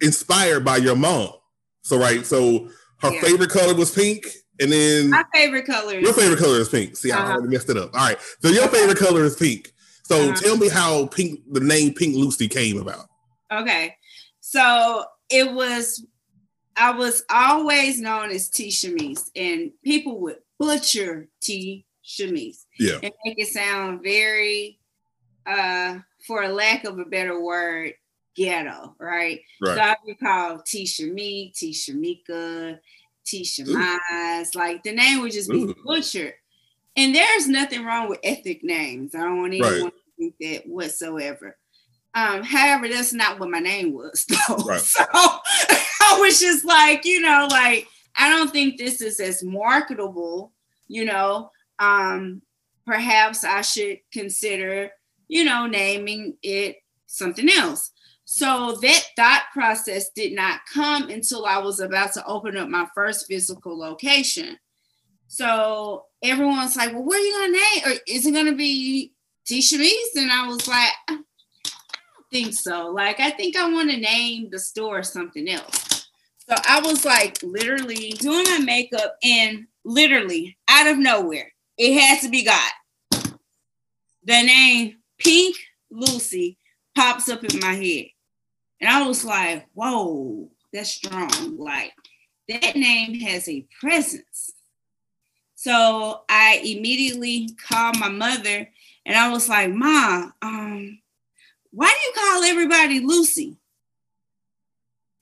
inspired 0.00 0.64
by 0.64 0.78
your 0.78 0.96
mom. 0.96 1.30
So 1.82 1.98
right, 1.98 2.24
so 2.24 2.68
her 3.00 3.12
Yeah. 3.12 3.20
favorite 3.20 3.50
color 3.50 3.74
was 3.74 3.90
pink, 3.90 4.26
and 4.60 4.70
then 4.72 5.10
My 5.10 5.24
favorite 5.32 5.66
color 5.66 5.94
is 5.94 6.04
your 6.04 6.12
favorite 6.12 6.38
color 6.38 6.58
is 6.60 6.68
pink. 6.68 6.96
See, 6.96 7.10
I 7.12 7.18
Uh-huh. 7.20 7.32
already 7.32 7.48
messed 7.48 7.70
it 7.70 7.76
up. 7.76 7.92
All 7.94 8.00
right, 8.00 8.18
so 8.40 8.48
your 8.48 8.68
favorite 8.68 8.98
color 8.98 9.24
is 9.24 9.36
pink. 9.36 9.72
So 10.04 10.30
Uh-huh. 10.30 10.40
tell 10.40 10.56
me 10.56 10.68
how 10.68 11.06
pink 11.06 11.40
the 11.50 11.60
name 11.60 11.94
Pink 11.94 12.16
Lucy 12.16 12.48
came 12.48 12.78
about. 12.80 13.06
Okay. 13.52 13.96
So 14.40 15.04
it 15.28 15.52
was, 15.52 16.04
I 16.76 16.90
was 16.92 17.22
always 17.30 18.00
known 18.00 18.30
as 18.30 18.48
T 18.48 18.68
Shamise, 18.68 19.30
and 19.36 19.70
people 19.84 20.20
would 20.20 20.38
butcher 20.58 21.28
T 21.42 21.84
Shamise 22.04 22.64
Yeah, 22.78 22.98
and 23.02 23.12
make 23.24 23.38
it 23.38 23.48
sound 23.48 24.02
very, 24.02 24.78
uh, 25.46 25.98
for 26.26 26.42
a 26.42 26.48
lack 26.48 26.84
of 26.84 26.98
a 26.98 27.04
better 27.04 27.40
word, 27.40 27.94
ghetto, 28.36 28.94
right? 28.98 29.40
right. 29.60 29.74
So 29.76 29.80
I 29.80 29.96
would 30.04 30.18
call 30.18 30.62
T 30.62 30.84
Shamik, 30.84 31.54
T 31.56 31.72
Shamika, 31.72 32.78
T 33.26 33.42
Shamaz. 33.42 34.54
Like 34.54 34.82
the 34.82 34.92
name 34.92 35.20
would 35.20 35.32
just 35.32 35.50
be 35.50 35.58
Ooh. 35.62 35.74
butchered. 35.84 36.34
And 36.96 37.14
there's 37.14 37.46
nothing 37.48 37.84
wrong 37.84 38.08
with 38.08 38.18
ethnic 38.24 38.64
names. 38.64 39.14
I 39.14 39.20
don't 39.20 39.40
want 39.40 39.54
anyone 39.54 39.84
Right. 39.84 39.92
to 39.92 39.92
think 40.18 40.34
that 40.40 40.68
whatsoever. 40.68 41.56
Um, 42.14 42.42
however, 42.42 42.88
that's 42.88 43.12
not 43.12 43.38
what 43.38 43.50
my 43.50 43.60
name 43.60 43.92
was, 43.94 44.26
though. 44.48 44.56
Right. 44.64 44.80
So 44.80 45.04
I 45.12 46.18
was 46.20 46.40
just 46.40 46.64
like, 46.64 47.04
you 47.04 47.20
know, 47.20 47.46
like 47.50 47.86
I 48.16 48.28
don't 48.28 48.50
think 48.50 48.76
this 48.78 49.00
is 49.00 49.20
as 49.20 49.42
marketable, 49.44 50.52
you 50.88 51.04
know. 51.04 51.50
Um, 51.78 52.42
perhaps 52.84 53.44
I 53.44 53.60
should 53.62 54.00
consider, 54.12 54.90
you 55.28 55.44
know, 55.44 55.66
naming 55.66 56.36
it 56.42 56.76
something 57.06 57.48
else. 57.48 57.92
So 58.32 58.78
that 58.80 59.02
thought 59.16 59.46
process 59.52 60.10
did 60.10 60.34
not 60.34 60.60
come 60.72 61.10
until 61.10 61.46
I 61.46 61.58
was 61.58 61.80
about 61.80 62.12
to 62.12 62.24
open 62.26 62.56
up 62.56 62.68
my 62.68 62.86
first 62.94 63.26
physical 63.26 63.76
location. 63.76 64.56
So 65.26 66.04
everyone's 66.22 66.76
like, 66.76 66.92
well, 66.92 67.02
what 67.02 67.18
are 67.18 67.24
you 67.24 67.32
gonna 67.32 67.52
name? 67.52 67.82
Or 67.86 68.00
is 68.06 68.26
it 68.26 68.32
gonna 68.32 68.54
be 68.54 69.12
T 69.44 69.58
Shamise? 69.58 70.22
And 70.22 70.30
I 70.30 70.46
was 70.46 70.68
like, 70.68 70.92
I 71.08 71.14
don't 71.14 71.26
think 72.30 72.54
so. 72.54 72.92
Like, 72.92 73.18
I 73.18 73.30
think 73.30 73.56
I 73.56 73.68
want 73.68 73.90
to 73.90 73.96
name 73.96 74.48
the 74.48 74.60
store 74.60 75.02
something 75.02 75.48
else. 75.48 76.06
So 76.48 76.54
I 76.68 76.80
was 76.82 77.04
like 77.04 77.42
literally 77.42 78.10
doing 78.10 78.44
my 78.44 78.58
makeup 78.58 79.16
and 79.24 79.66
literally 79.84 80.56
out 80.68 80.86
of 80.86 80.98
nowhere, 80.98 81.52
it 81.76 82.00
had 82.00 82.20
to 82.22 82.28
be 82.28 82.44
God. 82.44 82.70
The 84.22 84.42
name 84.44 84.98
Pink 85.18 85.56
Lucy 85.90 86.58
pops 86.94 87.28
up 87.28 87.42
in 87.42 87.58
my 87.58 87.74
head. 87.74 88.06
And 88.80 88.88
I 88.88 89.06
was 89.06 89.24
like, 89.24 89.66
whoa, 89.74 90.48
that's 90.72 90.90
strong. 90.90 91.58
Like 91.58 91.92
that 92.48 92.76
name 92.76 93.20
has 93.20 93.48
a 93.48 93.66
presence. 93.80 94.52
So 95.54 96.22
I 96.28 96.62
immediately 96.64 97.50
called 97.68 97.98
my 97.98 98.08
mother 98.08 98.68
and 99.04 99.16
I 99.16 99.30
was 99.30 99.48
like, 99.48 99.70
Ma, 99.70 100.30
um, 100.42 101.00
why 101.72 101.86
do 101.86 102.20
you 102.20 102.26
call 102.26 102.42
everybody 102.44 103.00
Lucy? 103.00 103.56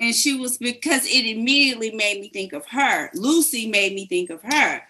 And 0.00 0.14
she 0.14 0.38
was 0.38 0.58
because 0.58 1.04
it 1.06 1.26
immediately 1.26 1.90
made 1.90 2.20
me 2.20 2.28
think 2.28 2.52
of 2.52 2.66
her. 2.66 3.10
Lucy 3.14 3.68
made 3.68 3.94
me 3.94 4.06
think 4.06 4.30
of 4.30 4.42
her. 4.42 4.82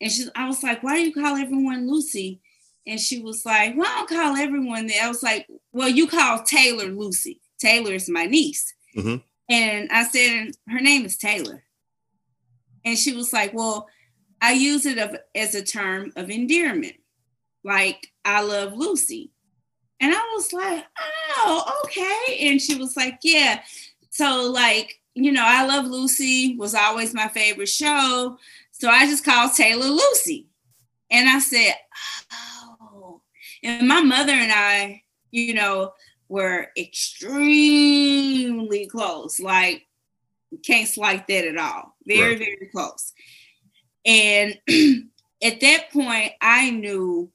And 0.00 0.10
she, 0.10 0.26
I 0.34 0.46
was 0.46 0.62
like, 0.62 0.82
why 0.82 0.96
do 0.96 1.02
you 1.02 1.12
call 1.12 1.36
everyone 1.36 1.88
Lucy? 1.88 2.40
And 2.86 2.98
she 2.98 3.20
was 3.20 3.44
like, 3.44 3.76
well, 3.76 3.86
I 3.86 3.98
don't 3.98 4.08
call 4.08 4.36
everyone 4.36 4.86
that. 4.86 5.02
I 5.02 5.08
was 5.08 5.22
like, 5.22 5.46
well, 5.72 5.88
you 5.88 6.06
call 6.06 6.42
Taylor 6.42 6.86
Lucy. 6.86 7.40
Taylor 7.58 7.92
is 7.92 8.08
my 8.08 8.26
niece. 8.26 8.74
Mhm. 8.96 9.22
And 9.48 9.90
I 9.90 10.04
said, 10.04 10.52
her 10.68 10.80
name 10.80 11.04
is 11.04 11.16
Taylor. 11.16 11.64
And 12.84 12.98
she 12.98 13.14
was 13.14 13.32
like, 13.32 13.52
well, 13.54 13.88
I 14.40 14.52
use 14.52 14.86
it 14.86 14.98
of, 14.98 15.16
as 15.34 15.54
a 15.54 15.62
term 15.62 16.12
of 16.16 16.30
endearment. 16.30 16.96
Like, 17.62 18.08
I 18.24 18.42
love 18.42 18.74
Lucy. 18.74 19.32
And 20.00 20.12
I 20.14 20.20
was 20.34 20.52
like, 20.52 20.84
oh, 21.38 21.80
okay. 21.84 22.48
And 22.48 22.60
she 22.60 22.74
was 22.76 22.96
like, 22.96 23.18
yeah. 23.22 23.62
So, 24.10 24.50
like, 24.50 25.00
you 25.14 25.32
know, 25.32 25.44
I 25.44 25.64
Love 25.64 25.86
Lucy 25.86 26.56
was 26.56 26.74
always 26.74 27.14
my 27.14 27.28
favorite 27.28 27.68
show. 27.68 28.38
So 28.72 28.88
I 28.88 29.06
just 29.06 29.24
called 29.24 29.54
Taylor 29.54 29.86
Lucy. 29.86 30.48
And 31.10 31.28
I 31.28 31.38
said, 31.38 31.74
oh. 32.80 33.22
And 33.62 33.86
my 33.88 34.02
mother 34.02 34.32
and 34.32 34.52
I, 34.52 35.02
you 35.30 35.54
know, 35.54 35.92
were 36.34 36.66
extremely 36.76 38.86
close. 38.86 39.38
Like, 39.38 39.86
can't 40.64 40.88
slight 40.88 41.28
that 41.28 41.46
at 41.46 41.56
all. 41.56 41.94
Very, 42.04 42.30
Right. 42.30 42.38
very 42.38 42.68
close. 42.72 43.12
And 44.04 44.58
at 45.42 45.60
that 45.60 45.90
point, 45.92 46.32
I 46.40 46.70
knew 46.70 47.30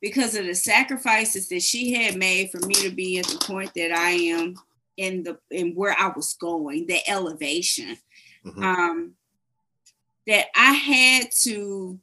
because 0.00 0.36
of 0.36 0.46
the 0.46 0.54
sacrifices 0.54 1.48
that 1.48 1.62
she 1.62 1.94
had 1.94 2.16
made 2.16 2.50
for 2.52 2.64
me 2.66 2.74
to 2.74 2.90
be 2.90 3.18
at 3.18 3.26
the 3.26 3.38
point 3.44 3.72
that 3.74 3.90
I 3.90 4.10
am 4.10 4.54
in 4.96 5.24
the 5.24 5.38
in 5.50 5.74
where 5.74 5.96
I 5.98 6.12
was 6.14 6.34
going, 6.34 6.86
the 6.86 7.00
elevation, 7.10 7.96
Mhm. 8.44 8.62
um, 8.62 9.16
that 10.28 10.46
I 10.54 10.74
had 10.74 11.32
to 11.42 11.98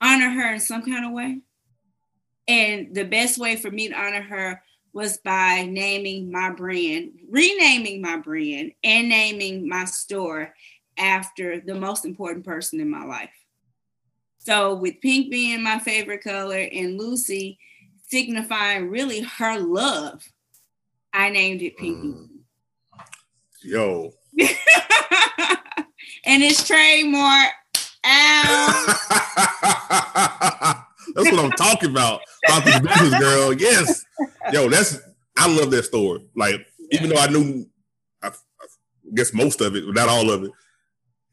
honor 0.00 0.30
her 0.30 0.52
in 0.54 0.60
some 0.60 0.82
kind 0.82 1.04
of 1.06 1.12
way. 1.12 1.40
And 2.46 2.94
the 2.94 3.04
best 3.04 3.38
way 3.38 3.56
for 3.56 3.70
me 3.70 3.88
to 3.88 3.94
honor 3.94 4.22
her 4.22 4.62
was 4.92 5.18
by 5.18 5.66
naming 5.68 6.30
my 6.30 6.50
brand, 6.50 7.12
renaming 7.28 8.00
my 8.02 8.16
brand, 8.18 8.72
and 8.84 9.08
naming 9.08 9.68
my 9.68 9.84
store 9.84 10.54
after 10.98 11.60
the 11.60 11.74
most 11.74 12.04
important 12.04 12.44
person 12.44 12.80
in 12.80 12.90
my 12.90 13.04
life. 13.04 13.30
So, 14.38 14.74
with 14.74 15.00
pink 15.00 15.30
being 15.30 15.62
my 15.62 15.78
favorite 15.78 16.22
color 16.22 16.68
and 16.72 16.98
Lucy 16.98 17.58
signifying 18.08 18.90
really 18.90 19.20
her 19.20 19.58
love, 19.58 20.22
I 21.12 21.30
named 21.30 21.62
it 21.62 21.76
Pink 21.76 21.98
Mm. 21.98 22.28
Yo. 23.62 24.12
And 26.24 26.42
it's 26.42 26.66
trademark. 26.66 27.50
Ow. 28.06 28.86
that's 31.14 31.30
what 31.30 31.44
I'm 31.44 31.50
talking 31.52 31.90
about. 31.90 32.20
About 32.46 32.64
this 32.64 32.80
business, 32.80 33.20
girl. 33.20 33.52
Yes. 33.52 34.04
Yo, 34.52 34.68
that's 34.68 35.00
I 35.36 35.54
love 35.54 35.70
that 35.70 35.84
story. 35.84 36.24
Like, 36.36 36.66
even 36.90 37.10
though 37.10 37.16
I 37.16 37.28
knew 37.28 37.66
I, 38.22 38.28
I 38.28 38.66
guess 39.14 39.32
most 39.32 39.60
of 39.60 39.76
it, 39.76 39.84
but 39.86 39.94
not 39.94 40.08
all 40.08 40.30
of 40.30 40.44
it, 40.44 40.50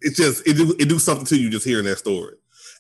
it's 0.02 0.18
just 0.18 0.48
it 0.48 0.56
do 0.56 0.76
it 0.80 0.90
do 0.90 1.00
something 1.00 1.26
to 1.28 1.38
you 1.38 1.50
just 1.50 1.66
hearing 1.66 1.86
that 1.86 1.98
story. 1.98 2.36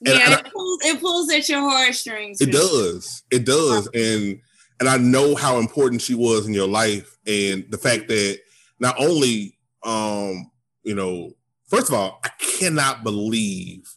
And- 0.06 0.15
yeah, 0.15 0.39
it, 0.39 0.52
pulls, 0.54 0.80
it 0.86 0.99
pulls 1.02 1.32
at 1.32 1.49
your 1.49 1.62
heartstrings. 1.62 2.39
It 2.41 2.52
does. 2.52 3.23
It 3.32 3.45
does. 3.45 3.88
And 3.93 4.39
and 4.80 4.88
I 4.88 4.97
know 4.97 5.36
how 5.36 5.58
important 5.58 6.02
she 6.02 6.15
was 6.15 6.47
in 6.47 6.54
your 6.54 6.67
life 6.67 7.17
and 7.28 7.65
the 7.69 7.78
fact 7.78 8.08
that 8.08 8.39
not 8.80 8.95
only 8.97 9.58
um, 9.84 10.52
you 10.84 10.95
know, 10.95 11.32
first 11.67 11.89
of 11.89 11.95
all, 11.95 12.19
I 12.23 12.30
cannot 12.39 13.04
believe 13.04 13.89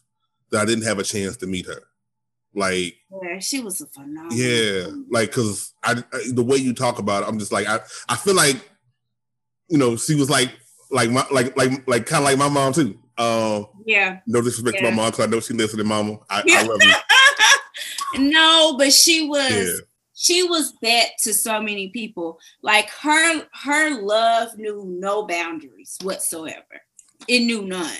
that 0.51 0.61
I 0.61 0.65
didn't 0.65 0.85
have 0.85 0.99
a 0.99 1.03
chance 1.03 1.37
to 1.37 1.47
meet 1.47 1.65
her. 1.65 1.83
Like, 2.55 2.95
Yeah, 3.23 3.39
she 3.39 3.61
was 3.61 3.81
a 3.81 3.87
phenomenal. 3.87 4.33
yeah, 4.37 4.87
like 5.09 5.31
cuz 5.31 5.73
I, 5.83 6.03
I 6.13 6.19
the 6.31 6.43
way 6.43 6.57
you 6.57 6.73
talk 6.73 6.99
about 6.99 7.23
it, 7.23 7.29
I'm 7.29 7.39
just 7.39 7.51
like 7.51 7.67
I 7.67 7.79
I 8.09 8.15
feel 8.15 8.35
like 8.35 8.57
you 9.69 9.77
know, 9.77 9.95
she 9.95 10.15
was 10.15 10.29
like 10.29 10.51
like 10.91 11.09
my 11.09 11.25
like 11.31 11.55
like 11.57 11.87
like 11.87 12.05
kind 12.05 12.23
of 12.23 12.25
like 12.29 12.37
my 12.37 12.49
mom 12.49 12.73
too. 12.73 12.99
Um, 13.17 13.67
Yeah. 13.85 14.19
no 14.27 14.41
disrespect 14.41 14.77
to 14.77 14.83
my 14.83 14.89
mom 14.91 15.11
because 15.11 15.25
I 15.25 15.29
know 15.29 15.39
she 15.39 15.53
listened 15.53 15.79
to 15.79 15.83
mama. 15.83 16.19
I, 16.29 16.43
I 16.47 16.63
love 16.63 16.79
you. 16.81 16.93
no, 18.31 18.75
but 18.77 18.91
she 18.93 19.27
was 19.27 19.67
Yeah. 19.67 19.79
she 20.15 20.43
was 20.43 20.73
that 20.81 21.05
to 21.23 21.33
so 21.33 21.59
many 21.61 21.89
people. 21.89 22.39
Like 22.61 22.89
her 22.89 23.47
her 23.63 24.01
love 24.01 24.57
knew 24.57 24.83
no 24.87 25.25
boundaries 25.25 25.97
whatsoever. 26.03 26.81
It 27.27 27.41
knew 27.41 27.63
none. 27.63 27.97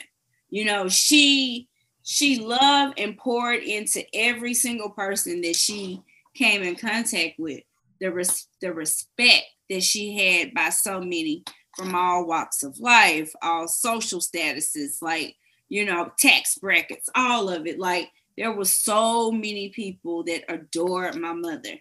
You 0.50 0.66
know, 0.66 0.88
she 0.90 1.70
she 2.04 2.40
loved 2.40 3.00
and 3.00 3.18
poured 3.18 3.64
into 3.64 4.04
every 4.14 4.54
single 4.54 4.90
person 4.90 5.42
that 5.42 5.56
she 5.56 6.02
came 6.36 6.62
in 6.64 6.76
contact 6.76 7.40
with, 7.40 7.62
the 8.00 8.12
res- 8.12 8.48
the 8.62 8.74
respect 8.74 9.46
that 9.70 9.84
she 9.84 10.18
had 10.18 10.54
by 10.54 10.70
so 10.70 11.00
many 11.00 11.44
from 11.78 11.96
all 11.96 12.28
walks 12.28 12.62
of 12.62 12.78
life, 12.80 13.32
all 13.42 13.68
social 13.68 14.20
statuses, 14.20 15.02
like 15.02 15.36
you 15.70 15.86
know, 15.86 16.12
tax 16.20 16.58
brackets, 16.60 17.10
all 17.16 17.50
of 17.50 17.66
it. 17.66 17.80
Like 17.80 18.12
there 18.38 18.52
were 18.52 18.66
so 18.66 19.32
many 19.32 19.70
people 19.70 20.24
that 20.26 20.44
adored 20.48 21.16
my 21.16 21.34
mother. 21.34 21.80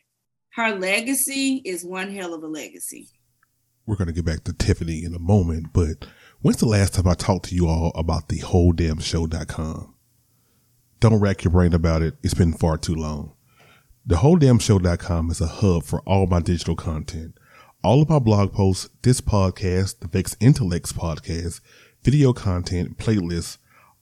Her 0.54 0.78
legacy 0.78 1.62
is 1.64 1.84
one 1.84 2.10
hell 2.10 2.32
of 2.32 2.42
a 2.42 2.46
legacy. 2.46 3.08
We're 3.84 3.96
going 3.96 4.06
to 4.06 4.14
get 4.14 4.24
back 4.24 4.44
to 4.44 4.52
Tiffany 4.52 5.04
in 5.04 5.14
a 5.14 5.18
moment, 5.18 5.72
but 5.72 6.06
when's 6.40 6.58
the 6.58 6.66
last 6.66 6.94
time 6.94 7.08
I 7.08 7.14
talked 7.14 7.46
to 7.46 7.54
you 7.54 7.66
all 7.66 7.90
about 7.94 8.28
the 8.28 8.38
whole 8.38 8.72
damn 8.72 9.00
show.com? 9.00 9.91
Don't 11.02 11.18
rack 11.18 11.42
your 11.42 11.50
brain 11.50 11.74
about 11.74 12.02
it. 12.02 12.14
It's 12.22 12.32
been 12.32 12.52
far 12.52 12.78
too 12.78 12.94
long. 12.94 13.32
The 14.06 14.18
whole 14.18 14.36
damn 14.36 14.60
show.com 14.60 15.32
is 15.32 15.40
a 15.40 15.48
hub 15.48 15.82
for 15.82 16.00
all 16.02 16.28
my 16.28 16.38
digital 16.38 16.76
content. 16.76 17.36
All 17.82 18.02
of 18.02 18.08
my 18.08 18.20
blog 18.20 18.52
posts, 18.52 18.88
this 19.02 19.20
podcast, 19.20 19.98
the 19.98 20.06
Vex 20.06 20.36
Intellects 20.38 20.92
podcast, 20.92 21.60
video 22.04 22.32
content, 22.32 22.98
playlists, 22.98 23.58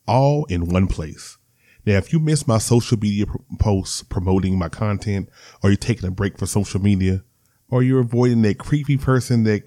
all 0.06 0.44
in 0.50 0.68
one 0.68 0.88
place. 0.88 1.38
Now, 1.86 1.94
if 1.94 2.12
you 2.12 2.20
miss 2.20 2.46
my 2.46 2.58
social 2.58 2.98
media 2.98 3.24
posts 3.58 4.02
promoting 4.02 4.58
my 4.58 4.68
content, 4.68 5.30
or 5.62 5.70
you're 5.70 5.78
taking 5.78 6.06
a 6.06 6.10
break 6.10 6.36
for 6.36 6.44
social 6.44 6.82
media, 6.82 7.22
or 7.70 7.82
you're 7.82 8.00
avoiding 8.00 8.42
that 8.42 8.58
creepy 8.58 8.98
person 8.98 9.44
that 9.44 9.62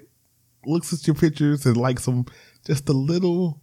looks 0.68 0.94
at 0.94 1.08
your 1.08 1.16
pictures 1.16 1.66
and 1.66 1.78
likes 1.78 2.06
them 2.06 2.28
just 2.64 2.88
a 2.90 2.94
little, 2.94 3.60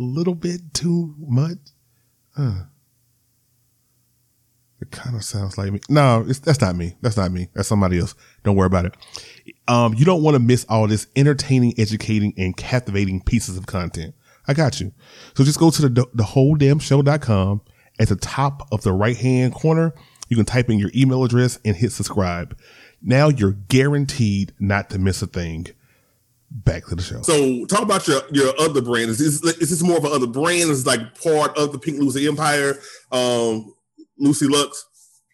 little 0.00 0.34
bit 0.34 0.74
too 0.74 1.14
much, 1.20 1.58
huh. 2.36 2.64
It 4.84 4.90
kind 4.90 5.16
of 5.16 5.24
sounds 5.24 5.56
like 5.56 5.72
me. 5.72 5.80
No, 5.88 6.22
that's 6.24 6.60
not 6.60 6.76
me. 6.76 6.94
That's 7.00 7.16
not 7.16 7.32
me. 7.32 7.48
That's 7.54 7.66
somebody 7.66 7.98
else. 7.98 8.14
Don't 8.42 8.54
worry 8.54 8.66
about 8.66 8.84
it. 8.84 8.94
Um, 9.66 9.94
you 9.94 10.04
don't 10.04 10.22
want 10.22 10.34
to 10.34 10.38
miss 10.38 10.66
all 10.68 10.86
this 10.86 11.06
entertaining, 11.16 11.72
educating, 11.78 12.34
and 12.36 12.54
captivating 12.54 13.22
pieces 13.22 13.56
of 13.56 13.64
content. 13.64 14.14
I 14.46 14.52
got 14.52 14.82
you. 14.82 14.92
So 15.34 15.42
just 15.42 15.58
go 15.58 15.70
to 15.70 15.88
the, 15.88 16.06
the 16.12 16.22
whole 16.22 16.54
damn 16.54 16.78
show.com 16.78 17.62
at 17.98 18.08
the 18.08 18.16
top 18.16 18.68
of 18.72 18.82
the 18.82 18.92
right 18.92 19.16
hand 19.16 19.54
corner. 19.54 19.94
You 20.28 20.36
can 20.36 20.44
type 20.44 20.68
in 20.68 20.78
your 20.78 20.90
email 20.94 21.24
address 21.24 21.58
and 21.64 21.74
hit 21.74 21.92
subscribe. 21.92 22.54
Now 23.00 23.28
you're 23.28 23.52
guaranteed 23.52 24.52
not 24.60 24.90
to 24.90 24.98
miss 24.98 25.22
a 25.22 25.26
thing. 25.26 25.68
Back 26.50 26.88
to 26.88 26.94
the 26.94 27.02
show. 27.02 27.22
So 27.22 27.64
talk 27.64 27.82
about 27.82 28.06
your 28.06 28.20
your 28.32 28.52
other 28.60 28.82
brand. 28.82 29.08
Is 29.08 29.18
this 29.18 29.42
is 29.56 29.70
this 29.70 29.82
more 29.82 29.96
of 29.96 30.04
another 30.04 30.26
brand? 30.26 30.70
Is 30.70 30.86
like 30.86 31.20
part 31.22 31.56
of 31.56 31.72
the 31.72 31.78
Pink 31.78 31.98
Lucy 31.98 32.28
Empire? 32.28 32.78
Um, 33.10 33.74
Lucy 34.18 34.46
Lux. 34.46 34.86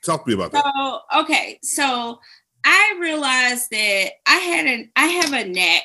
Talk 0.04 0.24
to 0.24 0.28
me 0.28 0.34
about 0.34 0.52
that. 0.52 0.64
So 0.64 1.20
okay, 1.20 1.58
so 1.62 2.18
I 2.64 2.96
realized 3.00 3.70
that 3.70 4.12
I 4.26 4.36
had 4.36 4.66
an 4.66 4.90
I 4.96 5.06
have 5.06 5.32
a 5.32 5.48
knack 5.48 5.82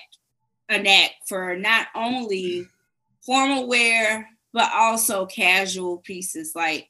a 0.69 0.79
knack 0.79 1.12
for 1.27 1.55
not 1.55 1.88
only 1.95 2.67
formal 3.25 3.67
wear 3.67 4.29
but 4.53 4.71
also 4.73 5.25
casual 5.25 5.97
pieces. 5.97 6.53
Like 6.55 6.89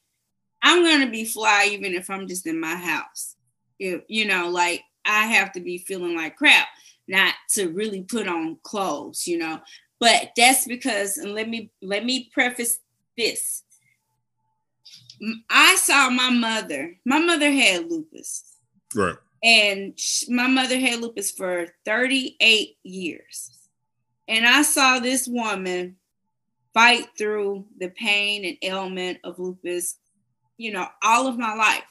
I'm 0.62 0.84
gonna 0.84 1.10
be 1.10 1.24
fly 1.24 1.68
even 1.72 1.94
if 1.94 2.08
I'm 2.08 2.28
just 2.28 2.46
in 2.46 2.60
my 2.60 2.76
house. 2.76 3.36
If 3.78 4.02
you 4.08 4.24
know, 4.24 4.48
like 4.48 4.82
I 5.04 5.26
have 5.26 5.52
to 5.52 5.60
be 5.60 5.78
feeling 5.78 6.16
like 6.16 6.36
crap, 6.36 6.68
not 7.08 7.34
to 7.50 7.68
really 7.68 8.02
put 8.02 8.28
on 8.28 8.58
clothes, 8.62 9.26
you 9.26 9.38
know. 9.38 9.60
But 9.98 10.30
that's 10.36 10.66
because, 10.66 11.16
and 11.16 11.34
let 11.34 11.48
me 11.48 11.70
let 11.82 12.04
me 12.04 12.30
preface 12.32 12.78
this. 13.16 13.62
I 15.50 15.76
saw 15.76 16.10
my 16.10 16.30
mother. 16.30 16.96
My 17.04 17.18
mother 17.18 17.50
had 17.50 17.90
lupus 17.90 18.44
Right. 18.94 19.16
and 19.42 19.98
sh- 19.98 20.24
my 20.28 20.46
mother 20.46 20.78
had 20.78 21.00
lupus 21.00 21.30
for 21.30 21.66
38 21.84 22.76
years 22.84 23.50
and 24.28 24.46
i 24.46 24.62
saw 24.62 24.98
this 24.98 25.26
woman 25.28 25.96
fight 26.72 27.06
through 27.18 27.66
the 27.78 27.88
pain 27.90 28.44
and 28.44 28.56
ailment 28.62 29.18
of 29.24 29.38
lupus 29.38 29.96
you 30.56 30.72
know 30.72 30.86
all 31.02 31.26
of 31.26 31.36
my 31.38 31.54
life 31.54 31.82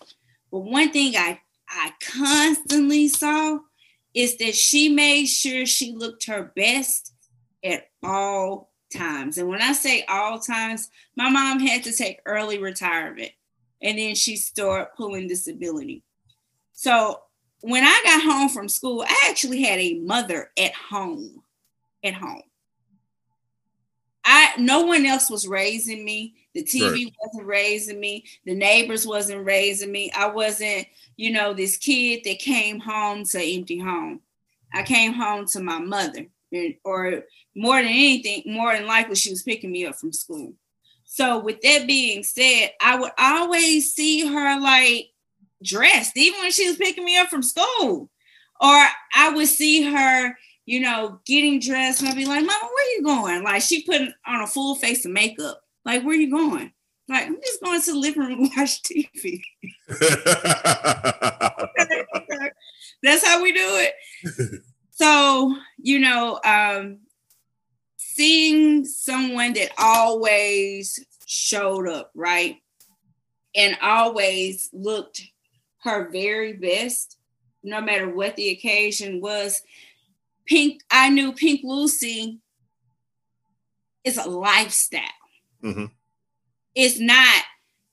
but 0.51 0.59
one 0.59 0.91
thing 0.91 1.15
i 1.15 1.39
i 1.69 1.91
constantly 2.01 3.07
saw 3.07 3.59
is 4.13 4.37
that 4.37 4.55
she 4.55 4.89
made 4.89 5.25
sure 5.25 5.65
she 5.65 5.93
looked 5.93 6.25
her 6.25 6.51
best 6.55 7.13
at 7.63 7.89
all 8.03 8.71
times 8.95 9.37
and 9.37 9.47
when 9.47 9.61
i 9.61 9.71
say 9.73 10.05
all 10.09 10.39
times 10.39 10.89
my 11.15 11.29
mom 11.29 11.59
had 11.59 11.83
to 11.83 11.91
take 11.91 12.19
early 12.25 12.57
retirement 12.57 13.31
and 13.81 13.97
then 13.97 14.15
she 14.15 14.35
started 14.35 14.89
pulling 14.95 15.27
disability 15.27 16.03
so 16.75 17.21
when 17.61 17.83
I 17.83 18.01
got 18.03 18.21
home 18.21 18.49
from 18.49 18.69
school, 18.69 19.03
I 19.07 19.27
actually 19.27 19.63
had 19.63 19.79
a 19.79 19.95
mother 19.95 20.51
at 20.55 20.73
home. 20.75 21.41
At 22.03 22.13
home. 22.13 22.43
I 24.23 24.51
no 24.59 24.81
one 24.81 25.05
else 25.05 25.29
was 25.29 25.47
raising 25.47 26.05
me. 26.05 26.35
The 26.53 26.63
TV 26.63 27.11
wasn't 27.23 27.47
raising 27.47 27.99
me. 27.99 28.25
The 28.45 28.53
neighbors 28.53 29.07
wasn't 29.07 29.45
raising 29.45 29.91
me. 29.91 30.11
I 30.15 30.27
wasn't, 30.27 30.85
you 31.17 31.31
know, 31.31 31.53
this 31.53 31.77
kid 31.77 32.21
that 32.25 32.39
came 32.39 32.79
home 32.79 33.23
to 33.25 33.43
empty 33.43 33.79
home. 33.79 34.21
I 34.71 34.83
came 34.83 35.13
home 35.13 35.45
to 35.47 35.59
my 35.59 35.79
mother, 35.79 36.27
or 36.83 37.23
more 37.55 37.77
than 37.77 37.87
anything, 37.87 38.43
more 38.45 38.73
than 38.73 38.87
likely, 38.87 39.15
she 39.15 39.29
was 39.29 39.43
picking 39.43 39.71
me 39.71 39.85
up 39.85 39.95
from 39.95 40.13
school. 40.13 40.53
So, 41.05 41.39
with 41.39 41.61
that 41.61 41.87
being 41.87 42.23
said, 42.23 42.71
I 42.81 42.99
would 42.99 43.11
always 43.17 43.93
see 43.93 44.25
her 44.25 44.59
like 44.59 45.11
dressed, 45.63 46.17
even 46.17 46.41
when 46.41 46.51
she 46.51 46.67
was 46.67 46.77
picking 46.77 47.05
me 47.05 47.17
up 47.17 47.29
from 47.29 47.43
school. 47.43 48.09
Or 48.61 48.85
I 49.13 49.31
would 49.33 49.47
see 49.47 49.83
her, 49.83 50.37
you 50.65 50.79
know, 50.79 51.19
getting 51.25 51.59
dressed, 51.59 52.01
and 52.01 52.09
I'd 52.09 52.15
be 52.15 52.25
like, 52.25 52.45
Mama, 52.45 52.69
where 52.73 52.95
you 52.95 53.03
going? 53.03 53.43
Like 53.43 53.61
she 53.61 53.83
putting 53.83 54.13
on 54.25 54.41
a 54.41 54.47
full 54.47 54.75
face 54.75 55.05
of 55.05 55.11
makeup. 55.11 55.61
Like, 55.83 56.03
where 56.03 56.15
you 56.15 56.31
going? 56.31 56.71
Like, 57.07 57.27
I'm 57.27 57.39
just 57.39 57.61
going 57.61 57.79
to 57.79 57.91
the 57.91 57.97
living 57.97 58.23
room 58.23 58.43
and 58.43 58.51
watch 58.57 58.81
TV. 58.83 59.41
That's 63.03 63.25
how 63.25 63.43
we 63.43 63.51
do 63.51 63.59
it. 63.61 63.93
So, 64.95 65.57
you 65.77 65.99
know, 65.99 66.39
um, 66.45 66.99
seeing 67.97 68.85
someone 68.85 69.51
that 69.53 69.71
always 69.77 71.05
showed 71.25 71.89
up, 71.89 72.11
right? 72.15 72.57
And 73.53 73.77
always 73.81 74.69
looked 74.71 75.21
her 75.83 76.09
very 76.09 76.53
best, 76.53 77.17
no 77.61 77.81
matter 77.81 78.09
what 78.09 78.37
the 78.37 78.51
occasion 78.51 79.19
was. 79.19 79.61
Pink, 80.45 80.81
I 80.89 81.09
knew 81.09 81.33
Pink 81.33 81.61
Lucy 81.65 82.39
is 84.05 84.17
a 84.17 84.29
lifestyle. 84.29 85.01
Mhm. 85.61 85.91
It's 86.73 86.99
not 86.99 87.43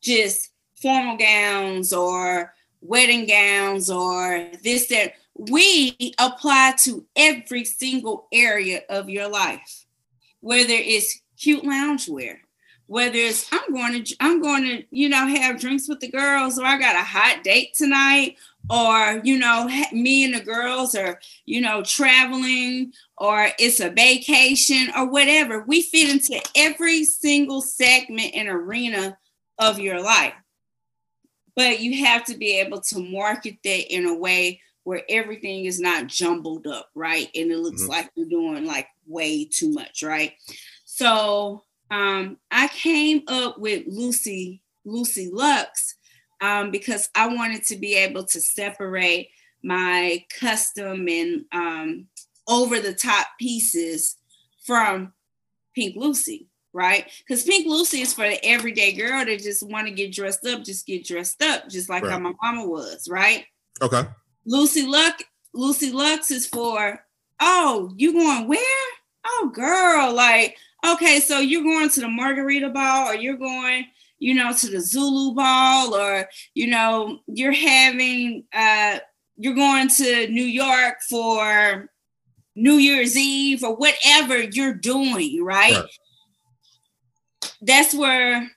just 0.01 0.51
formal 0.81 1.17
gowns 1.17 1.93
or 1.93 2.55
wedding 2.81 3.27
gowns 3.27 3.91
or 3.91 4.51
this, 4.63 4.87
that. 4.87 5.17
We 5.35 6.15
apply 6.19 6.75
to 6.81 7.07
every 7.17 7.65
single 7.65 8.29
area 8.33 8.83
of 8.89 9.09
your 9.09 9.29
life, 9.29 9.87
whether 10.41 10.67
it's 10.69 11.21
cute 11.39 11.65
loungewear, 11.65 12.37
whether 12.87 13.17
it's 13.17 13.47
I'm 13.51 13.73
going 13.73 14.05
to 14.05 14.17
I'm 14.21 14.43
going 14.43 14.65
to 14.65 14.85
you 14.91 15.09
know 15.09 15.27
have 15.27 15.61
drinks 15.61 15.89
with 15.89 16.01
the 16.01 16.11
girls 16.11 16.59
or 16.59 16.67
I 16.67 16.79
got 16.79 16.97
a 16.97 17.03
hot 17.03 17.43
date 17.43 17.75
tonight 17.75 18.37
or 18.69 19.21
you 19.25 19.39
know 19.39 19.69
me 19.93 20.25
and 20.25 20.35
the 20.35 20.41
girls 20.41 20.95
are 20.95 21.19
you 21.47 21.61
know 21.61 21.83
traveling 21.83 22.93
or 23.17 23.49
it's 23.59 23.81
a 23.81 23.91
vacation 23.91 24.89
or 24.97 25.09
whatever. 25.09 25.63
We 25.63 25.83
fit 25.83 26.11
into 26.11 26.41
every 26.55 27.05
single 27.05 27.63
segment 27.63 28.35
and 28.35 28.49
arena 28.49 29.17
of 29.59 29.79
your 29.79 30.03
life. 30.03 30.35
But 31.55 31.81
you 31.81 32.05
have 32.05 32.25
to 32.25 32.37
be 32.37 32.59
able 32.61 32.81
to 32.81 32.99
market 32.99 33.57
that 33.65 33.95
in 33.95 34.07
a 34.07 34.15
way 34.15 34.61
where 34.85 35.03
everything 35.09 35.65
is 35.65 35.79
not 35.81 36.07
jumbled 36.07 36.67
up 36.67 36.91
right 36.95 37.29
and 37.35 37.51
it 37.51 37.59
looks 37.59 37.83
Mhm. 37.83 37.89
like 37.89 38.11
you're 38.15 38.29
doing 38.29 38.65
like 38.65 38.89
way 39.07 39.45
too 39.45 39.71
much 39.71 40.03
right 40.03 40.33
so 40.85 41.65
um, 41.91 42.39
I 42.51 42.69
came 42.69 43.23
up 43.29 43.59
with 43.59 43.85
Lucy 43.87 44.63
Lucy 44.85 45.29
Lux 45.31 45.97
um, 46.41 46.71
because 46.71 47.09
I 47.15 47.27
wanted 47.29 47.65
to 47.67 47.77
be 47.77 47.95
able 47.97 48.25
to 48.25 48.41
separate 48.41 49.29
my 49.63 50.25
custom 50.41 51.07
and 51.09 51.45
um, 51.53 52.09
over 52.49 52.81
the 52.81 52.95
top 52.95 53.27
pieces 53.39 54.17
from 54.65 55.13
Pink 55.75 55.95
Lucy, 55.97 56.49
right? 56.73 57.09
Because 57.19 57.45
Pink 57.45 57.67
Lucy 57.67 58.01
is 58.01 58.13
for 58.15 58.27
the 58.29 58.43
everyday 58.45 58.93
girl 58.93 59.25
that 59.25 59.41
just 59.43 59.63
want 59.63 59.87
to 59.87 59.93
get 59.93 60.13
dressed 60.13 60.47
up, 60.47 60.65
just 60.65 60.87
get 60.87 61.05
dressed 61.05 61.43
up, 61.43 61.69
just 61.69 61.89
like 61.91 62.05
how 62.07 62.19
my 62.19 62.33
mama 62.43 62.67
was, 62.67 63.07
right? 63.09 63.45
okay. 63.83 64.05
Lucy 64.45 64.87
Luck, 64.87 65.23
Lucy 65.55 65.93
Lux 65.93 66.31
is 66.31 66.47
for, 66.47 67.05
oh, 67.41 67.93
you 67.97 68.13
going 68.13 68.49
where? 68.49 68.89
Oh, 69.25 69.51
girl, 69.53 70.13
like, 70.13 70.57
okay, 70.87 71.21
so 71.21 71.39
you're 71.39 71.63
going 71.63 71.89
to 71.91 72.01
the 72.01 72.09
margarita 72.09 72.69
ball 72.71 73.11
or 73.11 73.15
you're 73.15 73.37
going, 73.37 73.87
you 74.19 74.35
know, 74.35 74.53
to 74.53 74.69
the 74.69 74.81
Zulu 74.81 75.35
ball 75.35 75.95
or, 75.95 76.29
you 76.55 76.67
know, 76.67 77.21
you're 77.27 77.53
having, 77.53 78.45
uh, 78.53 78.99
you're 79.37 79.55
going 79.55 79.89
to 79.89 80.29
New 80.29 80.45
York 80.45 80.97
for 81.09 81.89
New 82.55 82.75
Year's 82.75 83.17
Eve 83.17 83.63
or 83.63 83.77
whatever 83.77 84.39
you're 84.39 84.75
doing, 84.75 85.43
right? 85.43 85.75
Right. 85.75 85.85
That's 87.61 87.95
where, 87.95 88.51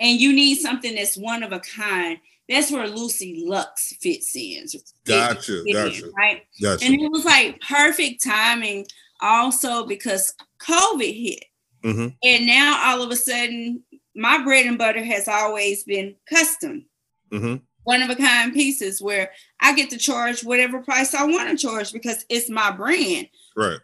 and 0.00 0.20
you 0.20 0.32
need 0.32 0.56
something 0.56 0.94
that's 0.94 1.16
one 1.16 1.42
of 1.42 1.52
a 1.52 1.60
kind. 1.60 2.18
That's 2.48 2.70
where 2.70 2.86
Lucy 2.88 3.44
Lux 3.46 3.94
fits 4.00 4.34
in. 4.36 4.66
Gotcha, 5.04 5.62
fit 5.64 5.66
in, 5.66 5.72
gotcha. 5.72 6.10
right? 6.16 6.42
Gotcha. 6.60 6.84
And 6.84 6.94
it 6.94 7.10
was 7.10 7.24
like 7.24 7.60
perfect 7.60 8.22
timing 8.22 8.86
also 9.20 9.86
because 9.86 10.34
COVID 10.60 11.22
hit. 11.22 11.44
hmm 11.82 12.08
And 12.22 12.46
now 12.46 12.80
all 12.84 13.02
of 13.02 13.10
a 13.10 13.16
sudden, 13.16 13.82
my 14.14 14.42
bread 14.44 14.66
and 14.66 14.78
butter 14.78 15.02
has 15.02 15.26
always 15.28 15.84
been 15.84 16.14
custom, 16.28 16.86
hmm 17.30 17.56
one 17.84 18.02
of 18.02 18.10
a 18.10 18.16
kind 18.16 18.52
pieces 18.52 19.00
where 19.00 19.30
I 19.60 19.74
get 19.74 19.90
to 19.90 19.98
charge 19.98 20.42
whatever 20.42 20.82
price 20.82 21.14
I 21.14 21.24
want 21.24 21.50
to 21.50 21.56
charge 21.56 21.92
because 21.92 22.24
it's 22.28 22.50
my 22.50 22.70
brand. 22.70 23.28
Right. 23.56 23.78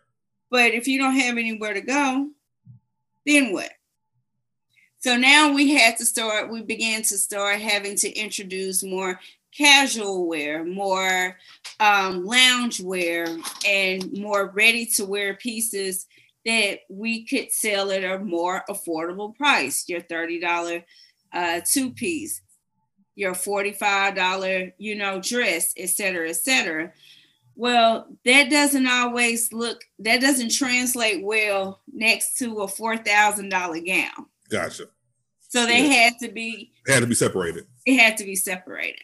But 0.50 0.72
if 0.72 0.88
you 0.88 0.98
don't 0.98 1.16
have 1.16 1.36
anywhere 1.38 1.74
to 1.74 1.80
go, 1.80 2.30
then 3.26 3.52
what? 3.52 3.70
So 5.00 5.16
now 5.16 5.54
we 5.54 5.72
had 5.72 5.96
to 5.96 6.04
start, 6.04 6.50
we 6.50 6.60
began 6.62 7.00
to 7.02 7.16
start 7.16 7.58
having 7.58 7.96
to 7.96 8.12
introduce 8.12 8.82
more 8.82 9.18
casual 9.56 10.28
wear, 10.28 10.62
more 10.62 11.38
um, 11.80 12.26
lounge 12.26 12.82
wear, 12.82 13.26
and 13.66 14.12
more 14.18 14.50
ready 14.50 14.84
to 14.96 15.06
wear 15.06 15.34
pieces 15.34 16.06
that 16.44 16.80
we 16.90 17.24
could 17.24 17.50
sell 17.50 17.90
at 17.90 18.04
a 18.04 18.18
more 18.18 18.62
affordable 18.68 19.34
price. 19.34 19.88
Your 19.88 20.02
$30 20.02 20.84
uh, 21.32 21.60
two 21.66 21.92
piece, 21.92 22.42
your 23.14 23.32
$45, 23.32 24.72
you 24.76 24.96
know, 24.96 25.18
dress, 25.18 25.72
et 25.78 25.88
cetera, 25.88 26.28
et 26.28 26.36
cetera. 26.36 26.92
Well, 27.56 28.06
that 28.26 28.50
doesn't 28.50 28.86
always 28.86 29.50
look, 29.50 29.82
that 30.00 30.20
doesn't 30.20 30.52
translate 30.52 31.24
well 31.24 31.80
next 31.90 32.36
to 32.38 32.60
a 32.60 32.66
$4,000 32.66 33.86
gown. 33.86 34.26
Gotcha. 34.50 34.84
So 35.48 35.66
they 35.66 35.82
Yeah. 35.82 35.88
had 36.04 36.18
to 36.20 36.28
be, 36.30 36.72
It 36.86 36.92
had 36.92 37.00
to 37.00 37.06
be 37.06 37.14
separated. 37.14 37.66
it 37.86 37.98
had 37.98 38.16
to 38.18 38.24
be 38.24 38.36
separated. 38.36 39.00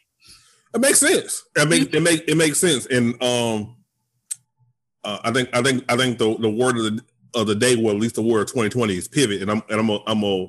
It 0.74 0.80
makes 0.80 1.00
sense. 1.00 1.44
I 1.56 1.64
mean, 1.64 1.88
it 1.92 2.02
make 2.02 2.28
it 2.28 2.36
makes 2.36 2.58
sense. 2.58 2.86
And 2.86 3.20
um, 3.22 3.76
uh, 5.04 5.18
I 5.24 5.32
think 5.32 5.48
I 5.54 5.62
think 5.62 5.84
I 5.88 5.96
think 5.96 6.18
the, 6.18 6.36
the 6.36 6.50
word 6.50 6.76
of 6.76 6.84
the 6.84 7.00
of 7.34 7.46
the 7.46 7.54
day, 7.54 7.76
well, 7.76 7.94
at 7.94 8.00
least 8.00 8.16
the 8.16 8.22
word 8.22 8.42
of 8.42 8.46
2020 8.48 8.94
is 8.96 9.08
pivot. 9.08 9.40
And 9.42 9.50
I'm 9.50 9.62
and 9.70 9.80
I'm 9.80 9.86
gonna, 9.86 10.00
I'm 10.06 10.20
gonna, 10.20 10.44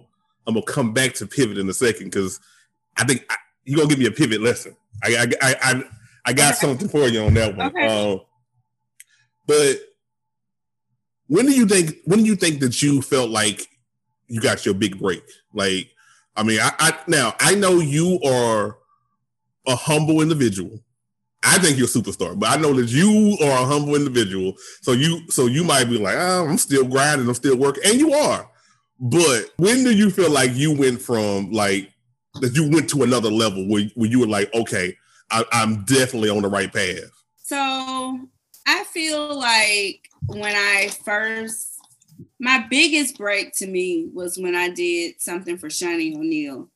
I'm 0.46 0.54
gonna 0.56 0.64
come 0.66 0.94
back 0.94 1.14
to 1.16 1.28
pivot 1.28 1.58
in 1.58 1.70
a 1.70 1.74
second 1.74 2.06
because 2.06 2.40
I 2.98 3.06
think 3.06 3.26
I, 3.30 3.36
you're 3.64 3.78
gonna 3.78 3.90
give 3.90 4.00
me 4.00 4.08
a 4.08 4.12
pivot 4.12 4.42
lesson. 4.42 4.76
I 5.04 5.16
I 5.42 5.50
I 5.50 5.56
I, 5.62 5.84
I 6.26 6.34
got 6.34 6.56
Okay. 6.58 6.68
something 6.68 6.90
for 6.90 7.08
you 7.08 7.22
on 7.24 7.34
that 7.36 7.56
one. 7.56 7.68
Okay. 7.68 7.88
Um, 7.88 8.22
but 9.46 9.80
when 11.28 11.46
do 11.46 11.54
you 11.54 11.66
think 11.68 11.96
when 12.06 12.20
do 12.20 12.26
you 12.26 12.36
think 12.36 12.60
that 12.62 12.82
you 12.82 13.02
felt 13.02 13.30
like 13.30 13.68
you 14.28 14.42
got 14.42 14.66
your 14.66 14.76
big 14.76 15.00
break? 15.00 15.24
Like, 15.54 15.90
I 16.36 16.44
mean, 16.44 16.60
I, 16.62 16.72
I 16.80 16.98
now 17.08 17.34
I 17.40 17.56
know 17.56 17.80
you 17.80 18.20
are 18.26 18.78
a 19.68 19.76
humble 19.76 20.22
individual. 20.22 20.80
I 21.44 21.60
think 21.60 21.78
you're 21.78 21.88
a 21.88 21.90
superstar, 21.90 22.38
but 22.38 22.50
I 22.50 22.60
know 22.60 22.74
that 22.74 22.90
you 22.90 23.38
are 23.42 23.64
a 23.64 23.66
humble 23.66 23.96
individual. 23.96 24.54
So 24.82 24.92
you 24.94 25.30
so 25.30 25.46
you 25.46 25.64
might 25.64 25.86
be 25.86 25.98
like, 25.98 26.16
oh, 26.18 26.48
I'm 26.48 26.58
still 26.58 26.86
grinding, 26.86 27.28
I'm 27.28 27.34
still 27.34 27.58
working, 27.58 27.84
and 27.86 28.00
you 28.00 28.14
are. 28.14 28.50
But 29.00 29.54
when 29.58 29.84
do 29.84 29.96
you 29.96 30.10
feel 30.10 30.32
like 30.32 30.54
you 30.56 30.76
went 30.76 31.02
from 31.02 31.52
like 31.52 31.92
that 32.42 32.56
you 32.56 32.70
went 32.70 32.90
to 32.92 33.04
another 33.04 33.30
level 33.30 33.68
where, 33.68 33.86
where 33.96 34.10
you 34.10 34.20
were 34.20 34.28
like, 34.28 34.54
okay, 34.54 34.96
I, 35.32 35.44
I'm 35.52 35.84
definitely 35.86 36.30
on 36.30 36.42
the 36.42 36.50
right 36.50 36.72
path? 36.72 37.12
So 37.38 38.20
I 38.66 38.84
feel 38.86 39.38
like 39.38 40.10
when 40.28 40.56
I 40.56 40.90
first, 41.04 41.77
my 42.40 42.66
biggest 42.70 43.18
break 43.18 43.54
to 43.56 43.68
me 43.68 44.10
was 44.14 44.38
when 44.38 44.56
I 44.56 44.70
did 44.70 45.22
something 45.22 45.58
for 45.58 45.70
Shaunie 45.70 46.16
O'Neal. 46.16 46.70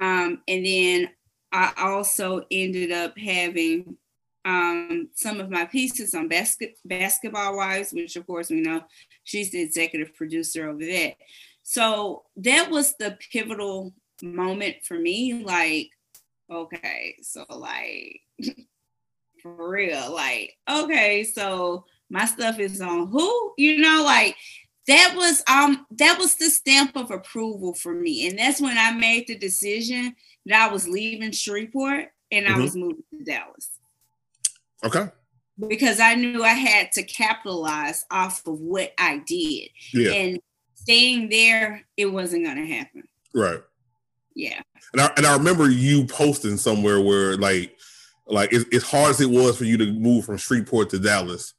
Um, 0.00 0.42
and 0.48 0.66
then 0.66 1.10
I 1.52 1.72
also 1.76 2.42
ended 2.50 2.90
up 2.90 3.16
having 3.18 3.96
um, 4.44 5.10
some 5.14 5.40
of 5.40 5.50
my 5.50 5.66
pieces 5.66 6.14
on 6.14 6.28
basket, 6.28 6.76
Basketball 6.84 7.56
Wives, 7.56 7.92
which 7.92 8.16
of 8.16 8.26
course 8.26 8.50
we 8.50 8.60
know 8.60 8.82
she's 9.24 9.50
the 9.50 9.60
executive 9.60 10.14
producer 10.14 10.68
over 10.68 10.84
that. 10.84 11.14
So 11.62 12.24
that 12.36 12.70
was 12.70 12.94
the 12.96 13.18
pivotal 13.32 13.92
moment 14.22 14.76
for 14.84 14.98
me. 14.98 15.44
Like, 15.44 15.90
okay, 16.50 17.16
so 17.22 17.44
like 17.48 18.20
for 19.42 19.70
real, 19.70 20.12
like, 20.12 20.56
okay, 20.68 21.24
so 21.24 21.84
my 22.08 22.24
stuff 22.24 22.58
is 22.58 22.80
on 22.80 23.08
who? 23.08 23.52
You 23.56 23.78
know, 23.78 24.02
like 24.04 24.36
that 24.90 25.14
was 25.16 25.42
um 25.48 25.86
that 25.92 26.18
was 26.18 26.34
the 26.36 26.50
stamp 26.50 26.96
of 26.96 27.10
approval 27.10 27.74
for 27.74 27.94
me. 27.94 28.28
And 28.28 28.38
that's 28.38 28.60
when 28.60 28.76
I 28.76 28.92
made 28.92 29.26
the 29.26 29.36
decision 29.38 30.14
that 30.46 30.68
I 30.68 30.72
was 30.72 30.88
leaving 30.88 31.32
Shreveport 31.32 32.06
and 32.30 32.46
I 32.46 32.52
Mhm. 32.52 32.62
was 32.62 32.76
moving 32.76 33.04
to 33.18 33.24
Dallas 33.24 33.70
Okay. 34.84 35.08
because 35.68 36.00
I 36.00 36.14
knew 36.14 36.42
I 36.42 36.54
had 36.54 36.92
to 36.92 37.02
capitalize 37.02 38.04
off 38.10 38.46
of 38.46 38.58
what 38.60 38.92
I 38.98 39.18
did. 39.18 39.68
Yeah. 39.92 40.12
And 40.12 40.40
staying 40.74 41.28
there, 41.28 41.86
it 41.96 42.06
wasn't 42.06 42.46
gonna 42.46 42.66
happen. 42.66 43.06
Right. 43.34 43.60
Yeah. 44.34 44.60
And 44.92 45.02
I 45.02 45.12
and 45.16 45.26
I 45.26 45.36
remember 45.36 45.70
you 45.70 46.04
posting 46.06 46.56
somewhere 46.56 47.00
where 47.00 47.36
like 47.36 47.76
like 48.26 48.52
as, 48.52 48.64
as 48.72 48.82
hard 48.84 49.10
as 49.10 49.20
it 49.20 49.28
was 49.30 49.58
for 49.58 49.64
you 49.64 49.76
to 49.76 49.92
move 49.92 50.24
from 50.24 50.36
Shreveport 50.36 50.90
to 50.90 50.98
Dallas, 50.98 51.52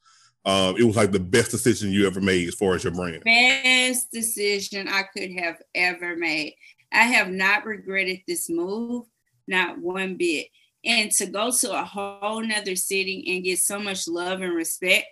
um, 0.46 0.76
it 0.78 0.84
was 0.84 0.96
like 0.96 1.12
the 1.12 1.20
best 1.20 1.52
decision 1.52 1.92
you 1.92 2.08
ever 2.08 2.22
made 2.22 2.48
as 2.48 2.56
far 2.56 2.74
as 2.74 2.84
your 2.84 2.94
brand. 2.94 3.24
best 3.24 4.12
decision 4.12 4.88
I 4.88 5.04
could 5.04 5.32
have 5.38 5.62
ever 5.76 6.16
made. 6.16 6.56
I 6.92 7.04
have 7.04 7.30
not 7.30 7.66
regretted 7.66 8.22
this 8.28 8.50
move, 8.50 9.06
not 9.48 9.78
one 9.78 10.16
bit. 10.16 10.48
And 10.84 11.12
to 11.12 11.28
go 11.28 11.52
to 11.52 11.80
a 11.80 11.84
whole 11.84 12.42
nother 12.42 12.76
city 12.76 13.24
and 13.28 13.44
get 13.44 13.60
so 13.60 13.80
much 13.80 14.08
love 14.08 14.42
and 14.42 14.54
respect, 14.54 15.06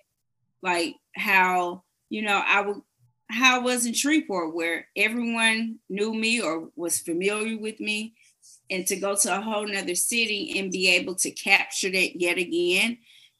like 0.64 0.96
how, 1.16 1.84
you 2.10 2.24
know, 2.24 2.42
I 2.46 2.62
would 2.62 2.82
how 3.32 3.58
I 3.58 3.60
was 3.60 3.86
in 3.86 3.94
Shreveport 3.94 4.56
where 4.56 4.88
everyone 4.96 5.78
knew 5.88 6.14
me 6.14 6.42
or 6.42 6.70
was 6.76 7.00
familiar 7.00 7.60
with 7.60 7.80
me. 7.80 8.16
And 8.72 8.88
to 8.88 8.96
go 8.96 9.16
to 9.16 9.38
a 9.38 9.42
whole 9.42 9.68
nother 9.68 9.94
city 9.94 10.58
and 10.58 10.72
be 10.72 10.90
able 10.90 11.14
to 11.16 11.30
capture 11.30 11.92
that 11.92 12.20
yet 12.20 12.40
again 12.40 12.98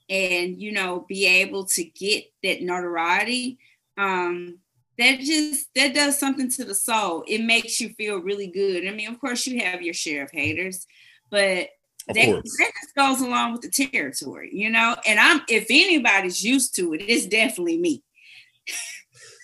and 0.10 0.60
you 0.62 0.72
know 0.72 1.06
be 1.08 1.26
able 1.26 1.66
to 1.66 1.84
get 1.84 2.24
that 2.44 2.62
notoriety 2.62 3.58
um 3.98 4.58
that 4.98 5.20
just 5.20 5.70
that 5.76 5.94
does 5.94 6.18
something 6.20 6.50
to 6.50 6.64
the 6.66 6.76
soul 6.76 7.24
it 7.28 7.40
makes 7.44 7.80
you 7.80 7.90
feel 7.90 8.18
really 8.18 8.48
good 8.48 8.88
i 8.88 8.92
mean 8.92 9.10
of 9.10 9.20
course 9.20 9.46
you 9.48 9.60
have 9.64 9.82
your 9.82 9.94
share 9.94 10.24
of 10.24 10.32
haters 10.32 10.86
but 11.30 11.70
Of 12.10 12.16
that, 12.16 12.26
course. 12.26 12.58
that 12.58 12.72
just 12.82 12.96
goes 12.96 13.22
along 13.22 13.54
with 13.54 13.62
the 13.62 13.70
territory 13.70 14.50
you 14.52 14.70
know 14.70 14.96
and 15.06 15.20
i'm 15.20 15.42
if 15.48 15.68
anybody's 15.70 16.44
used 16.44 16.76
to 16.76 16.94
it 16.94 17.02
it's 17.08 17.26
definitely 17.28 17.78
me 17.78 18.04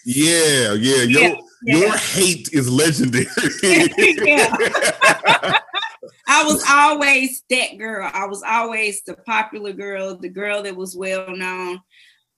Yeah, 0.05 0.73
yeah. 0.73 1.01
Your 1.03 1.21
Yeah, 1.21 1.35
yeah. 1.65 1.77
your 1.77 1.97
hate 1.97 2.49
is 2.53 2.69
legendary. 2.69 3.25
Yeah. 4.23 4.55
I 6.27 6.43
was 6.43 6.63
always 6.69 7.43
that 7.49 7.77
girl. 7.77 8.09
I 8.11 8.25
was 8.25 8.43
always 8.43 9.01
the 9.03 9.15
popular 9.15 9.73
girl, 9.73 10.15
the 10.15 10.29
girl 10.29 10.63
that 10.63 10.75
was 10.75 10.95
well 10.95 11.35
known. 11.35 11.81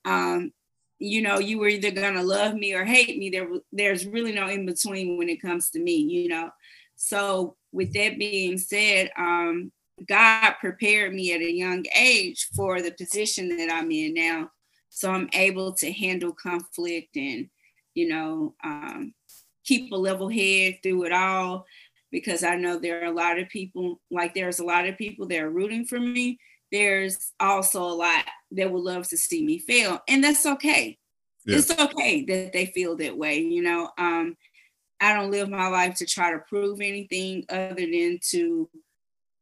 Um, 0.04 0.52
you 0.98 1.22
know, 1.22 1.38
you 1.38 1.58
were 1.58 1.68
either 1.68 1.90
gonna 1.90 2.22
love 2.22 2.54
me 2.54 2.74
or 2.74 2.84
hate 2.84 3.18
me. 3.18 3.30
There, 3.30 3.48
there's 3.72 4.06
really 4.06 4.32
no 4.32 4.48
in 4.48 4.66
between 4.66 5.16
when 5.16 5.28
it 5.28 5.42
comes 5.42 5.70
to 5.70 5.80
me. 5.80 5.96
You 5.96 6.28
know, 6.28 6.50
so 6.96 7.56
with 7.72 7.92
that 7.94 8.18
being 8.18 8.58
said, 8.58 9.10
um, 9.16 9.72
God 10.06 10.54
prepared 10.60 11.14
me 11.14 11.32
at 11.32 11.40
a 11.40 11.52
young 11.52 11.84
age 11.96 12.48
for 12.54 12.80
the 12.80 12.92
position 12.92 13.56
that 13.56 13.72
I'm 13.72 13.90
in 13.90 14.14
now. 14.14 14.50
So 14.88 15.10
I'm 15.10 15.28
able 15.32 15.74
to 15.74 15.92
handle 15.92 16.32
conflict 16.32 17.16
and, 17.16 17.48
you 17.94 18.08
know, 18.08 18.54
um, 18.64 19.14
keep 19.64 19.92
a 19.92 19.96
level 19.96 20.28
head 20.28 20.78
through 20.82 21.04
it 21.04 21.12
all 21.12 21.66
because 22.10 22.42
I 22.44 22.56
know 22.56 22.78
there 22.78 23.02
are 23.02 23.06
a 23.06 23.12
lot 23.12 23.38
of 23.38 23.48
people, 23.48 24.00
like 24.10 24.34
there's 24.34 24.58
a 24.58 24.64
lot 24.64 24.86
of 24.88 24.98
people 24.98 25.26
that 25.28 25.40
are 25.42 25.50
rooting 25.50 25.84
for 25.86 25.98
me. 26.00 26.38
There's 26.72 27.32
also 27.40 27.82
a 27.82 27.94
lot 27.94 28.24
that 28.52 28.70
would 28.72 28.82
love 28.84 29.08
to 29.08 29.16
see 29.16 29.44
me 29.44 29.58
fail, 29.58 30.00
and 30.08 30.22
that's 30.24 30.46
okay. 30.46 30.98
Yeah. 31.44 31.58
It's 31.58 31.70
okay 31.70 32.24
that 32.26 32.52
they 32.52 32.66
feel 32.66 32.96
that 32.96 33.16
way, 33.18 33.38
you 33.40 33.62
know. 33.62 33.90
Um, 33.98 34.36
I 35.00 35.14
don't 35.14 35.30
live 35.30 35.48
my 35.50 35.68
life 35.68 35.96
to 35.96 36.06
try 36.06 36.32
to 36.32 36.40
prove 36.48 36.80
anything 36.80 37.44
other 37.50 37.74
than 37.76 38.20
to 38.30 38.70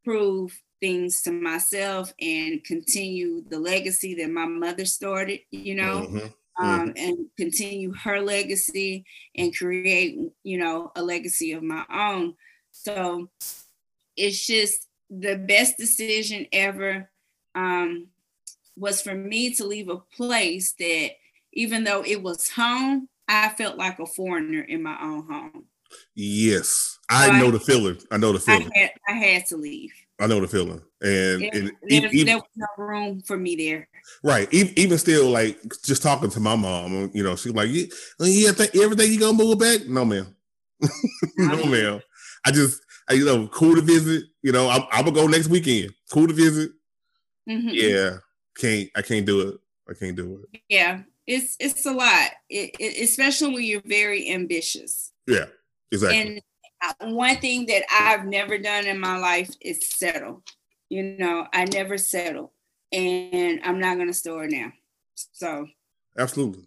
prove 0.05 0.61
things 0.81 1.22
to 1.22 1.33
myself 1.33 2.12
and 2.20 2.62
continue 2.64 3.42
the 3.48 3.59
legacy 3.59 4.14
that 4.16 4.31
my 4.31 4.46
mother 4.46 4.85
started, 4.85 5.40
you 5.50 5.74
know 5.74 6.05
Mhm. 6.05 6.33
um, 6.61 6.92
and 6.96 7.31
continue 7.38 7.94
her 7.94 8.20
legacy 8.22 9.05
and 9.37 9.57
create, 9.57 10.18
you 10.44 10.59
know, 10.59 10.92
a 10.96 11.02
legacy 11.05 11.52
of 11.52 11.62
my 11.62 11.87
own. 11.90 12.35
So 12.82 13.28
it's 14.16 14.46
just 14.46 14.86
the 15.10 15.36
best 15.36 15.76
decision 15.76 16.46
ever 16.52 17.10
um, 17.54 18.08
was 18.76 19.00
for 19.02 19.14
me 19.14 19.54
to 19.54 19.64
leave 19.64 19.88
a 19.88 19.96
place 19.96 20.74
that 20.78 21.10
even 21.52 21.84
though 21.84 22.04
it 22.04 22.22
was 22.22 22.50
home, 22.50 23.08
I 23.28 23.48
felt 23.48 23.76
like 23.76 23.98
a 23.98 24.06
foreigner 24.06 24.60
in 24.60 24.82
my 24.82 24.96
own 25.00 25.26
home. 25.26 25.64
Yes, 26.14 26.98
I 27.08 27.40
know 27.40 27.50
the 27.50 27.60
feeling. 27.60 27.98
I 28.10 28.18
know 28.18 28.32
the 28.32 28.40
feeling. 28.40 28.70
I 28.74 28.78
had, 28.78 28.90
I 29.08 29.12
had 29.12 29.46
to 29.46 29.56
leave. 29.56 29.92
I 30.20 30.26
know 30.26 30.40
the 30.40 30.48
feeling, 30.48 30.82
and, 31.02 31.42
There, 31.42 31.50
and 31.52 31.72
there, 31.88 32.06
even, 32.10 32.26
there 32.26 32.36
was 32.36 32.44
no 32.56 32.66
room 32.78 33.20
for 33.20 33.36
me 33.36 33.54
there. 33.54 33.88
right, 34.22 34.48
even, 34.52 34.78
even 34.78 34.98
still, 34.98 35.28
like 35.28 35.58
just 35.84 36.02
talking 36.02 36.30
to 36.30 36.40
my 36.40 36.56
mom, 36.56 37.10
you 37.12 37.22
know, 37.22 37.36
she's 37.36 37.52
like, 37.52 37.68
"Yeah, 37.70 37.84
yeah, 38.20 38.52
think 38.52 38.74
everything 38.76 39.12
you 39.12 39.20
gonna 39.20 39.36
move 39.36 39.58
back?" 39.58 39.86
No, 39.86 40.04
ma'am. 40.04 40.34
no, 41.36 41.64
ma'am. 41.66 42.00
I 42.46 42.52
just, 42.52 42.80
I, 43.09 43.14
you 43.14 43.24
know, 43.24 43.48
cool 43.48 43.74
to 43.74 43.82
visit. 43.82 44.24
You 44.42 44.52
know, 44.52 44.68
I'm, 44.70 44.82
I'm 44.92 45.04
gonna 45.04 45.16
go 45.16 45.26
next 45.26 45.48
weekend. 45.48 45.92
Cool 46.11 46.28
to 46.28 46.32
visit. 46.32 46.70
Mhm. 47.48 47.70
Yeah, 47.72 48.18
can't, 48.56 48.88
I 48.96 49.02
can't 49.02 49.26
do 49.26 49.48
it. 49.48 49.56
I 49.88 49.94
can't 49.94 50.16
do 50.16 50.42
it. 50.52 50.61
yeah 50.68 51.02
it's 51.28 51.56
it's 51.61 51.87
a 51.87 51.92
lot 51.92 52.30
it, 52.48 52.70
it, 52.78 53.02
especially 53.04 53.54
when 53.54 53.62
you're 53.64 53.82
very 53.85 54.30
ambitious 54.32 55.12
Yeah, 55.26 55.46
exactly. 55.92 56.18
and 56.20 56.42
uh, 56.82 57.12
one 57.14 57.37
thing 57.37 57.66
that 57.66 57.82
i've 58.00 58.24
never 58.26 58.59
done 58.59 58.87
in 58.87 58.98
my 58.98 59.16
life 59.18 59.50
is 59.61 59.88
settle 59.88 60.42
you 60.88 61.02
know 61.18 61.46
i 61.52 61.64
never 61.66 61.98
settle 61.98 62.52
and 62.92 63.61
i'm 63.64 63.78
not 63.80 63.96
going 63.96 64.09
to 64.09 64.14
store 64.14 64.44
it 64.44 64.52
now 64.52 64.72
so 65.14 65.66
Absolutely. 66.18 66.66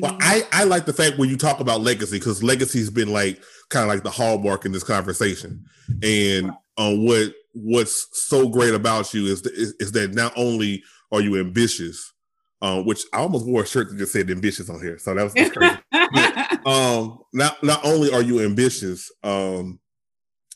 Well, 0.00 0.12
mhm. 0.14 0.18
I, 0.20 0.42
I 0.52 0.64
like 0.64 0.86
the 0.86 0.92
fact 0.92 1.18
when 1.18 1.28
you 1.28 1.36
talk 1.36 1.60
about 1.60 1.80
legacy 1.80 2.18
because 2.18 2.42
legacy's 2.42 2.90
been 2.90 3.12
like 3.12 3.42
kind 3.70 3.84
of 3.84 3.88
like 3.88 4.02
the 4.02 4.10
hallmark 4.10 4.64
in 4.64 4.72
this 4.72 4.84
conversation, 4.84 5.64
and 6.02 6.52
um, 6.76 7.04
what 7.04 7.34
what's 7.52 8.06
so 8.12 8.48
great 8.48 8.74
about 8.74 9.12
you 9.14 9.26
is, 9.26 9.42
is 9.46 9.74
is 9.80 9.92
that 9.92 10.14
not 10.14 10.32
only 10.36 10.82
are 11.10 11.20
you 11.20 11.38
ambitious, 11.38 12.12
um, 12.60 12.84
which 12.84 13.02
I 13.12 13.18
almost 13.18 13.46
wore 13.46 13.62
a 13.62 13.66
shirt 13.66 13.88
that 13.88 13.98
just 13.98 14.12
said 14.12 14.30
ambitious 14.30 14.68
on 14.68 14.80
here, 14.80 14.98
so 14.98 15.14
that 15.14 15.24
was 15.24 15.32
crazy. 15.32 16.62
um, 16.66 17.18
not 17.32 17.62
not 17.62 17.84
only 17.84 18.12
are 18.12 18.22
you 18.22 18.40
ambitious, 18.40 19.10
um, 19.22 19.78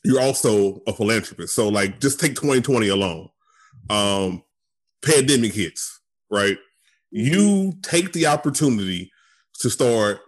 you're 0.03 0.21
also 0.21 0.81
a 0.85 0.93
philanthropist. 0.93 1.55
So 1.55 1.69
like, 1.69 1.99
just 1.99 2.19
take 2.19 2.35
2020 2.35 2.89
alone. 2.89 3.29
Um, 3.89 4.43
pandemic 5.03 5.53
hits, 5.53 6.01
right? 6.29 6.57
You 7.15 7.73
take 7.83 8.11
the 8.11 8.25
opportunity 8.25 9.11
to 9.59 9.69
start 9.69 10.21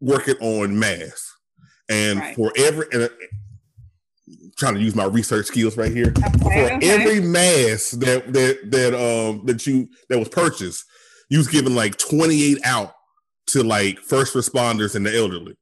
working 0.00 0.36
on 0.40 0.78
masks, 0.78 1.36
and 1.90 2.18
Right. 2.18 2.34
for 2.34 2.50
every 2.56 2.86
and, 2.92 3.02
uh, 3.02 3.08
trying 4.56 4.74
to 4.74 4.80
use 4.80 4.94
my 4.94 5.04
research 5.04 5.46
skills 5.46 5.76
right 5.76 5.92
here 5.92 6.14
Okay, 6.16 6.38
for 6.38 6.72
okay. 6.74 6.90
every 6.90 7.20
mass 7.20 7.90
that 7.90 8.32
that 8.32 8.70
that 8.70 8.94
um 8.94 9.44
that 9.44 9.66
you 9.66 9.86
that 10.08 10.18
was 10.18 10.30
purchased, 10.30 10.84
you 11.28 11.36
was 11.36 11.48
given 11.48 11.74
like 11.74 11.98
28 11.98 12.58
out 12.64 12.94
to 13.48 13.62
like 13.62 13.98
first 13.98 14.34
responders 14.34 14.94
and 14.94 15.04
the 15.04 15.14
elderly. 15.14 15.56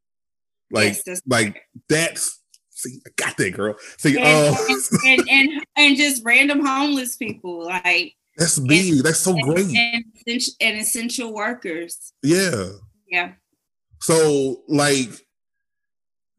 Like 0.71 0.95
Yes, 0.95 1.03
that's 1.05 1.23
like 1.27 1.61
that's 1.89 2.41
see, 2.71 3.01
I 3.05 3.11
got 3.17 3.37
that 3.37 3.51
girl. 3.51 3.75
See, 3.99 4.17
and, 4.17 4.55
um 4.55 4.67
and, 4.69 5.21
and, 5.29 5.29
and, 5.29 5.67
and 5.77 5.97
just 5.97 6.23
random 6.25 6.65
homeless 6.65 7.17
people 7.17 7.65
like 7.65 8.15
that's 8.39 8.61
big. 8.61 9.03
That's 9.03 9.19
so 9.19 9.35
great. 9.35 9.67
And, 10.29 10.37
essential, 10.37 10.55
and 10.61 10.79
essential 10.79 11.35
workers 11.35 12.13
Yeah. 12.23 12.69
yeah 13.09 13.33
So 14.01 14.63
like 14.69 15.11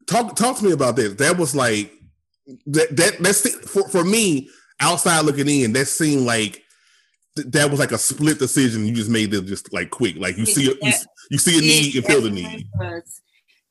talk 0.06 0.36
talk 0.36 0.58
to 0.58 0.64
me 0.64 0.72
about 0.72 0.96
that. 0.96 1.18
That 1.18 1.38
was 1.38 1.54
like 1.54 1.92
that 2.66 2.96
that 2.96 3.18
that's 3.20 3.48
for 3.70 3.88
for 3.88 4.04
me 4.04 4.50
outside 4.80 5.24
looking 5.24 5.48
in, 5.48 5.72
that 5.74 5.86
seemed 5.86 6.26
like 6.26 6.62
th- 7.36 7.48
that 7.48 7.70
was 7.70 7.78
like 7.78 7.92
a 7.92 7.98
split 7.98 8.38
decision 8.38 8.86
you 8.86 8.94
just 8.94 9.10
made 9.10 9.32
it 9.32 9.44
just 9.44 9.72
like 9.72 9.90
quick. 9.90 10.16
Like 10.16 10.36
you 10.36 10.46
see 10.46 10.70
a, 10.70 10.74
you, 10.86 10.92
you 11.30 11.38
see 11.38 11.58
a 11.58 11.60
need 11.60 11.94
and 11.96 12.04
feel 12.04 12.22
the 12.22 12.30
need. 12.30 12.66
was. 12.78 13.20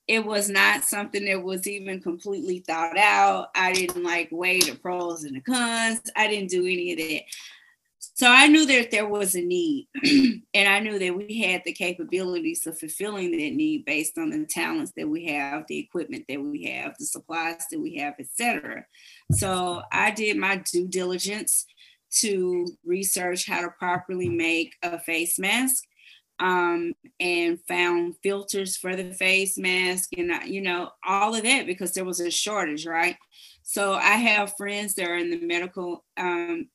It 0.07 0.25
was 0.25 0.49
not 0.49 0.83
something 0.83 1.25
that 1.25 1.43
was 1.43 1.67
even 1.67 2.01
completely 2.01 2.63
thought 2.65 2.97
out. 2.97 3.49
I 3.53 3.73
didn't 3.73 4.03
like 4.03 4.29
weigh 4.31 4.59
the 4.59 4.75
pros 4.75 5.23
and 5.23 5.35
the 5.35 5.41
cons. 5.41 6.01
I 6.15 6.27
didn't 6.27 6.49
do 6.49 6.65
any 6.65 6.93
of 6.93 6.97
that. 6.97 7.21
So 8.19 8.27
I 8.27 8.47
knew 8.47 8.65
that 8.65 8.91
there 8.91 9.07
was 9.07 9.33
a 9.33 9.41
need, 9.41 9.87
and 10.53 10.67
I 10.67 10.81
knew 10.81 10.99
that 10.99 11.15
we 11.15 11.39
had 11.39 11.61
the 11.63 11.71
capabilities 11.71 12.67
of 12.67 12.77
fulfilling 12.77 13.31
that 13.31 13.37
need 13.37 13.85
based 13.85 14.17
on 14.17 14.31
the 14.31 14.45
talents 14.45 14.91
that 14.97 15.07
we 15.07 15.27
have, 15.27 15.63
the 15.69 15.79
equipment 15.79 16.25
that 16.27 16.41
we 16.41 16.65
have, 16.65 16.95
the 16.99 17.05
supplies 17.05 17.63
that 17.71 17.79
we 17.79 17.95
have, 17.95 18.15
etc. 18.19 18.83
So 19.31 19.83
I 19.93 20.11
did 20.11 20.35
my 20.35 20.61
due 20.69 20.89
diligence 20.89 21.65
to 22.15 22.65
research 22.83 23.47
how 23.47 23.61
to 23.61 23.69
properly 23.79 24.27
make 24.27 24.73
a 24.83 24.99
face 24.99 25.39
mask 25.39 25.85
um, 26.41 26.95
and 27.21 27.57
found 27.69 28.15
filters 28.21 28.75
for 28.75 28.97
the 28.97 29.13
face 29.13 29.57
mask 29.57 30.09
and 30.17 30.31
you 30.45 30.61
know 30.61 30.89
all 31.07 31.35
of 31.35 31.43
that 31.43 31.65
because 31.67 31.93
there 31.93 32.05
was 32.05 32.19
a 32.19 32.31
shortage 32.31 32.85
right 32.85 33.17
so 33.61 33.93
i 33.93 34.15
have 34.15 34.55
friends 34.57 34.95
that 34.95 35.05
are 35.05 35.17
in 35.17 35.29
the 35.29 35.45
medical 35.45 36.05
um, 36.17 36.69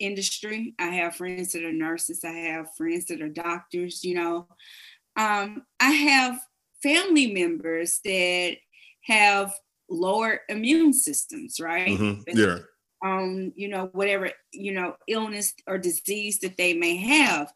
industry 0.00 0.74
i 0.78 0.86
have 0.86 1.14
friends 1.14 1.52
that 1.52 1.62
are 1.64 1.72
nurses 1.72 2.24
i 2.24 2.32
have 2.32 2.66
friends 2.76 3.04
that 3.06 3.20
are 3.22 3.28
doctors 3.28 4.02
you 4.02 4.14
know 4.14 4.48
um, 5.16 5.62
i 5.78 5.90
have 5.90 6.38
family 6.82 7.32
members 7.32 8.00
that 8.04 8.56
have 9.04 9.54
lower 9.88 10.40
immune 10.48 10.92
systems 10.92 11.60
right 11.60 11.98
Mhm. 11.98 12.24
Yeah. 12.26 12.58
um, 13.04 13.52
you 13.56 13.68
know, 13.68 13.88
whatever, 13.92 14.30
you 14.52 14.72
know, 14.72 14.94
illness 15.08 15.54
or 15.66 15.78
disease 15.78 16.38
that 16.40 16.56
they 16.58 16.74
may 16.74 16.96
have. 16.96 17.50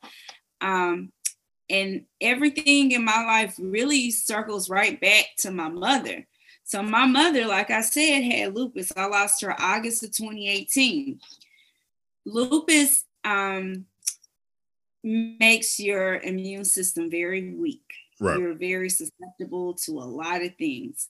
Um, 0.63 1.13
and 1.69 2.07
everything 2.21 2.93
in 2.93 3.05
my 3.05 3.25
life 3.25 3.55
really 3.59 4.11
circles 4.11 4.71
right 4.71 4.99
back 5.01 5.27
to 5.39 5.51
my 5.51 5.69
mother. 5.69 6.27
So 6.65 6.83
my 6.83 7.05
mother, 7.07 7.47
like 7.47 7.71
I 7.71 7.83
said, 7.83 8.23
had 8.23 8.55
lupus. 8.55 8.91
I 8.97 9.05
lost 9.07 9.43
her 9.43 9.55
August 9.61 10.03
of 10.03 10.13
2018. 10.17 11.21
Lupus 12.25 13.05
um, 13.25 13.87
makes 15.03 15.79
your 15.79 16.17
immune 16.21 16.65
system 16.65 17.11
very 17.11 17.55
weak. 17.55 17.83
Right. 18.21 18.39
You're 18.39 18.55
very 18.55 18.91
susceptible 18.91 19.75
to 19.75 19.93
a 19.99 20.05
lot 20.05 20.43
of 20.43 20.55
things. 20.57 21.09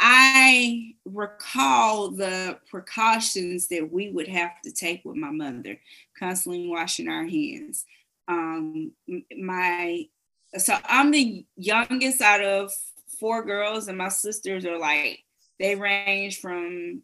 I 0.00 0.94
recall 1.04 2.10
the 2.10 2.58
precautions 2.70 3.66
that 3.68 3.90
we 3.90 4.10
would 4.10 4.28
have 4.28 4.60
to 4.62 4.72
take 4.72 5.04
with 5.04 5.16
my 5.16 5.30
mother, 5.30 5.80
constantly 6.16 6.68
washing 6.68 7.08
our 7.08 7.24
hands. 7.24 7.84
Um, 8.28 8.92
my 9.36 10.06
so 10.56 10.76
I'm 10.84 11.10
the 11.10 11.44
youngest 11.56 12.20
out 12.20 12.42
of 12.42 12.72
four 13.18 13.44
girls, 13.44 13.88
and 13.88 13.98
my 13.98 14.08
sisters 14.08 14.64
are 14.64 14.78
like 14.78 15.24
they 15.58 15.74
range 15.74 16.40
from 16.40 17.02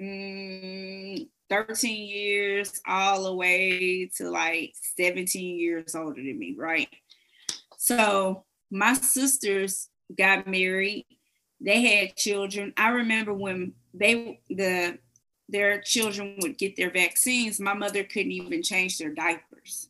mm, 0.00 1.26
13 1.50 2.08
years 2.08 2.80
all 2.86 3.24
the 3.24 3.34
way 3.34 4.10
to 4.16 4.30
like 4.30 4.74
17 4.96 5.58
years 5.58 5.94
older 5.94 6.22
than 6.22 6.38
me, 6.38 6.54
right? 6.56 6.88
So 7.78 8.44
my 8.70 8.94
sisters 8.94 9.88
got 10.16 10.46
married 10.46 11.06
they 11.64 11.82
had 11.82 12.16
children. 12.16 12.72
I 12.76 12.90
remember 12.90 13.32
when 13.32 13.72
they 13.94 14.40
the 14.50 14.98
their 15.48 15.80
children 15.80 16.36
would 16.40 16.58
get 16.58 16.76
their 16.76 16.90
vaccines, 16.90 17.60
my 17.60 17.74
mother 17.74 18.02
couldn't 18.04 18.32
even 18.32 18.62
change 18.62 18.98
their 18.98 19.12
diapers 19.12 19.88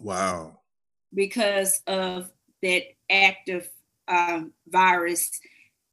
Wow. 0.00 0.60
because 1.14 1.82
of 1.86 2.30
that 2.62 2.82
active 3.10 3.68
um, 4.08 4.52
virus, 4.66 5.30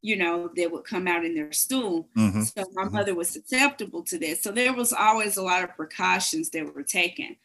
you 0.04 0.16
know, 0.16 0.50
that 0.54 0.70
would 0.70 0.84
come 0.84 1.08
out 1.08 1.24
in 1.24 1.34
their 1.34 1.50
stool. 1.50 2.06
Mhm. 2.14 2.44
So 2.54 2.66
my 2.74 2.84
Mhm. 2.84 2.92
mother 2.92 3.14
was 3.14 3.30
susceptible 3.30 4.02
to 4.04 4.18
this. 4.18 4.42
So 4.42 4.52
there 4.52 4.74
was 4.74 4.92
always 4.92 5.38
a 5.38 5.42
lot 5.42 5.64
of 5.64 5.74
precautions 5.74 6.50
that 6.50 6.74
were 6.74 6.82
taken. 6.82 7.36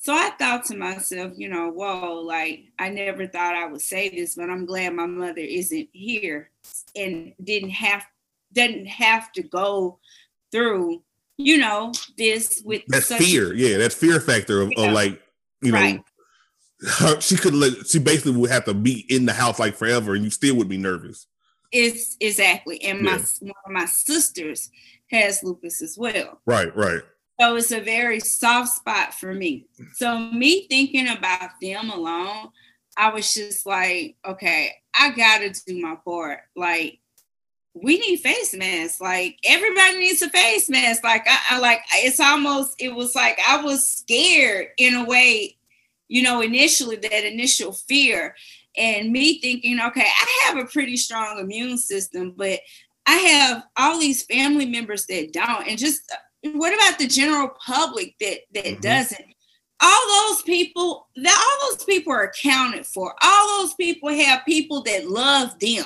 So 0.00 0.12
I 0.12 0.30
thought 0.30 0.64
to 0.66 0.76
myself, 0.76 1.34
you 1.36 1.48
know, 1.48 1.68
whoa, 1.70 2.20
like 2.22 2.72
I 2.76 2.88
never 2.88 3.28
thought 3.28 3.54
I 3.54 3.66
would 3.66 3.82
say 3.82 4.08
this, 4.08 4.34
but 4.34 4.50
I'm 4.50 4.66
glad 4.66 4.94
my 4.94 5.06
mother 5.06 5.40
isn't 5.40 5.90
here 5.92 6.50
and 6.96 7.34
didn't 7.42 7.70
have 7.70 8.04
didn't 8.52 8.86
have 8.86 9.30
to 9.34 9.42
go 9.44 10.00
through, 10.50 11.02
you 11.36 11.58
know, 11.58 11.92
this 12.16 12.62
with 12.64 12.82
That's 12.88 13.06
such- 13.06 13.22
fear. 13.22 13.54
Yeah, 13.54 13.76
that's 13.78 13.94
fear 13.94 14.18
factor 14.20 14.60
of, 14.62 14.72
Yeah. 14.76 14.86
of 14.88 14.92
like, 14.92 15.22
you 15.62 15.70
know, 15.70 15.78
Right. 15.78 16.02
her, 16.82 17.20
she 17.20 17.36
could 17.36 17.54
let 17.54 17.86
she 17.86 18.00
basically 18.00 18.32
would 18.32 18.50
have 18.50 18.64
to 18.64 18.74
be 18.74 19.06
in 19.08 19.24
the 19.26 19.34
house 19.34 19.60
like 19.60 19.76
forever 19.76 20.14
and 20.16 20.24
you 20.24 20.30
still 20.30 20.56
would 20.56 20.68
be 20.68 20.78
nervous. 20.78 21.27
It's 21.70 22.16
exactly. 22.20 22.82
And 22.82 23.02
my 23.02 23.16
Yeah. 23.16 23.24
one 23.52 23.52
of 23.66 23.72
my 23.72 23.86
sisters 23.86 24.70
has 25.10 25.42
lupus 25.42 25.82
as 25.82 25.96
well. 25.98 26.40
Right, 26.46 26.74
right. 26.76 27.02
So 27.40 27.56
it's 27.56 27.70
a 27.70 27.80
very 27.80 28.20
soft 28.20 28.70
spot 28.70 29.14
for 29.14 29.32
me. 29.32 29.66
So 29.94 30.18
me 30.18 30.66
thinking 30.68 31.08
about 31.08 31.50
them 31.62 31.90
alone, 31.90 32.48
I 32.96 33.10
was 33.10 33.32
just 33.32 33.64
like, 33.64 34.16
okay, 34.26 34.74
I 34.98 35.10
gotta 35.10 35.50
do 35.66 35.80
my 35.80 35.96
part. 36.04 36.40
Like 36.56 36.98
we 37.74 37.98
need 37.98 38.16
face 38.16 38.54
masks. 38.54 39.00
Like 39.00 39.38
everybody 39.44 39.98
needs 39.98 40.22
a 40.22 40.30
face 40.30 40.68
mask. 40.68 41.04
Like 41.04 41.26
I, 41.28 41.38
I 41.50 41.58
like 41.60 41.80
it's 41.94 42.18
almost 42.18 42.74
it 42.80 42.94
was 42.94 43.14
like 43.14 43.38
I 43.46 43.62
was 43.62 43.86
scared 43.86 44.68
in 44.78 44.94
a 44.94 45.04
way, 45.04 45.56
you 46.08 46.22
know, 46.22 46.40
initially 46.40 46.96
that 46.96 47.24
initial 47.24 47.72
fear 47.72 48.34
and 48.78 49.12
me 49.12 49.40
thinking, 49.40 49.80
okay, 49.80 50.06
I 50.06 50.42
have 50.46 50.58
a 50.58 50.68
pretty 50.68 50.96
strong 50.96 51.38
immune 51.38 51.78
system, 51.78 52.34
but 52.36 52.60
I 53.06 53.16
have 53.16 53.64
all 53.76 53.98
these 53.98 54.24
family 54.24 54.66
members 54.66 55.06
that 55.06 55.32
don't. 55.32 55.66
And 55.66 55.78
just 55.78 56.02
what 56.42 56.74
about 56.74 56.98
the 56.98 57.06
general 57.06 57.50
public 57.64 58.14
that 58.20 58.38
that 58.54 58.64
mm-hmm. 58.64 58.80
doesn't? 58.80 59.24
All 59.80 60.28
those 60.28 60.42
people, 60.42 61.08
that 61.16 61.58
all 61.62 61.70
those 61.70 61.84
people 61.84 62.12
are 62.12 62.24
accounted 62.24 62.84
for. 62.84 63.14
All 63.22 63.60
those 63.60 63.74
people 63.74 64.08
have 64.08 64.44
people 64.44 64.82
that 64.82 65.08
love 65.08 65.56
them. 65.60 65.84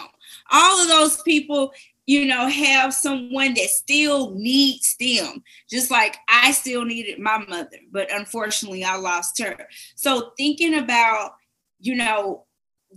All 0.51 0.81
of 0.81 0.89
those 0.89 1.21
people 1.23 1.73
you 2.07 2.27
know, 2.27 2.49
have 2.49 2.93
someone 2.93 3.55
that 3.55 3.69
still 3.69 4.35
needs 4.35 4.97
them, 4.99 5.43
just 5.71 5.91
like 5.91 6.17
I 6.29 6.51
still 6.53 6.85
needed 6.85 7.19
my 7.21 7.39
mother, 7.49 7.79
but 7.93 8.13
unfortunately 8.13 8.85
I 8.85 8.97
lost 8.97 9.41
her. 9.41 9.69
So 9.95 10.33
thinking 10.37 10.75
about, 10.75 11.35
you 11.79 11.95
know, 11.95 12.45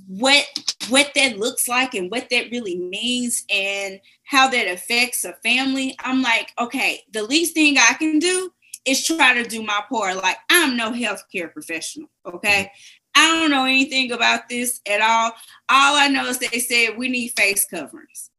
what 0.07 0.45
what 0.89 1.11
that 1.15 1.39
looks 1.39 1.67
like 1.67 1.93
and 1.93 2.11
what 2.11 2.29
that 2.29 2.51
really 2.51 2.77
means 2.77 3.43
and 3.49 3.99
how 4.23 4.47
that 4.49 4.67
affects 4.67 5.23
a 5.25 5.33
family, 5.43 5.95
I'm 5.99 6.21
like, 6.21 6.51
okay, 6.59 7.03
the 7.11 7.23
least 7.23 7.53
thing 7.53 7.77
I 7.77 7.93
can 7.93 8.19
do 8.19 8.51
is 8.85 9.05
try 9.05 9.33
to 9.33 9.47
do 9.47 9.63
my 9.63 9.81
part. 9.89 10.17
Like 10.17 10.37
I'm 10.49 10.77
no 10.77 10.91
healthcare 10.91 11.51
professional, 11.51 12.09
okay? 12.25 12.71
I 13.15 13.39
don't 13.39 13.49
know 13.49 13.63
anything 13.63 14.11
about 14.11 14.49
this 14.49 14.81
at 14.85 15.01
all. 15.01 15.31
All 15.69 15.95
I 15.95 16.07
know 16.07 16.27
is 16.27 16.39
they 16.39 16.59
said 16.59 16.97
we 16.97 17.07
need 17.07 17.29
face 17.29 17.65
coverings. 17.65 18.29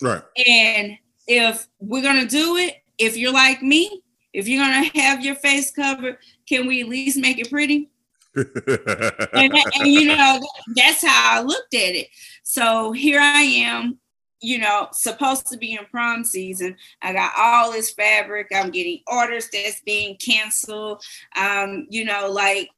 Right. 0.00 0.22
And 0.46 0.96
if 1.28 1.68
we're 1.78 2.02
gonna 2.02 2.26
do 2.26 2.56
it, 2.56 2.82
if 2.98 3.16
you're 3.16 3.32
like 3.32 3.62
me, 3.62 4.02
if 4.32 4.48
you're 4.48 4.64
gonna 4.64 4.90
have 4.94 5.24
your 5.24 5.34
face 5.36 5.70
covered, 5.70 6.18
can 6.48 6.66
we 6.66 6.80
at 6.80 6.88
least 6.88 7.18
make 7.18 7.38
it 7.38 7.50
pretty? 7.50 7.90
and, 8.36 9.52
that, 9.52 9.70
and, 9.78 9.86
you 9.86 10.06
know 10.06 10.40
that's 10.74 11.04
how 11.04 11.38
I 11.38 11.42
looked 11.42 11.74
at 11.74 11.94
it. 11.94 12.08
So 12.42 12.92
here 12.92 13.20
I 13.20 13.42
am, 13.42 13.98
you 14.40 14.58
know, 14.58 14.88
supposed 14.92 15.46
to 15.48 15.56
be 15.56 15.72
in 15.72 15.84
prom 15.90 16.24
season. 16.24 16.76
I 17.00 17.12
got 17.12 17.32
all 17.38 17.72
this 17.72 17.90
fabric. 17.90 18.48
I'm 18.54 18.70
getting 18.70 19.00
orders 19.06 19.48
that's 19.52 19.80
being 19.82 20.16
canceled. 20.16 21.02
Um, 21.36 21.86
you 21.90 22.04
know, 22.04 22.28
like 22.30 22.70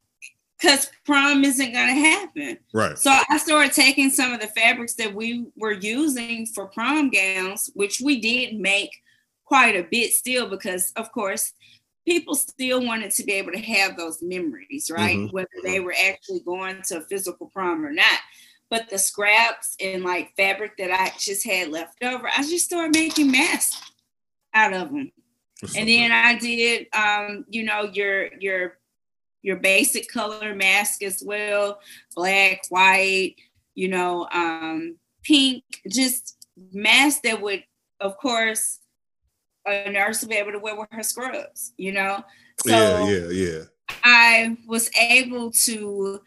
because 0.59 0.91
prom 1.05 1.43
isn't 1.43 1.73
going 1.73 1.87
to 1.87 2.01
happen. 2.01 2.57
Right. 2.73 2.97
So 2.97 3.15
I 3.29 3.37
started 3.37 3.73
taking 3.73 4.09
some 4.09 4.33
of 4.33 4.39
the 4.39 4.47
fabrics 4.47 4.95
that 4.95 5.13
we 5.13 5.47
were 5.55 5.73
using 5.73 6.45
for 6.47 6.65
prom 6.65 7.09
gowns, 7.09 7.69
which 7.73 8.01
we 8.01 8.19
did 8.19 8.59
make 8.59 8.91
quite 9.45 9.75
a 9.75 9.87
bit 9.89 10.11
still, 10.11 10.49
because 10.49 10.91
of 10.95 11.11
course, 11.11 11.53
people 12.07 12.35
still 12.35 12.83
wanted 12.85 13.11
to 13.11 13.23
be 13.25 13.33
able 13.33 13.51
to 13.51 13.59
have 13.59 13.97
those 13.97 14.19
memories, 14.21 14.89
right? 14.89 15.17
Mm-hmm. 15.17 15.35
Whether 15.35 15.49
they 15.61 15.81
were 15.81 15.93
actually 16.07 16.39
going 16.39 16.81
to 16.87 16.99
a 16.99 17.01
physical 17.01 17.47
prom 17.47 17.85
or 17.85 17.91
not. 17.91 18.19
But 18.69 18.89
the 18.89 18.97
scraps 18.97 19.75
and 19.81 20.03
like 20.03 20.35
fabric 20.37 20.77
that 20.77 20.91
I 20.91 21.11
just 21.19 21.45
had 21.45 21.69
left 21.69 22.01
over, 22.03 22.29
I 22.35 22.43
just 22.43 22.65
started 22.65 22.95
making 22.95 23.31
masks 23.31 23.81
out 24.53 24.73
of 24.73 24.89
them. 24.89 25.11
and 25.75 25.89
then 25.89 26.11
I 26.13 26.37
did, 26.37 26.87
um, 26.93 27.45
you 27.49 27.63
know, 27.63 27.89
your 27.91 28.33
your 28.39 28.77
your 29.41 29.57
basic 29.57 30.09
color 30.09 30.55
mask 30.55 31.03
as 31.03 31.23
well 31.25 31.79
black 32.15 32.63
white 32.69 33.35
you 33.75 33.87
know 33.87 34.27
um 34.33 34.97
pink 35.23 35.63
just 35.87 36.35
masks 36.73 37.21
that 37.23 37.41
would 37.41 37.63
of 38.01 38.17
course 38.17 38.79
a 39.67 39.89
nurse 39.89 40.21
to 40.21 40.27
be 40.27 40.35
able 40.35 40.51
to 40.51 40.59
wear 40.59 40.75
with 40.75 40.87
her 40.91 41.03
scrubs 41.03 41.73
you 41.77 41.91
know 41.91 42.23
so 42.65 42.69
yeah 42.69 43.07
yeah 43.07 43.29
yeah 43.29 43.61
i 44.03 44.57
was 44.67 44.89
able 44.97 45.51
to 45.51 46.19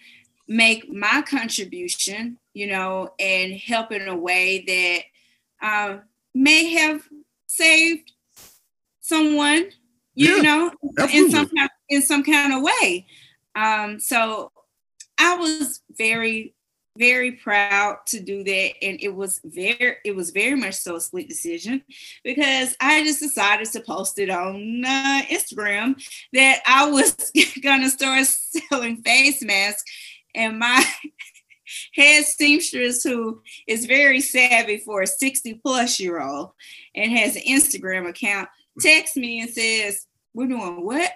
make 0.48 0.90
my 0.90 1.22
contribution 1.22 2.36
you 2.54 2.66
know 2.66 3.12
and 3.18 3.54
help 3.54 3.92
in 3.92 4.08
a 4.08 4.16
way 4.16 4.64
that 4.66 5.02
um, 5.62 6.02
may 6.34 6.70
have 6.74 7.02
saved 7.46 8.12
someone 9.00 9.70
you 10.14 10.36
yeah, 10.36 10.42
know 10.42 10.72
absolutely. 10.98 11.18
in 11.18 11.30
some 11.30 11.48
kind 11.48 11.70
in 11.90 12.02
some 12.02 12.22
kind 12.22 12.54
of 12.54 12.62
way. 12.62 13.06
Um, 13.54 14.00
so 14.00 14.52
I 15.18 15.36
was 15.36 15.82
very, 15.90 16.54
very 17.00 17.32
proud 17.32 17.96
to 18.06 18.20
do 18.20 18.44
that. 18.44 18.72
And 18.82 19.00
it 19.00 19.14
was 19.14 19.40
very, 19.42 19.96
it 20.04 20.14
was 20.14 20.30
very 20.30 20.54
much 20.54 20.74
so 20.74 20.96
a 20.96 21.00
split 21.00 21.28
decision 21.28 21.82
because 22.22 22.76
I 22.78 23.02
just 23.02 23.20
decided 23.20 23.72
to 23.72 23.80
post 23.80 24.18
it 24.18 24.28
on 24.28 24.84
uh, 24.84 25.22
Instagram 25.30 26.00
that 26.34 26.60
I 26.66 26.90
was 26.90 27.16
gonna 27.62 27.88
start 27.88 28.26
selling 28.26 29.02
face 29.02 29.42
masks. 29.42 29.82
And 30.34 30.58
my 30.58 30.84
head 31.94 32.24
seamstress, 32.24 33.02
who 33.02 33.40
is 33.66 33.86
very 33.86 34.20
savvy 34.20 34.76
for 34.76 35.00
a 35.00 35.06
60 35.06 35.54
plus 35.54 35.98
year 35.98 36.20
old 36.20 36.50
and 36.94 37.10
has 37.10 37.34
an 37.34 37.42
Instagram 37.48 38.08
account, 38.08 38.50
texts 38.78 39.16
me 39.16 39.40
and 39.40 39.50
says, 39.50 40.06
we're 40.34 40.46
doing 40.46 40.84
what? 40.84 41.10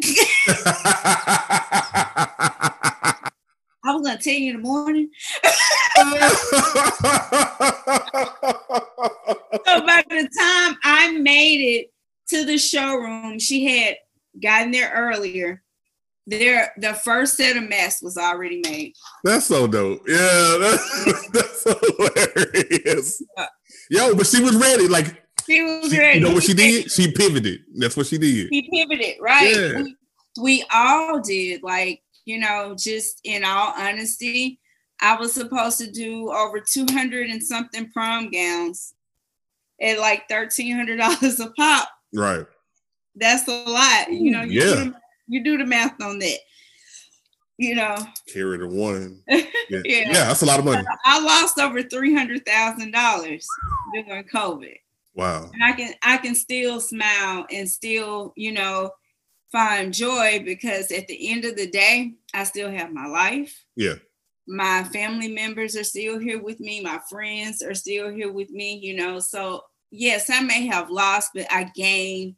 I 3.85 3.95
was 3.95 4.07
gonna 4.07 4.19
tell 4.19 4.33
you 4.33 4.55
in 4.55 4.57
the 4.57 4.63
morning. 4.63 5.11
so 5.45 5.51
by 9.87 10.03
the 10.09 10.29
time 10.39 10.79
I 10.83 11.13
made 11.21 11.61
it 11.61 11.93
to 12.29 12.45
the 12.45 12.57
showroom, 12.59 13.39
she 13.39 13.67
had 13.67 13.97
gotten 14.43 14.71
there 14.71 14.91
earlier. 14.95 15.63
There, 16.27 16.73
the 16.79 16.95
first 16.95 17.37
set 17.37 17.59
of 17.59 17.69
masks 17.69 18.03
was 18.03 18.17
already 18.17 18.63
made. 18.65 18.95
That's 19.25 19.47
so 19.47 19.67
dope. 19.67 20.01
Yeah, 20.09 20.17
that's, 20.61 21.29
that's 21.31 21.63
so 21.63 21.79
hilarious. 21.99 23.23
Yo, 23.91 24.15
but 24.15 24.27
she 24.27 24.43
was 24.43 24.57
ready. 24.57 24.89
Like 24.89 25.23
she 25.45 25.63
was 25.63 25.91
she, 25.91 25.99
ready. 25.99 26.21
You 26.21 26.25
know 26.25 26.33
what 26.33 26.45
she 26.45 26.55
did? 26.55 26.91
She 26.91 27.13
pivoted. 27.13 27.61
That's 27.75 27.97
what 27.97 28.07
she 28.07 28.17
did. 28.17 28.49
She 28.51 28.69
pivoted, 28.73 29.17
right? 29.21 29.55
Yeah. 29.55 29.83
We, 29.83 29.97
we 30.41 30.65
all 30.73 31.21
did. 31.21 31.63
Like, 31.63 32.01
you 32.25 32.39
know, 32.39 32.75
just 32.79 33.21
in 33.25 33.45
all 33.45 33.75
honesty, 33.77 34.61
I 35.01 35.17
was 35.17 35.33
supposed 35.33 35.79
to 35.79 35.91
do 35.91 36.31
over 36.31 36.61
200 36.61 37.29
and 37.29 37.43
something 37.43 37.91
prom 37.91 38.31
gowns 38.31 38.95
at 39.81 39.99
like 39.99 40.29
$1,300 40.29 41.41
a 41.45 41.51
pop. 41.51 41.89
Right. 42.13 42.47
That's 43.17 43.47
a 43.49 43.65
lot. 43.65 44.13
You 44.13 44.31
know, 44.31 44.43
you, 44.43 44.61
yeah. 44.61 44.75
do, 44.75 44.85
the, 44.85 44.95
you 45.29 45.45
do 45.45 45.59
the 45.59 45.67
math 45.67 46.01
on 46.03 46.19
that. 46.21 46.39
You 47.57 47.77
know, 47.77 47.97
carry 48.33 48.59
the 48.59 48.69
one. 48.69 49.23
Yeah. 49.71 49.81
yeah. 49.87 50.13
that's 50.27 50.43
a 50.43 50.47
lot 50.47 50.59
of 50.59 50.67
money. 50.67 50.85
I 51.07 51.21
lost 51.21 51.59
over 51.59 51.83
$300,000 51.83 53.45
during 53.95 54.25
COVID. 54.25 54.77
Wow. 55.15 55.51
And 55.55 55.65
I 55.65 55.73
can 55.73 55.95
I 56.03 56.19
can 56.19 56.35
still 56.35 56.81
smile 56.81 57.47
and 57.51 57.69
still, 57.69 58.35
you 58.37 58.53
know, 58.53 58.91
find 59.55 59.95
joy 59.95 60.43
because 60.45 60.91
at 60.91 61.07
the 61.07 61.31
end 61.31 61.45
of 61.45 61.55
the 61.55 61.69
day, 61.69 62.15
I 62.35 62.43
still 62.43 62.69
have 62.71 62.93
my 62.93 63.07
life. 63.07 63.65
Yeah. 63.77 63.95
My 64.49 64.83
family 64.83 65.29
members 65.29 65.77
are 65.77 65.85
still 65.85 66.19
here 66.19 66.43
with 66.43 66.59
me. 66.59 66.83
My 66.83 66.99
friends 67.09 67.63
are 67.63 67.75
still 67.75 68.11
here 68.11 68.33
with 68.33 68.51
me, 68.51 68.81
you 68.83 68.97
know. 68.97 69.21
So 69.21 69.63
yes, 69.93 70.29
I 70.29 70.41
may 70.41 70.67
have 70.67 70.91
lost, 70.91 71.31
but 71.35 71.47
I 71.53 71.71
gained 71.73 72.35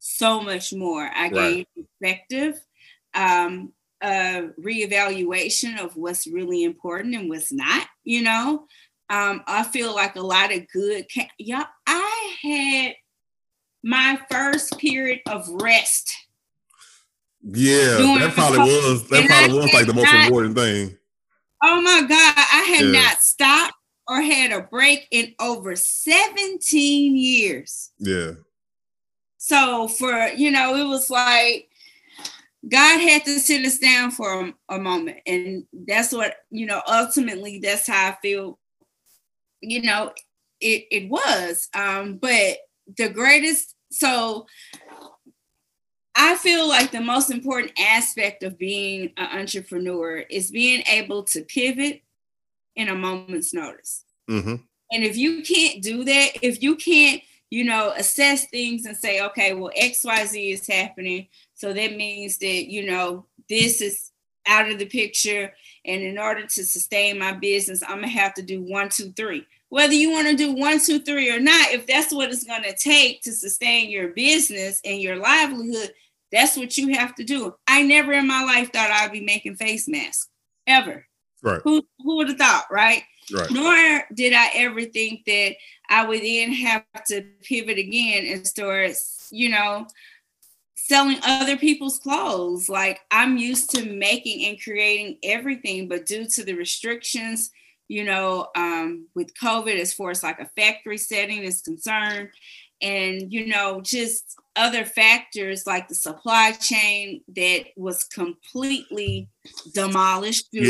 so 0.00 0.40
much 0.40 0.72
more. 0.72 1.08
I 1.14 1.28
gained 1.28 1.66
perspective, 1.76 2.60
um, 3.14 3.72
a 4.02 4.48
reevaluation 4.60 5.78
of 5.78 5.96
what's 5.96 6.26
really 6.26 6.64
important 6.64 7.14
and 7.14 7.28
what's 7.28 7.52
not, 7.52 7.86
you 8.02 8.22
know. 8.22 8.66
Um, 9.10 9.42
I 9.46 9.62
feel 9.62 9.94
like 9.94 10.16
a 10.16 10.20
lot 10.20 10.52
of 10.52 10.66
good. 10.72 11.06
Ca- 11.12 11.30
yeah, 11.38 11.66
I 11.86 12.34
had 12.42 12.94
my 13.82 14.20
first 14.28 14.76
period 14.78 15.20
of 15.26 15.48
rest. 15.48 16.12
Yeah, 17.42 18.18
that 18.18 18.32
probably 18.34 18.58
was 18.58 19.08
that 19.08 19.26
probably 19.26 19.58
was 19.58 19.72
like 19.72 19.86
the 19.86 19.94
most 19.94 20.12
not, 20.12 20.24
important 20.24 20.56
thing. 20.56 20.96
Oh 21.62 21.80
my 21.80 22.00
God, 22.08 22.34
I 22.36 22.74
had 22.76 22.86
yeah. 22.86 23.00
not 23.02 23.20
stopped 23.20 23.74
or 24.08 24.20
had 24.20 24.52
a 24.52 24.62
break 24.62 25.06
in 25.10 25.34
over 25.40 25.76
17 25.76 27.16
years. 27.16 27.90
Yeah. 27.98 28.32
So 29.36 29.88
for 29.88 30.28
you 30.28 30.50
know, 30.50 30.76
it 30.76 30.86
was 30.86 31.10
like 31.10 31.68
God 32.68 33.00
had 33.00 33.24
to 33.24 33.38
sit 33.38 33.64
us 33.64 33.78
down 33.78 34.10
for 34.10 34.46
a, 34.46 34.54
a 34.76 34.78
moment, 34.78 35.18
and 35.26 35.64
that's 35.72 36.12
what 36.12 36.36
you 36.50 36.66
know. 36.66 36.82
Ultimately, 36.88 37.60
that's 37.60 37.86
how 37.86 38.08
I 38.08 38.16
feel 38.20 38.58
you 39.60 39.82
know, 39.82 40.12
it, 40.60 40.86
it 40.90 41.08
was. 41.08 41.68
Um, 41.74 42.16
but 42.16 42.58
the 42.96 43.08
greatest, 43.08 43.74
so 43.90 44.46
I 46.20 46.34
feel 46.34 46.68
like 46.68 46.90
the 46.90 47.00
most 47.00 47.30
important 47.30 47.78
aspect 47.78 48.42
of 48.42 48.58
being 48.58 49.12
an 49.16 49.38
entrepreneur 49.38 50.18
is 50.18 50.50
being 50.50 50.82
able 50.90 51.22
to 51.24 51.42
pivot 51.42 52.02
in 52.74 52.88
a 52.88 52.94
moment's 52.96 53.54
notice. 53.54 54.04
Mm-hmm. 54.28 54.56
And 54.90 55.04
if 55.04 55.16
you 55.16 55.42
can't 55.42 55.80
do 55.80 56.02
that, 56.02 56.30
if 56.42 56.60
you 56.60 56.74
can't, 56.74 57.22
you 57.50 57.62
know, 57.62 57.92
assess 57.96 58.46
things 58.46 58.84
and 58.84 58.96
say, 58.96 59.24
okay, 59.26 59.54
well, 59.54 59.70
XYZ 59.80 60.52
is 60.52 60.66
happening. 60.66 61.28
So 61.54 61.72
that 61.72 61.96
means 61.96 62.38
that, 62.38 62.68
you 62.68 62.84
know, 62.84 63.24
this 63.48 63.80
is 63.80 64.10
out 64.44 64.68
of 64.68 64.80
the 64.80 64.86
picture. 64.86 65.54
And 65.84 66.02
in 66.02 66.18
order 66.18 66.42
to 66.42 66.64
sustain 66.64 67.20
my 67.20 67.32
business, 67.32 67.82
I'm 67.82 68.00
gonna 68.00 68.08
have 68.08 68.34
to 68.34 68.42
do 68.42 68.60
one, 68.60 68.88
two, 68.88 69.12
three. 69.12 69.46
Whether 69.68 69.94
you 69.94 70.10
want 70.10 70.26
to 70.28 70.36
do 70.36 70.52
one, 70.52 70.80
two, 70.80 70.98
three 70.98 71.30
or 71.30 71.38
not, 71.38 71.70
if 71.70 71.86
that's 71.86 72.12
what 72.12 72.30
it's 72.30 72.44
gonna 72.44 72.74
take 72.74 73.22
to 73.22 73.32
sustain 73.32 73.88
your 73.88 74.08
business 74.08 74.80
and 74.84 75.00
your 75.00 75.16
livelihood, 75.16 75.92
that's 76.32 76.56
what 76.56 76.76
you 76.76 76.94
have 76.94 77.14
to 77.16 77.24
do. 77.24 77.54
I 77.66 77.82
never 77.82 78.12
in 78.12 78.26
my 78.26 78.44
life 78.44 78.72
thought 78.72 78.90
I'd 78.90 79.12
be 79.12 79.20
making 79.20 79.56
face 79.56 79.88
masks 79.88 80.28
ever. 80.66 81.06
Right. 81.42 81.60
Who 81.64 81.86
who 81.98 82.16
would 82.16 82.28
have 82.28 82.38
thought, 82.38 82.66
right? 82.70 83.02
Right. 83.32 83.50
Nor 83.50 84.04
did 84.12 84.32
I 84.32 84.50
ever 84.54 84.82
think 84.84 85.24
that 85.26 85.54
I 85.88 86.06
would 86.06 86.20
then 86.20 86.52
have 86.52 86.84
to 87.08 87.22
pivot 87.42 87.78
again 87.78 88.26
and 88.26 88.46
start, 88.46 88.92
you 89.30 89.50
know, 89.50 89.86
selling 90.74 91.18
other 91.22 91.56
people's 91.56 91.98
clothes. 91.98 92.68
Like 92.68 93.00
I'm 93.10 93.36
used 93.36 93.70
to 93.70 93.84
making 93.84 94.46
and 94.46 94.60
creating 94.60 95.18
everything, 95.22 95.88
but 95.88 96.06
due 96.06 96.26
to 96.26 96.44
the 96.44 96.54
restrictions, 96.54 97.50
you 97.88 98.04
know, 98.04 98.48
um, 98.56 99.06
with 99.14 99.34
COVID, 99.34 99.78
as 99.78 99.92
far 99.92 100.10
as 100.10 100.22
like 100.22 100.40
a 100.40 100.50
factory 100.60 100.98
setting 100.98 101.42
is 101.42 101.62
concerned, 101.62 102.30
and 102.80 103.32
you 103.32 103.46
know, 103.46 103.80
just 103.80 104.36
other 104.58 104.84
factors 104.84 105.66
like 105.66 105.88
the 105.88 105.94
supply 105.94 106.52
chain 106.52 107.22
that 107.36 107.66
was 107.76 108.04
completely 108.04 109.28
demolished 109.74 110.46
due 110.52 110.62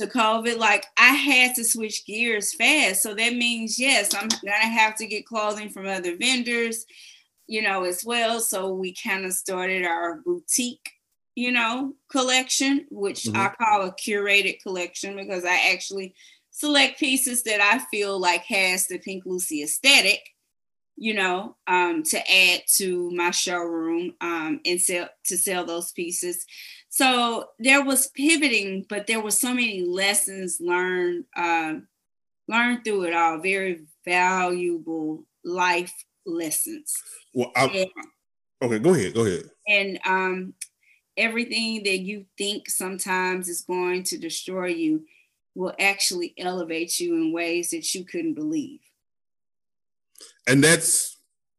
Yeah. 0.00 0.06
to 0.06 0.12
COVID, 0.12 0.56
like 0.58 0.86
I 0.96 1.14
had 1.14 1.54
to 1.56 1.64
switch 1.64 2.06
gears 2.06 2.54
fast. 2.54 3.02
So 3.02 3.14
that 3.14 3.34
means, 3.34 3.78
yes, 3.78 4.14
I'm 4.14 4.28
gonna 4.28 4.56
have 4.56 4.96
to 4.96 5.06
get 5.06 5.26
clothing 5.26 5.70
from 5.70 5.86
other 5.86 6.16
vendors, 6.16 6.86
you 7.46 7.62
know, 7.62 7.84
as 7.84 8.04
well. 8.04 8.40
So 8.40 8.72
we 8.72 8.94
kind 8.94 9.24
of 9.24 9.32
started 9.32 9.84
our 9.84 10.16
boutique, 10.24 10.90
you 11.34 11.50
know, 11.52 11.94
collection, 12.10 12.86
which 12.90 13.24
Mhm. 13.24 13.36
I 13.36 13.54
call 13.54 13.82
a 13.82 13.92
curated 13.92 14.62
collection 14.62 15.16
because 15.16 15.44
I 15.44 15.72
actually 15.72 16.14
select 16.50 16.98
pieces 16.98 17.42
that 17.44 17.60
I 17.60 17.78
feel 17.90 18.18
like 18.18 18.44
has 18.44 18.86
the 18.86 18.98
Pink 18.98 19.24
Lucy 19.26 19.62
aesthetic, 19.62 20.20
you 21.00 21.14
know, 21.14 21.56
um, 21.66 22.02
to 22.02 22.18
add 22.18 22.62
to 22.76 23.10
my 23.12 23.30
showroom 23.30 24.14
um, 24.20 24.60
and 24.64 24.80
sell 24.80 25.08
to 25.26 25.36
sell 25.36 25.64
those 25.64 25.92
pieces. 25.92 26.44
So 26.88 27.50
there 27.58 27.84
was 27.84 28.08
pivoting, 28.08 28.86
but 28.88 29.06
there 29.06 29.20
were 29.20 29.30
so 29.30 29.54
many 29.54 29.82
lessons 29.82 30.58
learned 30.60 31.24
um, 31.36 31.86
learned 32.48 32.84
through 32.84 33.04
it 33.04 33.14
all. 33.14 33.38
Very 33.38 33.84
valuable 34.04 35.24
life 35.44 35.94
lessons. 36.26 36.94
Well, 37.32 37.52
And, 37.56 37.86
okay, 38.62 38.78
go 38.78 38.94
ahead. 38.94 39.14
Go 39.14 39.24
ahead. 39.24 39.44
and 39.68 40.00
um, 40.04 40.54
everything 41.16 41.82
that 41.84 41.98
you 41.98 42.24
think 42.36 42.68
sometimes 42.68 43.48
is 43.48 43.62
going 43.62 44.02
to 44.04 44.18
destroy 44.18 44.66
you 44.66 45.04
will 45.54 45.74
actually 45.78 46.34
elevate 46.38 47.00
you 47.00 47.14
in 47.16 47.32
ways 47.32 47.70
that 47.70 47.94
you 47.94 48.04
couldn't 48.04 48.34
believe. 48.34 48.80
And 50.48 50.62
that's 50.64 51.16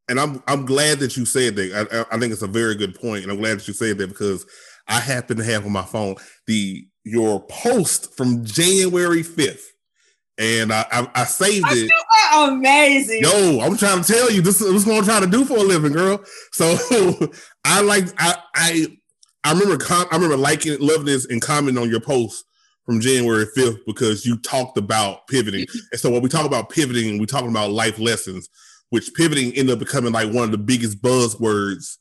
and 0.10 0.20
I'm 0.20 0.44
I'm 0.48 0.66
glad 0.66 1.00
that 1.00 1.16
you 1.16 1.26
said 1.26 1.56
that. 1.56 2.06
I, 2.12 2.16
I- 2.16 2.20
think 2.20 2.34
it's 2.34 2.42
a 2.42 2.48
very 2.48 2.76
good 2.76 3.00
point, 3.00 3.24
and 3.24 3.32
I'm 3.32 3.38
glad 3.38 3.60
that 3.60 3.68
you 3.68 3.74
said 3.74 3.98
that 4.00 4.08
because 4.08 4.46
I 4.88 5.00
happen 5.00 5.38
to 5.38 5.44
have 5.44 5.66
on 5.66 5.72
my 5.72 5.84
phone 5.84 6.16
the 6.48 6.86
your 7.06 7.46
post 7.48 8.16
from 8.18 8.44
January 8.44 9.24
5th, 9.24 9.62
and 10.38 10.74
I 10.74 10.86
I, 10.92 11.08
I 11.16 11.24
saved 11.26 11.66
it. 11.70 11.92
are 12.34 12.50
amazing. 12.52 13.22
Yo, 13.22 13.60
I'm 13.62 13.78
trying 13.78 14.02
to 14.04 14.14
tell 14.14 14.32
you 14.32 14.42
this 14.42 14.62
is 14.62 14.86
what 14.86 14.98
I'm 14.98 15.04
trying 15.06 15.22
to 15.22 15.28
do 15.30 15.46
for 15.46 15.58
a 15.58 15.62
living, 15.62 15.94
girl. 15.94 16.24
So 16.52 16.76
I 17.66 17.82
like 17.82 18.06
I 18.18 18.36
I 18.56 18.88
I 19.44 19.52
remember 19.54 19.78
com- 19.78 20.08
I 20.12 20.16
remember 20.16 20.38
liking 20.38 20.74
it, 20.74 20.82
loving 20.82 21.06
this, 21.06 21.26
and 21.26 21.42
commenting 21.42 21.82
on 21.82 21.90
your 21.90 22.02
post 22.02 22.44
from 22.86 23.00
January 23.00 23.46
5th 23.56 23.80
because 23.86 24.26
you 24.26 24.36
talked 24.40 24.76
about 24.78 25.28
pivoting. 25.28 25.68
and 25.92 26.02
so 26.02 26.10
when 26.10 26.24
we 26.24 26.30
talk 26.30 26.46
about 26.48 26.70
pivoting, 26.70 27.20
we're 27.20 27.26
talking 27.28 27.50
about 27.52 27.70
life 27.72 28.00
lessons, 28.00 28.50
which 28.90 29.14
pivoting 29.14 29.52
ended 29.54 29.74
up 29.74 29.80
becoming 29.80 30.14
like 30.14 30.32
one 30.32 30.46
of 30.46 30.52
the 30.52 30.58
biggest 30.58 31.02
buzzwords 31.02 31.98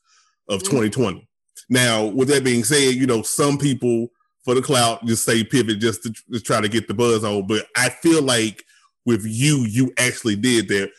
of 0.47 0.63
Mhm. 0.63 0.69
2020. 0.69 1.27
Now, 1.69 2.05
with 2.05 2.29
that 2.29 2.43
being 2.43 2.63
said, 2.63 2.95
you 2.95 3.05
know, 3.05 3.21
some 3.21 3.57
people 3.57 4.09
for 4.43 4.55
the 4.55 4.61
clout 4.61 5.05
just 5.05 5.23
say 5.23 5.43
pivot 5.43 5.79
just 5.79 6.01
to, 6.03 6.13
to 6.33 6.39
try 6.39 6.61
to 6.61 6.69
get 6.69 6.87
the 6.87 6.93
buzz 6.93 7.23
on, 7.23 7.45
but 7.47 7.67
I 7.75 7.89
feel 7.89 8.21
like 8.23 8.63
with 9.05 9.23
you, 9.25 9.65
you 9.69 9.93
actually 9.97 10.35
did 10.35 10.67
that. 10.69 10.91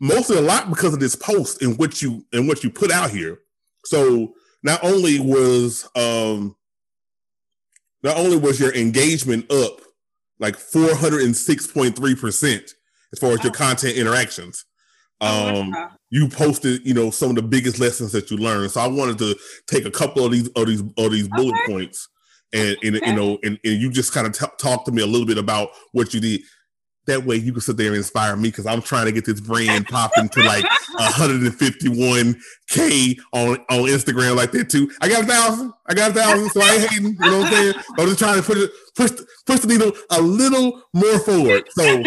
Mostly 0.00 0.36
a 0.36 0.40
lot 0.42 0.68
because 0.68 0.92
of 0.94 1.00
this 1.00 1.14
post 1.16 1.62
and 1.62 1.78
what 1.78 2.02
you 2.02 2.24
and 2.32 2.48
what 2.48 2.64
you 2.64 2.70
put 2.70 2.90
out 2.90 3.10
here. 3.10 3.38
So 3.84 4.34
not 4.62 4.82
only 4.84 5.18
was 5.20 5.88
um 5.94 6.56
not 8.02 8.16
only 8.16 8.36
was 8.36 8.58
your 8.60 8.74
engagement 8.74 9.50
up 9.50 9.80
like 10.40 10.56
406.3% 10.56 12.74
as 13.12 13.18
far 13.18 13.32
as 13.32 13.42
your 13.44 13.52
content 13.52 13.96
interactions. 13.96 14.64
Oh, 15.22 15.60
Um 15.60 15.88
you 16.10 16.28
posted, 16.28 16.86
you 16.86 16.92
know, 16.92 17.10
some 17.10 17.30
of 17.30 17.36
the 17.36 17.42
biggest 17.42 17.80
lessons 17.80 18.12
that 18.12 18.30
you 18.30 18.36
learned. 18.36 18.70
So 18.70 18.82
I 18.82 18.86
wanted 18.86 19.16
to 19.18 19.34
take 19.66 19.86
a 19.86 19.90
couple 19.90 20.26
of 20.26 20.32
these 20.32 20.48
of 20.48 20.66
these 20.66 20.82
of 20.98 21.10
these 21.12 21.26
bullet 21.28 21.54
Okay. 21.54 21.72
points 21.72 22.08
and, 22.52 22.76
and 22.82 22.96
Okay. 22.96 23.06
you 23.10 23.16
know, 23.16 23.38
and, 23.42 23.58
and 23.64 23.80
you 23.80 23.90
just 23.90 24.12
kind 24.12 24.26
of 24.26 24.34
t- 24.38 24.44
talk 24.58 24.84
to 24.84 24.92
me 24.92 25.00
a 25.02 25.06
little 25.06 25.26
bit 25.26 25.38
about 25.38 25.70
what 25.92 26.12
you 26.12 26.20
did. 26.20 26.42
That 27.06 27.24
way 27.24 27.36
you 27.36 27.52
can 27.52 27.60
sit 27.60 27.76
there 27.76 27.88
and 27.88 27.96
inspire 27.96 28.36
me 28.36 28.48
because 28.48 28.66
I'm 28.66 28.82
trying 28.82 29.06
to 29.06 29.12
get 29.12 29.24
this 29.24 29.40
brand 29.40 29.86
popping 29.86 30.28
to 30.30 30.42
like 30.44 30.64
151k 31.00 33.18
on 33.32 33.56
on 33.70 33.88
Instagram 33.88 34.36
like 34.36 34.52
that 34.52 34.70
too. 34.70 34.90
I 35.00 35.08
got 35.08 35.24
a 35.24 35.26
thousand. 35.26 35.72
I 35.86 35.94
got 35.94 36.12
a 36.12 36.14
thousand, 36.14 36.50
so 36.50 36.60
I 36.62 36.74
ain't 36.74 36.90
hating. 36.90 37.14
You 37.14 37.18
know 37.18 37.38
what 37.38 37.46
I'm 37.46 37.52
saying? 37.52 37.74
I'm 37.98 38.06
just 38.06 38.18
trying 38.18 38.40
to 38.40 38.46
push 38.46 38.58
it, 38.58 38.70
push 38.94 39.10
push 39.46 39.60
the 39.60 39.66
needle 39.66 39.92
a 40.10 40.20
little 40.20 40.82
more 40.92 41.18
forward. 41.18 41.64
So 41.70 42.02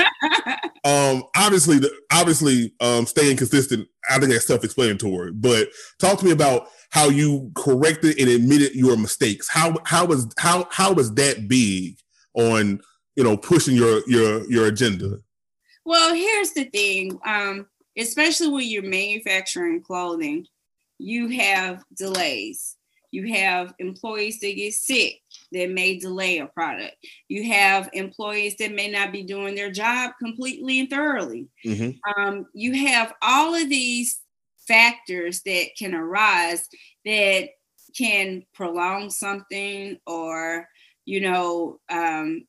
um 0.85 1.23
obviously 1.35 1.79
the 1.79 1.91
obviously 2.11 2.73
um 2.79 3.05
staying 3.05 3.35
consistent 3.35 3.87
i 4.09 4.19
think 4.19 4.31
that's 4.31 4.45
self-explanatory 4.45 5.31
but 5.31 5.67
talk 5.99 6.19
to 6.19 6.25
me 6.25 6.31
about 6.31 6.67
how 6.91 7.09
you 7.09 7.51
corrected 7.55 8.17
and 8.19 8.29
admitted 8.29 8.73
your 8.75 8.95
mistakes 8.95 9.49
how 9.49 9.75
how 9.85 10.05
was 10.05 10.27
how 10.37 10.67
how 10.71 10.93
was 10.93 11.13
that 11.15 11.47
big 11.47 11.97
on 12.35 12.79
you 13.15 13.23
know 13.23 13.37
pushing 13.37 13.75
your 13.75 14.01
your 14.07 14.49
your 14.49 14.67
agenda 14.67 15.19
Well, 15.85 16.15
here's 16.15 16.51
the 16.53 16.65
thing. 16.65 17.19
Um, 17.25 17.67
especially 17.97 18.49
when 18.49 18.67
you're 18.67 18.83
manufacturing 18.83 19.81
clothing, 19.81 20.47
you 20.97 21.29
have 21.29 21.83
delays. 21.95 22.75
You 23.11 23.31
have 23.33 23.73
employees 23.79 24.39
that 24.39 24.55
get 24.55 24.73
sick 24.73 25.21
that 25.51 25.69
may 25.69 25.97
delay 25.99 26.39
a 26.39 26.47
product. 26.47 26.97
You 27.29 27.43
have 27.45 27.89
employees 27.93 28.55
that 28.57 28.73
may 28.73 28.89
not 28.89 29.13
be 29.13 29.23
doing 29.23 29.55
their 29.55 29.71
job 29.71 30.11
completely 30.19 30.81
and 30.81 30.89
thoroughly. 30.89 31.47
Mhm. 31.63 31.99
Um, 32.17 32.47
you 32.53 32.73
have 32.73 33.13
all 33.21 33.53
of 33.53 33.69
these 33.69 34.19
factors 34.67 35.43
that 35.43 35.67
can 35.77 35.93
arise 35.93 36.67
that 37.05 37.51
can 37.95 38.43
prolong 38.53 39.09
something 39.09 39.97
or, 40.05 40.67
you 41.05 41.21
know, 41.21 41.79
um, 41.89 42.45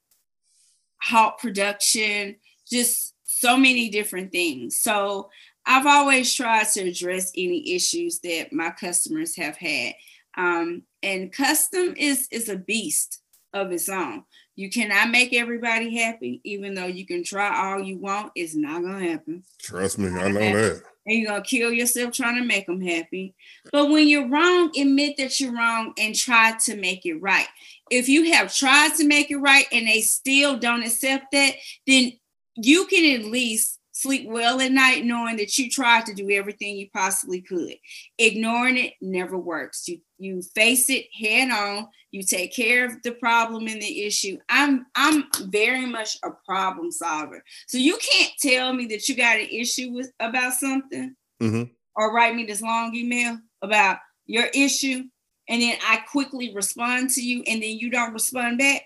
halt 1.06 1.38
production, 1.38 2.36
just 2.70 3.14
so 3.24 3.56
many 3.56 3.88
different 3.88 4.32
things. 4.32 4.78
So 4.78 5.30
I've 5.66 5.86
always 5.86 6.32
tried 6.34 6.68
to 6.74 6.88
address 6.88 7.32
any 7.36 7.74
issues 7.74 8.20
that 8.20 8.52
my 8.52 8.70
customers 8.70 9.36
have 9.36 9.56
had. 9.56 9.94
Um, 10.36 10.82
and 11.02 11.32
custom 11.32 11.94
is 11.96 12.28
is 12.30 12.48
a 12.48 12.56
beast 12.56 13.20
of 13.52 13.72
its 13.72 13.88
own. 13.88 14.24
You 14.54 14.70
cannot 14.70 15.10
make 15.10 15.34
everybody 15.34 15.96
happy, 15.96 16.40
even 16.44 16.74
though 16.74 16.86
you 16.86 17.06
can 17.06 17.24
try 17.24 17.70
all 17.70 17.80
you 17.80 17.98
want. 17.98 18.32
It's 18.34 18.54
not 18.54 18.82
gonna 18.82 19.08
happen 19.10 19.44
trust 19.58 19.98
me 19.98 20.08
i 20.08 20.28
know 20.28 20.38
that 20.38 20.82
and 21.06 21.18
you're 21.18 21.30
gonna 21.30 21.42
kill 21.42 21.72
yourself 21.72 22.12
trying 22.12 22.36
to 22.36 22.44
make 22.44 22.66
them 22.66 22.80
happy. 22.80 23.34
But 23.72 23.90
when 23.90 24.08
you're 24.08 24.28
wrong, 24.28 24.72
admit 24.76 25.16
that 25.18 25.38
you're 25.38 25.54
wrong 25.54 25.94
and 25.98 26.14
try 26.14 26.56
to 26.64 26.76
make 26.76 27.06
it 27.06 27.14
right. 27.14 27.46
If 27.90 28.08
you 28.08 28.32
have 28.32 28.54
tried 28.54 28.94
to 28.96 29.06
make 29.06 29.30
it 29.30 29.36
right 29.36 29.66
and 29.72 29.86
they 29.86 30.00
still 30.00 30.58
don't 30.58 30.82
accept 30.82 31.26
that, 31.32 31.54
then 31.86 32.12
you 32.56 32.86
can 32.86 33.20
at 33.20 33.26
least 33.26 33.78
sleep 33.92 34.28
well 34.28 34.60
at 34.60 34.72
night 34.72 35.04
knowing 35.04 35.36
that 35.36 35.56
you 35.56 35.70
tried 35.70 36.04
to 36.04 36.12
do 36.14 36.30
everything 36.30 36.76
you 36.76 36.86
possibly 36.92 37.40
could. 37.40 37.74
Ignoring 38.18 38.76
it 38.76 38.92
never 39.00 39.38
works. 39.38 39.88
You 39.88 40.00
you 40.18 40.42
face 40.54 40.90
it 40.90 41.06
head 41.18 41.50
on, 41.50 41.86
you 42.10 42.22
take 42.22 42.54
care 42.54 42.84
of 42.84 43.02
the 43.02 43.12
problem 43.12 43.66
and 43.68 43.80
the 43.80 44.02
issue. 44.04 44.38
I'm 44.48 44.86
I'm 44.94 45.24
very 45.46 45.86
much 45.86 46.18
a 46.24 46.30
problem 46.46 46.90
solver. 46.90 47.42
So 47.68 47.78
you 47.78 47.98
can't 47.98 48.32
tell 48.38 48.72
me 48.72 48.86
that 48.86 49.08
you 49.08 49.14
got 49.14 49.38
an 49.40 49.48
issue 49.50 49.92
with 49.92 50.10
about 50.20 50.52
something 50.54 51.14
Mhm. 51.42 51.70
or 51.94 52.12
write 52.14 52.34
me 52.34 52.44
this 52.44 52.62
long 52.62 52.94
email 52.94 53.38
about 53.62 53.98
your 54.26 54.46
issue 54.54 55.04
and 55.48 55.62
then 55.62 55.76
I 55.86 55.98
quickly 55.98 56.52
respond 56.54 57.10
to 57.10 57.20
you 57.22 57.42
and 57.46 57.62
then 57.62 57.78
you 57.78 57.90
don't 57.90 58.12
respond 58.12 58.58
back. 58.58 58.82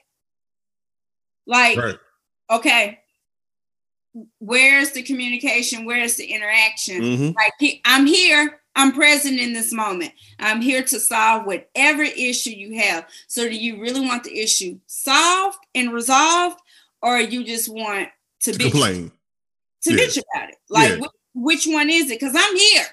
Like, 1.46 1.76
right 1.78 1.98
okay, 2.50 2.98
where's 4.38 4.90
the 4.92 5.02
communication? 5.02 5.84
Where's 5.84 6.16
the 6.16 6.24
interaction? 6.26 7.00
Mhm. 7.00 7.34
Like 7.34 7.80
I'm 7.84 8.06
here, 8.06 8.60
I'm 8.76 8.92
present 8.92 9.38
in 9.38 9.52
this 9.52 9.72
moment. 9.72 10.12
I'm 10.38 10.60
here 10.60 10.82
to 10.82 11.00
solve 11.00 11.46
whatever 11.46 12.02
issue 12.02 12.50
you 12.50 12.74
have. 12.80 13.08
So 13.28 13.48
do 13.48 13.54
you 13.56 13.80
really 13.80 14.00
want 14.00 14.24
the 14.24 14.38
issue 14.38 14.78
solved 14.86 15.58
and 15.74 15.92
resolved, 15.92 16.60
or 17.02 17.20
you 17.20 17.44
just 17.44 17.68
want 17.68 18.08
to 18.40 18.52
To 18.52 18.58
bitch, 18.58 18.70
complain. 18.72 19.12
to 19.82 19.92
Yeah. 19.92 19.98
bitch 19.98 20.18
about 20.34 20.50
it? 20.50 20.56
Like 20.68 20.90
Yeah. 20.90 21.06
wh- 21.06 21.36
which 21.36 21.66
one 21.66 21.88
is 21.90 22.10
it? 22.10 22.18
Because 22.20 22.34
I'm 22.36 22.56
here. 22.56 22.86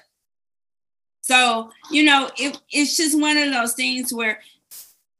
So, 1.28 1.70
you 1.90 2.04
know, 2.04 2.30
it, 2.38 2.58
it's 2.70 2.96
just 2.96 3.20
one 3.20 3.36
of 3.36 3.52
those 3.52 3.74
things 3.74 4.14
where 4.14 4.40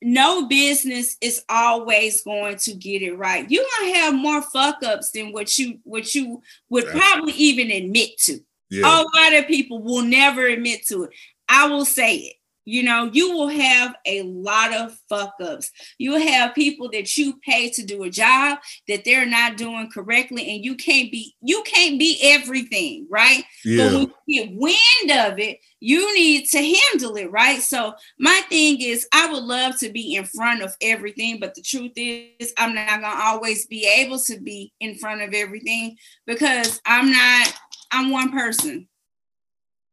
no 0.00 0.46
business 0.48 1.18
is 1.20 1.44
always 1.50 2.22
going 2.22 2.56
to 2.56 2.72
get 2.72 3.02
it 3.02 3.14
right. 3.14 3.48
You're 3.50 3.64
gonna 3.78 3.94
have 3.96 4.14
more 4.14 4.40
fuck 4.40 4.82
ups 4.82 5.10
than 5.10 5.32
what 5.32 5.58
you 5.58 5.80
what 5.84 6.14
you 6.14 6.40
would 6.70 6.84
Yeah. 6.84 6.92
probably 6.98 7.32
even 7.34 7.70
admit 7.70 8.16
to. 8.20 8.40
Yeah. 8.70 8.86
A 8.86 8.96
lot 9.02 9.34
of 9.34 9.46
people 9.46 9.82
will 9.82 10.02
never 10.02 10.46
admit 10.46 10.86
to 10.86 11.04
it. 11.04 11.10
I 11.48 11.66
will 11.68 11.84
say 11.84 12.14
it. 12.16 12.36
You 12.68 12.82
know, 12.82 13.08
you 13.10 13.32
will 13.32 13.48
have 13.48 13.96
a 14.04 14.22
lot 14.24 14.74
of 14.74 14.94
fuck 15.08 15.32
ups. 15.40 15.70
You 15.96 16.12
will 16.12 16.20
have 16.20 16.54
people 16.54 16.90
that 16.90 17.16
you 17.16 17.38
pay 17.38 17.70
to 17.70 17.82
do 17.82 18.02
a 18.02 18.10
job 18.10 18.58
that 18.88 19.06
they're 19.06 19.24
not 19.24 19.56
doing 19.56 19.88
correctly, 19.90 20.54
and 20.54 20.62
you 20.62 20.76
can't 20.76 21.10
be 21.10 21.34
you 21.40 21.62
can't 21.62 21.98
be 21.98 22.18
everything, 22.22 23.06
right? 23.08 23.42
But 23.64 23.70
yeah. 23.70 23.92
when 23.94 24.12
you 24.26 24.44
get 24.44 24.54
wind 24.54 25.32
of 25.32 25.38
it, 25.38 25.60
you 25.80 26.14
need 26.14 26.44
to 26.50 26.58
handle 26.58 27.16
it, 27.16 27.30
right? 27.30 27.62
So 27.62 27.94
my 28.18 28.42
thing 28.50 28.82
is, 28.82 29.08
I 29.14 29.32
would 29.32 29.44
love 29.44 29.78
to 29.78 29.90
be 29.90 30.16
in 30.16 30.24
front 30.24 30.60
of 30.60 30.76
everything, 30.82 31.40
but 31.40 31.54
the 31.54 31.62
truth 31.62 31.92
is, 31.96 32.52
I'm 32.58 32.74
not 32.74 33.00
gonna 33.00 33.22
always 33.22 33.66
be 33.66 33.86
able 33.86 34.18
to 34.18 34.38
be 34.38 34.74
in 34.78 34.96
front 34.96 35.22
of 35.22 35.32
everything 35.32 35.96
because 36.26 36.82
I'm 36.84 37.10
not. 37.10 37.54
I'm 37.90 38.10
one 38.10 38.30
person. 38.30 38.88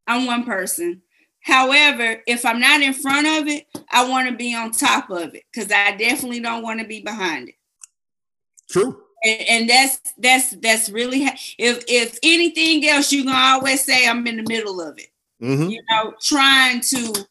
I'm 0.07 0.25
one 0.25 0.43
person. 0.43 1.01
However, 1.45 2.23
if 2.25 2.43
I'm 2.43 2.59
not 2.59 2.81
in 2.81 2.93
front 2.93 3.27
of 3.27 3.47
it, 3.47 3.67
I 3.91 4.09
want 4.09 4.27
to 4.27 4.35
be 4.35 4.55
on 4.55 4.71
top 4.71 5.11
of 5.11 5.35
it 5.35 5.43
because 5.53 5.71
I 5.71 5.95
definitely 5.95 6.39
don't 6.39 6.63
want 6.63 6.79
to 6.79 6.87
be 6.87 7.01
behind 7.01 7.49
it. 7.49 7.55
True. 8.67 8.99
and, 9.23 9.41
and 9.47 9.69
that's 9.69 9.99
that's 10.17 10.51
that's 10.57 10.89
really 10.89 11.23
ha- 11.25 11.37
if 11.59 11.83
if 11.87 12.17
anything 12.23 12.87
else 12.89 13.11
you 13.11 13.23
can 13.23 13.35
always 13.35 13.83
say 13.83 14.07
i'm 14.07 14.25
in 14.25 14.37
the 14.37 14.45
middle 14.47 14.81
of 14.81 14.97
it. 14.97 15.09
Hmm 15.39 15.69
you 15.69 15.81
know 15.91 16.13
trying 16.19 16.81
to 16.81 17.27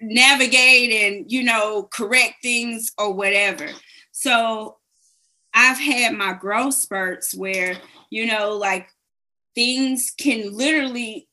navigate 0.00 0.92
and 0.92 1.30
you 1.30 1.42
know 1.42 1.88
correct 1.92 2.34
things 2.40 2.92
or 2.98 3.12
whatever. 3.12 3.68
So 4.12 4.76
i've 5.54 5.78
had 5.78 6.14
my 6.14 6.34
growth 6.34 6.74
spurts 6.74 7.34
where 7.34 7.76
you 8.10 8.26
know 8.26 8.56
like 8.56 8.88
things 9.56 10.12
can 10.16 10.56
literally 10.56 11.26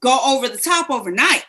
go 0.00 0.18
over 0.26 0.48
the 0.48 0.58
top 0.58 0.90
overnight 0.90 1.44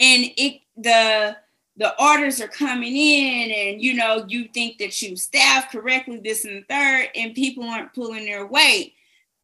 and 0.00 0.24
it 0.36 0.60
the 0.76 1.36
the 1.78 2.02
orders 2.02 2.40
are 2.40 2.48
coming 2.48 2.94
in 2.96 3.50
and 3.50 3.82
you 3.82 3.94
know 3.94 4.24
you 4.28 4.48
think 4.54 4.78
that 4.78 5.00
you 5.02 5.16
staff 5.16 5.70
correctly 5.70 6.20
this 6.22 6.44
and 6.44 6.56
the 6.62 6.66
third 6.68 7.08
and 7.14 7.34
people 7.34 7.64
aren't 7.64 7.92
pulling 7.94 8.24
their 8.26 8.46
weight 8.46 8.94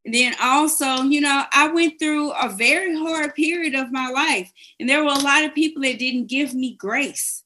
and 0.05 0.15
then 0.15 0.35
also 0.43 1.03
you 1.03 1.21
know 1.21 1.45
i 1.53 1.69
went 1.69 1.99
through 1.99 2.31
a 2.33 2.49
very 2.49 2.97
hard 2.97 3.35
period 3.35 3.75
of 3.75 3.93
my 3.93 4.09
life 4.09 4.51
and 4.81 4.89
there 4.89 5.03
were 5.03 5.11
a 5.13 5.19
lot 5.19 5.45
of 5.45 5.55
people 5.55 5.83
that 5.83 5.99
didn't 5.99 6.27
give 6.27 6.53
me 6.55 6.75
grace 6.75 7.43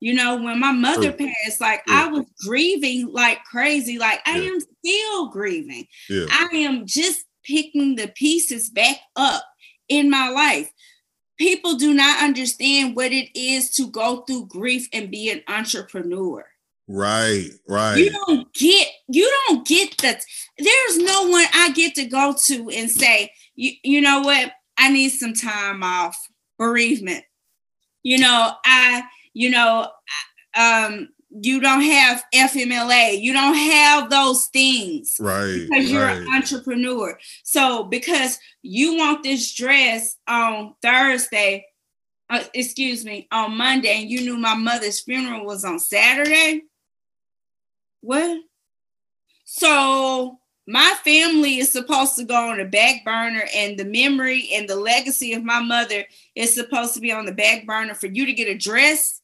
you 0.00 0.12
know 0.14 0.36
when 0.40 0.60
my 0.60 0.72
mother 0.72 1.12
True. 1.12 1.26
passed 1.44 1.60
like 1.60 1.82
Yeah. 1.88 2.04
i 2.04 2.06
was 2.08 2.24
grieving 2.44 3.10
like 3.12 3.42
crazy 3.44 3.98
like 3.98 4.20
i 4.26 4.38
Yeah. 4.38 4.50
am 4.50 4.58
still 4.60 5.28
grieving 5.28 5.86
Yeah. 6.08 6.26
I 6.30 6.48
am 6.56 6.86
just 6.86 7.24
picking 7.44 7.94
the 7.96 8.08
pieces 8.08 8.70
back 8.70 8.96
up 9.16 9.42
in 9.88 10.10
my 10.10 10.28
life. 10.28 10.70
People 11.38 11.74
do 11.74 11.92
not 11.92 12.22
understand 12.22 12.94
what 12.94 13.12
it 13.12 13.28
is 13.38 13.70
to 13.70 13.88
go 13.88 14.22
through 14.22 14.46
grief 14.46 14.88
and 14.92 15.10
be 15.10 15.30
an 15.30 15.42
entrepreneur. 15.48 16.46
Right. 16.86 17.50
Right. 17.68 17.96
You 17.96 18.10
don't 18.10 18.52
get 18.52 18.88
you 19.08 19.30
don't 19.46 19.66
get 19.66 19.96
that. 19.98 20.22
There's 20.58 20.98
no 20.98 21.28
one 21.28 21.46
I 21.54 21.72
get 21.72 21.94
to 21.96 22.04
go 22.04 22.34
to 22.46 22.70
and 22.70 22.90
say, 22.90 23.32
you, 23.56 23.72
you 23.82 24.00
know 24.00 24.20
what? 24.20 24.52
I 24.78 24.90
need 24.90 25.10
some 25.10 25.34
time 25.34 25.82
off. 25.82 26.16
Bereavement. 26.58 27.24
You 28.02 28.18
know, 28.18 28.52
I, 28.64 29.02
you 29.32 29.50
know, 29.50 29.88
um, 30.56 31.08
you 31.40 31.60
don't 31.60 31.82
have 31.82 32.24
FMLA. 32.32 33.20
You 33.20 33.32
don't 33.32 33.54
have 33.54 34.10
those 34.10 34.46
things 34.46 35.16
right. 35.18 35.66
because 35.68 35.90
you're 35.90 36.04
right. 36.04 36.18
an 36.18 36.28
entrepreneur. 36.28 37.18
So 37.42 37.84
because 37.84 38.38
you 38.62 38.96
want 38.96 39.22
this 39.22 39.54
dress 39.54 40.16
on 40.28 40.74
Thursday, 40.80 41.66
uh, 42.30 42.44
excuse 42.54 43.04
me, 43.04 43.26
on 43.32 43.56
Monday, 43.56 44.00
and 44.00 44.10
you 44.10 44.20
knew 44.20 44.36
my 44.36 44.54
mother's 44.54 45.00
funeral 45.00 45.44
was 45.44 45.64
on 45.64 45.78
Saturday. 45.78 46.62
What? 48.00 48.38
So 49.44 50.38
my 50.66 50.94
family 51.04 51.58
is 51.58 51.70
supposed 51.70 52.16
to 52.16 52.24
go 52.24 52.50
on 52.50 52.58
the 52.58 52.64
back 52.64 53.04
burner, 53.04 53.44
and 53.54 53.78
the 53.78 53.84
memory 53.84 54.50
and 54.52 54.68
the 54.68 54.76
legacy 54.76 55.32
of 55.34 55.44
my 55.44 55.60
mother 55.60 56.04
is 56.34 56.54
supposed 56.54 56.94
to 56.94 57.00
be 57.00 57.12
on 57.12 57.26
the 57.26 57.32
back 57.32 57.66
burner 57.66 57.94
for 57.94 58.06
you 58.06 58.24
to 58.24 58.32
get 58.32 58.48
a 58.48 58.56
dress. 58.56 59.20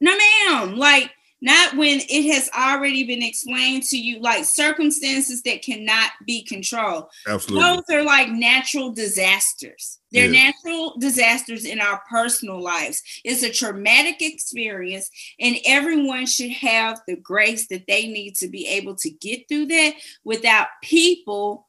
No, 0.00 0.16
ma'am. 0.16 0.76
Like 0.76 1.10
not 1.42 1.74
when 1.76 2.00
it 2.08 2.32
has 2.34 2.50
already 2.56 3.04
been 3.04 3.22
explained 3.22 3.82
to 3.84 3.96
you, 3.96 4.20
like 4.20 4.44
circumstances 4.44 5.42
that 5.42 5.62
cannot 5.62 6.10
be 6.26 6.42
controlled. 6.44 7.06
Absolutely. 7.26 7.66
Those 7.66 7.82
are 7.90 8.02
like 8.02 8.28
natural 8.28 8.90
disasters. 8.92 9.98
They're 10.12 10.30
Yeah. 10.30 10.50
natural 10.50 10.98
disasters 10.98 11.64
in 11.64 11.80
our 11.80 12.02
personal 12.10 12.60
lives. 12.60 13.02
It's 13.24 13.42
a 13.42 13.50
traumatic 13.50 14.20
experience, 14.20 15.08
and 15.38 15.58
everyone 15.64 16.26
should 16.26 16.50
have 16.50 17.00
the 17.06 17.16
grace 17.16 17.68
that 17.68 17.86
they 17.86 18.06
need 18.06 18.36
to 18.36 18.48
be 18.48 18.66
able 18.66 18.96
to 18.96 19.10
get 19.10 19.48
through 19.48 19.66
that 19.66 19.94
without 20.24 20.66
people, 20.82 21.68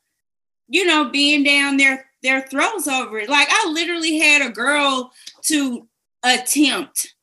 you 0.68 0.86
know, 0.86 1.06
being 1.06 1.44
down 1.44 1.78
their 1.78 2.10
their 2.24 2.42
throats 2.42 2.88
over 2.88 3.20
it. 3.20 3.30
Like 3.30 3.48
I 3.50 3.70
literally 3.70 4.20
had 4.20 4.42
a 4.44 4.52
girl 4.52 5.12
to 5.44 5.88
attempt 6.24 7.16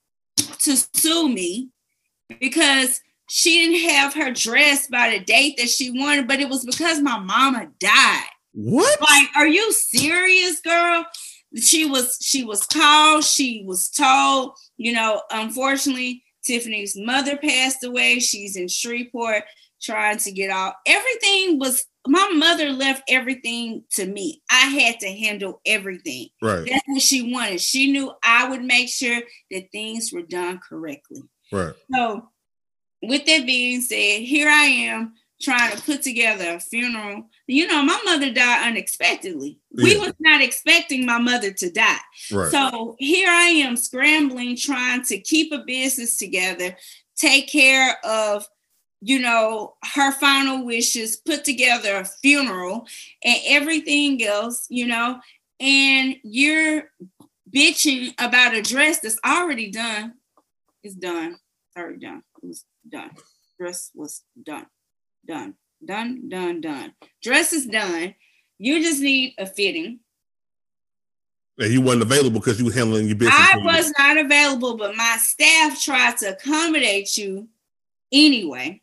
to 0.60 0.76
sue 0.76 1.28
me 1.28 1.68
because 2.40 3.00
she 3.28 3.66
didn't 3.66 3.90
have 3.90 4.14
her 4.14 4.32
dress 4.32 4.86
by 4.86 5.10
the 5.10 5.20
date 5.24 5.56
that 5.58 5.68
she 5.68 5.90
wanted, 5.90 6.26
but 6.26 6.40
it 6.40 6.48
was 6.48 6.64
because 6.64 7.00
my 7.00 7.18
mama 7.18 7.68
died. 7.78 8.24
What? 8.52 9.00
Like, 9.00 9.28
are 9.36 9.46
you 9.46 9.72
serious, 9.72 10.60
girl? 10.60 11.06
She 11.56 11.86
was 11.86 12.18
she 12.20 12.44
was 12.44 12.66
called, 12.66 13.24
she 13.24 13.64
was 13.66 13.88
told, 13.88 14.56
you 14.76 14.92
know, 14.92 15.22
unfortunately, 15.30 16.22
Tiffany's 16.44 16.96
mother 16.96 17.36
passed 17.36 17.84
away. 17.84 18.18
She's 18.20 18.56
in 18.56 18.68
Shreveport 18.68 19.44
trying 19.80 20.18
to 20.18 20.32
get 20.32 20.50
out. 20.50 20.74
Everything 20.86 21.58
was 21.58 21.86
my 22.08 22.28
mother 22.34 22.70
left 22.70 23.02
everything 23.08 23.84
to 23.92 24.06
me. 24.06 24.42
I 24.50 24.66
had 24.66 25.00
to 25.00 25.08
handle 25.08 25.60
everything. 25.66 26.28
Right. 26.42 26.66
That's 26.68 26.84
what 26.86 27.02
she 27.02 27.32
wanted. 27.32 27.60
She 27.60 27.92
knew 27.92 28.12
I 28.22 28.48
would 28.48 28.62
make 28.62 28.88
sure 28.88 29.20
that 29.50 29.70
things 29.72 30.10
were 30.12 30.22
done 30.22 30.58
correctly. 30.66 31.22
Right. 31.52 31.74
So, 31.94 32.28
with 33.02 33.26
that 33.26 33.46
being 33.46 33.80
said, 33.80 34.22
here 34.22 34.48
I 34.48 34.64
am 34.64 35.14
trying 35.40 35.76
to 35.76 35.82
put 35.82 36.02
together 36.02 36.56
a 36.56 36.60
funeral. 36.60 37.28
You 37.46 37.66
know, 37.66 37.82
my 37.82 38.00
mother 38.04 38.32
died 38.32 38.68
unexpectedly. 38.68 39.58
We 39.72 39.96
was 39.98 40.12
not 40.18 40.42
expecting 40.42 41.06
my 41.06 41.18
mother 41.18 41.52
to 41.52 41.70
die. 41.70 41.98
Right. 42.32 42.50
So 42.50 42.96
here 42.98 43.28
I 43.30 43.46
am 43.46 43.76
scrambling, 43.76 44.56
trying 44.56 45.04
to 45.04 45.18
keep 45.20 45.52
a 45.52 45.58
business 45.58 46.16
together, 46.16 46.76
take 47.16 47.48
care 47.48 47.98
of, 48.04 48.46
you 49.00 49.20
know, 49.20 49.74
her 49.94 50.12
final 50.12 50.64
wishes, 50.64 51.16
put 51.16 51.44
together 51.44 51.98
a 51.98 52.04
funeral 52.04 52.86
and 53.24 53.36
everything 53.46 54.24
else, 54.24 54.66
you 54.68 54.86
know, 54.86 55.20
and 55.60 56.16
you're 56.22 56.90
bitching 57.50 58.12
about 58.18 58.54
a 58.54 58.62
dress 58.62 59.00
that's 59.00 59.18
already 59.24 59.70
done. 59.70 60.14
It's 60.82 60.94
done. 60.94 61.38
It's 61.68 61.76
already 61.76 61.98
done. 61.98 62.22
It 62.42 62.46
was 62.46 62.64
done. 62.88 63.10
Dress 63.58 63.90
was 63.94 64.22
done. 64.42 64.66
Done. 65.26 65.54
Done. 65.84 66.28
Done. 66.28 66.60
Done. 66.60 66.94
Dress 67.22 67.52
is 67.52 67.66
done. 67.66 68.14
You 68.58 68.82
just 68.82 69.00
need 69.00 69.34
a 69.38 69.46
fitting. 69.46 70.00
and 71.58 71.72
you 71.72 71.80
wasn't 71.80 72.02
available 72.02 72.40
because 72.40 72.58
you 72.58 72.66
were 72.66 72.72
handling 72.72 73.06
your 73.06 73.16
business. 73.16 73.36
I 73.36 73.58
was 73.58 73.92
not 73.98 74.16
available, 74.18 74.76
but 74.76 74.96
my 74.96 75.16
staff 75.20 75.80
tried 75.82 76.16
to 76.18 76.30
accommodate 76.30 77.16
you 77.16 77.48
anyway. 78.12 78.80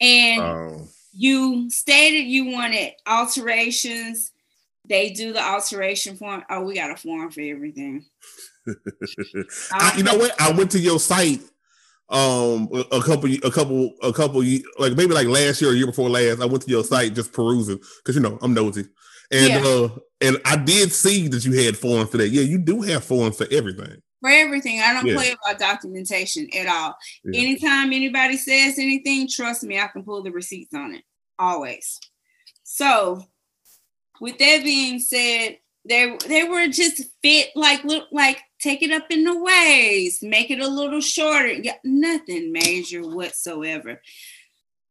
And 0.00 0.42
Oh, 0.42 0.88
you 1.12 1.70
stated 1.70 2.26
you 2.26 2.46
wanted 2.46 2.92
alterations. 3.06 4.32
They 4.86 5.10
do 5.10 5.32
the 5.32 5.40
alteration 5.42 6.16
form. 6.16 6.42
Oh, 6.50 6.62
we 6.62 6.74
got 6.74 6.90
a 6.90 6.96
form 6.96 7.30
for 7.30 7.40
everything. 7.40 8.04
I, 9.72 9.94
you 9.96 10.02
know 10.02 10.16
what? 10.16 10.38
I 10.40 10.50
went 10.52 10.70
to 10.72 10.78
your 10.78 10.98
site 10.98 11.40
um 12.10 12.68
a, 12.92 13.00
couple 13.00 13.32
a 13.32 13.50
couple 13.50 13.94
a 14.02 14.12
couple 14.12 14.42
like 14.78 14.92
maybe 14.94 15.14
like 15.14 15.26
last 15.26 15.62
year 15.62 15.70
or 15.70 15.74
year 15.74 15.86
before 15.86 16.10
last. 16.10 16.42
I 16.42 16.44
went 16.44 16.62
to 16.64 16.70
your 16.70 16.84
site 16.84 17.14
just 17.14 17.32
perusing 17.32 17.78
because 17.98 18.14
you 18.14 18.20
know 18.20 18.38
I'm 18.42 18.52
nosy, 18.52 18.84
and 19.30 19.48
Yeah. 19.48 19.62
uh 19.64 19.88
and 20.20 20.38
I 20.44 20.56
did 20.56 20.92
see 20.92 21.28
that 21.28 21.44
you 21.46 21.64
had 21.64 21.76
forms 21.78 22.10
for 22.10 22.18
that. 22.18 22.28
Yeah, 22.28 22.42
you 22.42 22.58
do 22.58 22.82
have 22.82 23.04
forms 23.04 23.36
for 23.38 23.46
everything. 23.50 24.02
For 24.24 24.30
everything. 24.30 24.80
I 24.80 24.94
don't 24.94 25.04
Yeah. 25.04 25.16
play 25.16 25.32
about 25.32 25.58
documentation 25.58 26.48
at 26.56 26.66
all. 26.66 26.96
Yeah. 27.24 27.42
Anytime 27.42 27.92
anybody 27.92 28.38
says 28.38 28.78
anything, 28.78 29.28
trust 29.28 29.62
me, 29.64 29.78
I 29.78 29.86
can 29.88 30.02
pull 30.02 30.22
the 30.22 30.32
receipts 30.32 30.72
on 30.72 30.94
it. 30.94 31.02
Always. 31.38 32.00
So 32.62 33.26
with 34.22 34.38
that 34.38 34.64
being 34.64 34.98
said, 34.98 35.58
they 35.86 36.16
they 36.26 36.44
were 36.44 36.68
just 36.68 37.02
fit 37.20 37.50
like 37.54 37.84
look 37.84 38.08
like 38.12 38.40
take 38.60 38.82
it 38.82 38.92
up 38.92 39.04
in 39.10 39.24
the 39.24 39.38
waist, 39.38 40.22
make 40.22 40.50
it 40.50 40.60
a 40.60 40.68
little 40.68 41.02
shorter. 41.02 41.52
Yeah, 41.52 41.76
nothing 41.84 42.50
major 42.50 43.02
whatsoever. 43.06 44.00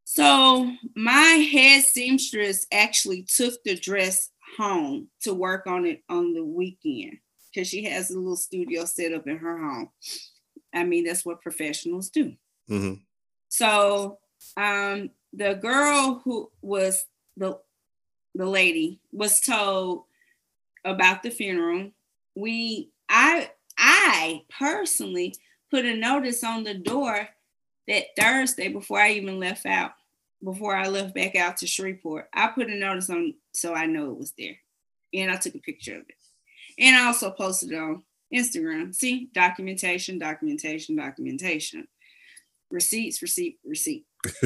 So 0.03 0.71
my 0.95 1.49
head 1.51 1.83
seamstress 1.85 2.67
actually 2.71 3.23
took 3.23 3.63
the 3.63 3.75
dress 3.75 4.29
home 4.57 5.07
to 5.21 5.33
work 5.33 5.65
on 5.65 5.87
it 5.87 6.03
on 6.07 6.35
the 6.35 6.45
weekend 6.45 7.17
because 7.53 7.67
she 7.67 7.83
has 7.83 8.09
a 8.09 8.17
little 8.17 8.35
studio 8.35 8.85
set 8.85 9.13
up 9.13 9.27
in 9.27 9.37
her 9.37 9.57
home. 9.57 9.89
I 10.73 10.83
mean, 10.83 11.05
that's 11.05 11.25
what 11.25 11.41
professionals 11.41 12.09
do. 12.09 12.33
hmm 12.67 12.93
So 13.49 14.19
um, 14.57 15.11
the 15.31 15.53
girl 15.53 16.21
who 16.23 16.51
was 16.61 17.05
the 17.37 17.59
the 18.35 18.45
lady 18.45 18.99
was 19.11 19.39
told 19.39 20.05
about 20.83 21.23
the 21.23 21.29
funeral. 21.29 21.91
We 22.35 22.89
I 23.09 23.51
I 23.77 24.43
personally 24.57 25.35
put 25.69 25.85
a 25.85 25.95
notice 25.95 26.43
on 26.43 26.63
the 26.63 26.73
door 26.73 27.29
that 27.87 28.05
Thursday 28.17 28.69
before 28.69 28.99
I 28.99 29.11
even 29.13 29.39
left 29.39 29.65
out, 29.65 29.91
before 30.43 30.75
I 30.75 30.87
left 30.87 31.13
back 31.13 31.35
out 31.35 31.57
to 31.57 31.67
Shreveport. 31.67 32.29
I 32.33 32.47
put 32.47 32.69
a 32.69 32.75
notice 32.75 33.09
on 33.09 33.35
so 33.53 33.73
I 33.73 33.85
know 33.85 34.11
it 34.11 34.17
was 34.17 34.33
there. 34.37 34.57
And 35.13 35.29
I 35.29 35.35
took 35.35 35.53
a 35.53 35.59
picture 35.59 35.95
of 35.97 36.09
it. 36.09 36.15
And 36.79 36.95
I 36.95 37.05
also 37.05 37.31
posted 37.31 37.71
it 37.71 37.77
on 37.77 38.03
Instagram. 38.33 38.93
See, 38.93 39.29
documentation, 39.33 40.19
documentation, 40.19 40.95
documentation. 40.95 41.87
Receipts, 42.71 43.21
receipt, 43.21 43.59
receipt. 43.63 44.05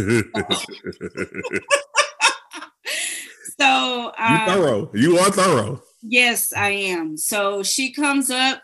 So 3.59 4.13
you 4.17 4.35
um, 4.35 4.45
thorough. 4.45 4.91
You 4.93 5.17
are 5.17 5.31
thorough. 5.31 5.81
Yes, 6.01 6.53
I 6.53 6.69
am. 6.69 7.17
So 7.17 7.63
she 7.63 7.91
comes 7.91 8.29
up 8.29 8.61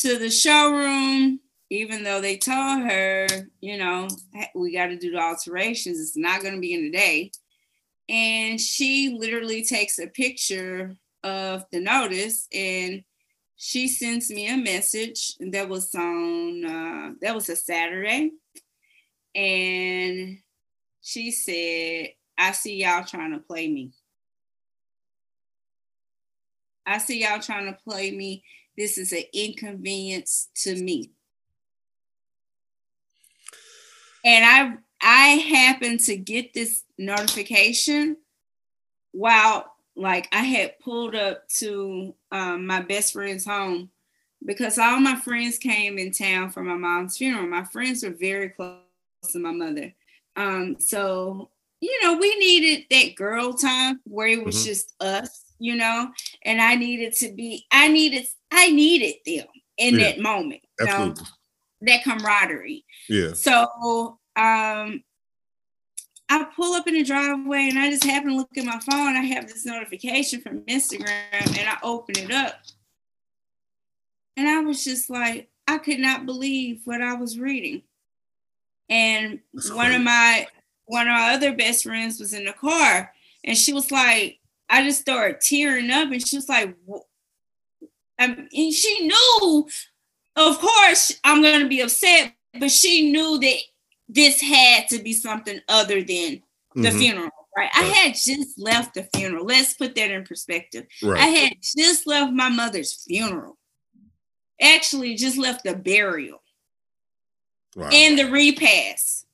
to 0.00 0.18
the 0.18 0.30
showroom, 0.30 1.40
even 1.70 2.02
though 2.02 2.20
they 2.20 2.36
told 2.36 2.82
her, 2.82 3.28
you 3.60 3.78
know, 3.78 4.08
we 4.54 4.72
got 4.72 4.86
to 4.86 4.98
do 4.98 5.12
the 5.12 5.18
alterations. 5.18 6.00
It's 6.00 6.16
not 6.16 6.42
going 6.42 6.54
to 6.54 6.60
be 6.60 6.74
in 6.74 6.86
a 6.86 6.90
day. 6.90 7.30
And 8.08 8.60
she 8.60 9.16
literally 9.18 9.64
takes 9.64 9.98
a 9.98 10.06
picture 10.06 10.96
of 11.26 11.64
the 11.72 11.80
notice 11.80 12.46
and 12.52 13.02
she 13.56 13.88
sends 13.88 14.30
me 14.30 14.48
a 14.48 14.56
message 14.56 15.34
that 15.40 15.68
was 15.68 15.94
on, 15.94 16.64
uh, 16.64 17.10
that 17.20 17.34
was 17.34 17.48
a 17.48 17.56
Saturday. 17.56 18.32
And 19.34 20.38
she 21.02 21.30
said, 21.30 22.10
I 22.38 22.52
see 22.52 22.82
y'all 22.82 23.04
trying 23.04 23.32
to 23.32 23.38
play 23.38 23.68
me. 23.68 23.92
I 26.86 26.98
see 26.98 27.22
y'all 27.22 27.40
trying 27.40 27.66
to 27.66 27.78
play 27.82 28.10
me. 28.10 28.44
This 28.76 28.98
is 28.98 29.12
an 29.12 29.24
inconvenience 29.32 30.48
to 30.62 30.76
me. 30.76 31.10
And 34.24 34.44
I 34.44 34.76
I 35.00 35.28
happened 35.36 36.00
to 36.00 36.16
get 36.16 36.52
this 36.52 36.82
notification 36.98 38.16
while 39.12 39.75
like 39.96 40.28
I 40.32 40.42
had 40.42 40.78
pulled 40.80 41.14
up 41.14 41.48
to 41.60 42.14
um, 42.30 42.66
my 42.66 42.80
best 42.82 43.12
friend's 43.14 43.44
home 43.46 43.90
because 44.44 44.78
all 44.78 45.00
my 45.00 45.16
friends 45.16 45.58
came 45.58 45.98
in 45.98 46.12
town 46.12 46.50
for 46.50 46.62
my 46.62 46.74
mom's 46.74 47.16
funeral. 47.16 47.46
My 47.46 47.64
friends 47.64 48.04
were 48.04 48.10
very 48.10 48.50
close 48.50 48.80
to 49.32 49.38
my 49.38 49.52
mother. 49.52 49.92
Um, 50.36 50.76
so 50.78 51.50
you 51.80 52.02
know, 52.02 52.16
we 52.16 52.34
needed 52.38 52.86
that 52.90 53.14
girl 53.16 53.52
time 53.52 54.00
where 54.04 54.28
it 54.28 54.42
was 54.42 54.56
Mhm. 54.56 54.64
just 54.64 54.94
us, 55.00 55.44
you 55.58 55.76
know, 55.76 56.10
and 56.42 56.60
I 56.60 56.74
needed 56.74 57.12
to 57.16 57.32
be, 57.32 57.66
I 57.70 57.88
needed, 57.88 58.26
I 58.50 58.70
needed 58.70 59.16
them 59.26 59.46
in 59.76 59.96
Yeah, 59.96 60.12
that 60.12 60.20
moment, 60.20 60.62
you 60.80 60.86
know, 60.86 60.92
Absolutely. 60.92 61.24
that 61.82 62.02
camaraderie. 62.04 62.84
Yeah. 63.10 63.32
So 63.34 64.18
um 64.36 65.02
I 66.28 66.44
pull 66.56 66.74
up 66.74 66.88
in 66.88 66.94
the 66.94 67.04
driveway 67.04 67.68
and 67.68 67.78
I 67.78 67.90
just 67.90 68.04
happen 68.04 68.30
to 68.30 68.36
look 68.36 68.56
at 68.56 68.64
my 68.64 68.80
phone. 68.80 69.16
I 69.16 69.22
have 69.22 69.46
this 69.46 69.64
notification 69.64 70.40
from 70.40 70.62
Instagram 70.62 71.08
and 71.32 71.68
I 71.68 71.76
open 71.82 72.18
it 72.18 72.32
up. 72.32 72.54
And 74.36 74.48
I 74.48 74.60
was 74.60 74.84
just 74.84 75.08
like, 75.08 75.48
I 75.68 75.78
could 75.78 76.00
not 76.00 76.26
believe 76.26 76.80
what 76.84 77.00
I 77.00 77.14
was 77.14 77.38
reading. 77.38 77.82
And 78.88 79.40
one 79.72 79.92
of 79.92 80.02
my 80.02 80.46
one 80.86 81.08
of 81.08 81.12
my 81.12 81.34
other 81.34 81.54
best 81.54 81.82
friends 81.84 82.20
was 82.20 82.32
in 82.32 82.44
the 82.44 82.52
car 82.52 83.12
and 83.42 83.56
she 83.56 83.72
was 83.72 83.90
like, 83.90 84.38
I 84.68 84.84
just 84.84 85.00
started 85.00 85.40
tearing 85.40 85.90
up 85.90 86.10
and 86.10 86.24
she 86.26 86.36
was 86.36 86.48
like, 86.48 86.74
"Wh- 86.88 87.06
um, 88.18 88.48
and 88.52 88.72
she 88.72 89.06
knew, 89.06 89.68
of 90.36 90.58
course, 90.58 91.12
I'm 91.24 91.42
gonna 91.42 91.68
be 91.68 91.80
upset, 91.80 92.34
but 92.58 92.70
she 92.70 93.10
knew 93.10 93.38
that 93.38 93.58
this 94.08 94.40
had 94.40 94.88
to 94.88 94.98
be 95.02 95.12
something 95.12 95.60
other 95.68 96.02
than 96.02 96.42
the 96.74 96.90
Mhm. 96.90 96.98
funeral, 96.98 97.48
right? 97.56 97.70
I 97.74 97.82
had 97.84 98.14
just 98.14 98.58
left 98.58 98.94
the 98.94 99.08
funeral. 99.14 99.44
Let's 99.44 99.74
put 99.74 99.94
that 99.94 100.10
in 100.10 100.24
perspective. 100.24 100.86
I 101.02 101.26
had 101.26 101.54
just 101.62 102.06
left 102.06 102.32
my 102.32 102.48
mother's 102.48 102.92
funeral. 103.04 103.56
Actually, 104.60 105.14
just 105.16 105.36
left 105.36 105.64
the 105.64 105.74
burial 105.74 106.42
Wow. 107.74 107.90
and 107.92 108.18
the 108.18 108.30
repast. 108.30 109.26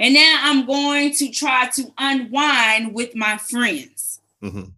And 0.00 0.14
now 0.14 0.38
I'm 0.42 0.66
going 0.66 1.12
to 1.14 1.28
try 1.30 1.68
to 1.74 1.92
unwind 1.98 2.94
with 2.94 3.16
my 3.16 3.36
friends. 3.38 4.20
Mhm. 4.42 4.72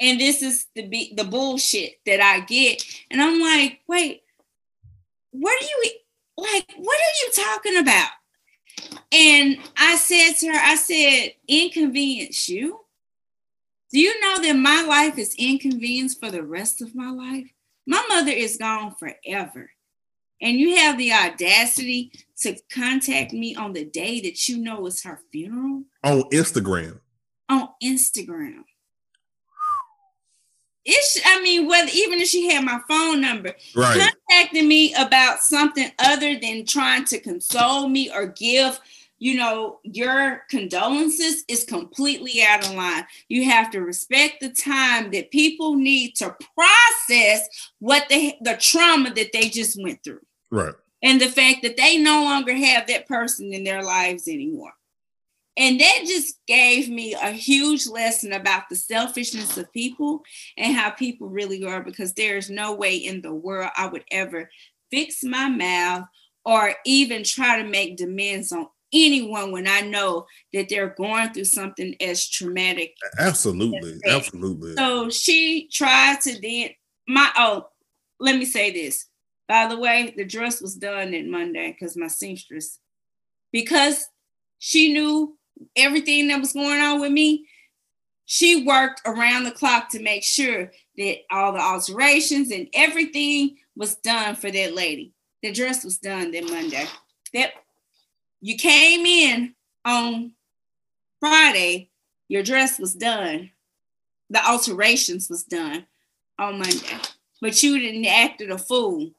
And 0.00 0.20
this 0.20 0.42
is 0.42 0.66
the 0.74 1.12
the 1.14 1.24
bullshit 1.24 2.00
that 2.06 2.20
I 2.20 2.40
get. 2.40 2.82
And 3.10 3.20
I'm 3.20 3.38
like, 3.40 3.80
wait, 3.86 4.22
what 5.30 5.62
are 5.62 5.66
you 5.66 5.92
like? 6.38 6.72
What 6.76 6.98
are 6.98 7.14
you 7.26 7.32
talking 7.32 7.76
about? 7.76 8.10
And 9.12 9.58
I 9.76 9.96
said 9.96 10.32
to 10.40 10.48
her, 10.48 10.60
I 10.60 10.74
said, 10.76 11.34
inconvenience 11.46 12.48
you? 12.48 12.80
Do 13.92 14.00
you 14.00 14.20
know 14.20 14.40
that 14.42 14.54
my 14.56 14.82
life 14.82 15.18
is 15.18 15.36
inconvenienced 15.38 16.18
for 16.20 16.30
the 16.30 16.42
rest 16.42 16.82
of 16.82 16.94
my 16.94 17.10
life? 17.10 17.48
My 17.86 18.04
mother 18.08 18.32
is 18.32 18.56
gone 18.56 18.94
forever. 18.96 19.70
And 20.40 20.58
you 20.58 20.76
have 20.76 20.98
the 20.98 21.12
audacity 21.12 22.10
to 22.40 22.56
contact 22.72 23.32
me 23.32 23.54
on 23.54 23.72
the 23.72 23.84
day 23.84 24.20
that 24.22 24.48
you 24.48 24.58
know 24.58 24.84
is 24.86 25.02
her 25.04 25.20
funeral 25.30 25.84
On 26.02 26.22
Instagram. 26.30 26.98
on 27.48 27.68
Instagram. 27.82 28.64
It's, 30.84 31.18
I 31.24 31.40
mean, 31.40 31.66
whether 31.66 31.90
even 31.94 32.20
if 32.20 32.28
she 32.28 32.48
had 32.50 32.64
my 32.64 32.80
phone 32.88 33.20
number, 33.20 33.54
Right. 33.74 34.12
contacting 34.28 34.68
me 34.68 34.94
about 34.94 35.40
something 35.40 35.90
other 35.98 36.38
than 36.38 36.66
trying 36.66 37.04
to 37.06 37.18
console 37.20 37.88
me 37.88 38.10
or 38.12 38.26
give 38.26 38.78
you 39.18 39.36
know 39.36 39.78
your 39.84 40.42
condolences 40.50 41.44
is 41.46 41.62
completely 41.64 42.42
out 42.42 42.66
of 42.66 42.74
line 42.74 43.04
you 43.28 43.44
have 43.44 43.70
to 43.70 43.80
respect 43.80 44.40
the 44.40 44.50
time 44.50 45.12
that 45.12 45.30
people 45.30 45.76
need 45.76 46.16
to 46.16 46.36
process 46.56 47.48
what 47.78 48.04
they 48.08 48.36
the 48.40 48.56
trauma 48.60 49.14
that 49.14 49.32
they 49.32 49.48
just 49.48 49.80
went 49.80 50.02
through 50.02 50.20
Right. 50.50 50.74
and 51.00 51.20
the 51.20 51.28
fact 51.28 51.62
that 51.62 51.76
they 51.76 51.96
no 51.96 52.24
longer 52.24 52.54
have 52.54 52.88
that 52.88 53.06
person 53.06 53.52
in 53.52 53.62
their 53.62 53.84
lives 53.84 54.26
anymore. 54.26 54.72
And 55.56 55.80
that 55.80 56.02
just 56.06 56.34
gave 56.46 56.88
me 56.88 57.14
a 57.14 57.30
huge 57.30 57.86
lesson 57.86 58.32
about 58.32 58.64
the 58.68 58.76
selfishness 58.76 59.56
of 59.56 59.72
people 59.72 60.22
and 60.56 60.74
how 60.74 60.90
people 60.90 61.28
really 61.28 61.64
are, 61.64 61.82
because 61.82 62.12
there's 62.12 62.50
no 62.50 62.74
way 62.74 62.96
in 62.96 63.22
the 63.22 63.34
world 63.34 63.70
I 63.76 63.86
would 63.86 64.04
ever 64.10 64.50
fix 64.90 65.22
my 65.22 65.48
mouth 65.48 66.04
or 66.44 66.74
even 66.84 67.24
try 67.24 67.62
to 67.62 67.68
make 67.68 67.96
demands 67.96 68.52
on 68.52 68.66
anyone 68.92 69.50
when 69.50 69.66
I 69.66 69.80
know 69.80 70.26
that 70.52 70.68
they're 70.68 70.94
going 70.96 71.32
through 71.32 71.46
something 71.46 71.96
as 72.00 72.28
traumatic 72.28 72.94
Absolutely. 73.18 73.98
It. 74.04 74.08
Absolutely. 74.08 74.74
so 74.76 75.10
she 75.10 75.68
tried 75.72 76.20
to 76.22 76.40
then 76.40 76.70
my 77.08 77.30
oh, 77.36 77.68
let 78.20 78.36
me 78.36 78.44
say 78.44 78.70
this. 78.70 79.06
By 79.48 79.66
the 79.66 79.78
way, 79.78 80.14
the 80.16 80.24
dress 80.24 80.62
was 80.62 80.74
done 80.74 81.10
that 81.10 81.26
Monday 81.26 81.72
because 81.72 81.96
my 81.96 82.06
seamstress, 82.06 82.78
because 83.52 84.06
she 84.58 84.92
knew 84.92 85.36
everything 85.76 86.28
that 86.28 86.40
was 86.40 86.52
going 86.52 86.80
on 86.80 87.00
with 87.00 87.12
me, 87.12 87.46
she 88.26 88.64
worked 88.64 89.02
around 89.04 89.44
the 89.44 89.50
clock 89.50 89.90
to 89.90 90.02
make 90.02 90.22
sure 90.22 90.70
that 90.96 91.16
all 91.30 91.52
the 91.52 91.60
alterations 91.60 92.50
and 92.50 92.68
everything 92.74 93.56
was 93.76 93.96
done 93.96 94.34
for 94.34 94.50
that 94.50 94.74
lady. 94.74 95.12
The 95.42 95.52
dress 95.52 95.84
was 95.84 95.98
done 95.98 96.30
that 96.30 96.44
Monday. 96.44 96.86
That 97.34 97.52
you 98.40 98.56
came 98.56 99.04
in 99.04 99.54
on 99.84 100.32
Friday, 101.20 101.90
your 102.28 102.42
dress 102.42 102.78
was 102.78 102.94
done, 102.94 103.50
the 104.30 104.46
alterations 104.46 105.28
was 105.28 105.42
done 105.44 105.86
on 106.38 106.58
Monday, 106.58 106.98
but 107.40 107.62
you 107.62 107.78
didn't 107.78 108.06
acted 108.06 108.50
a 108.50 108.58
fool 108.58 109.10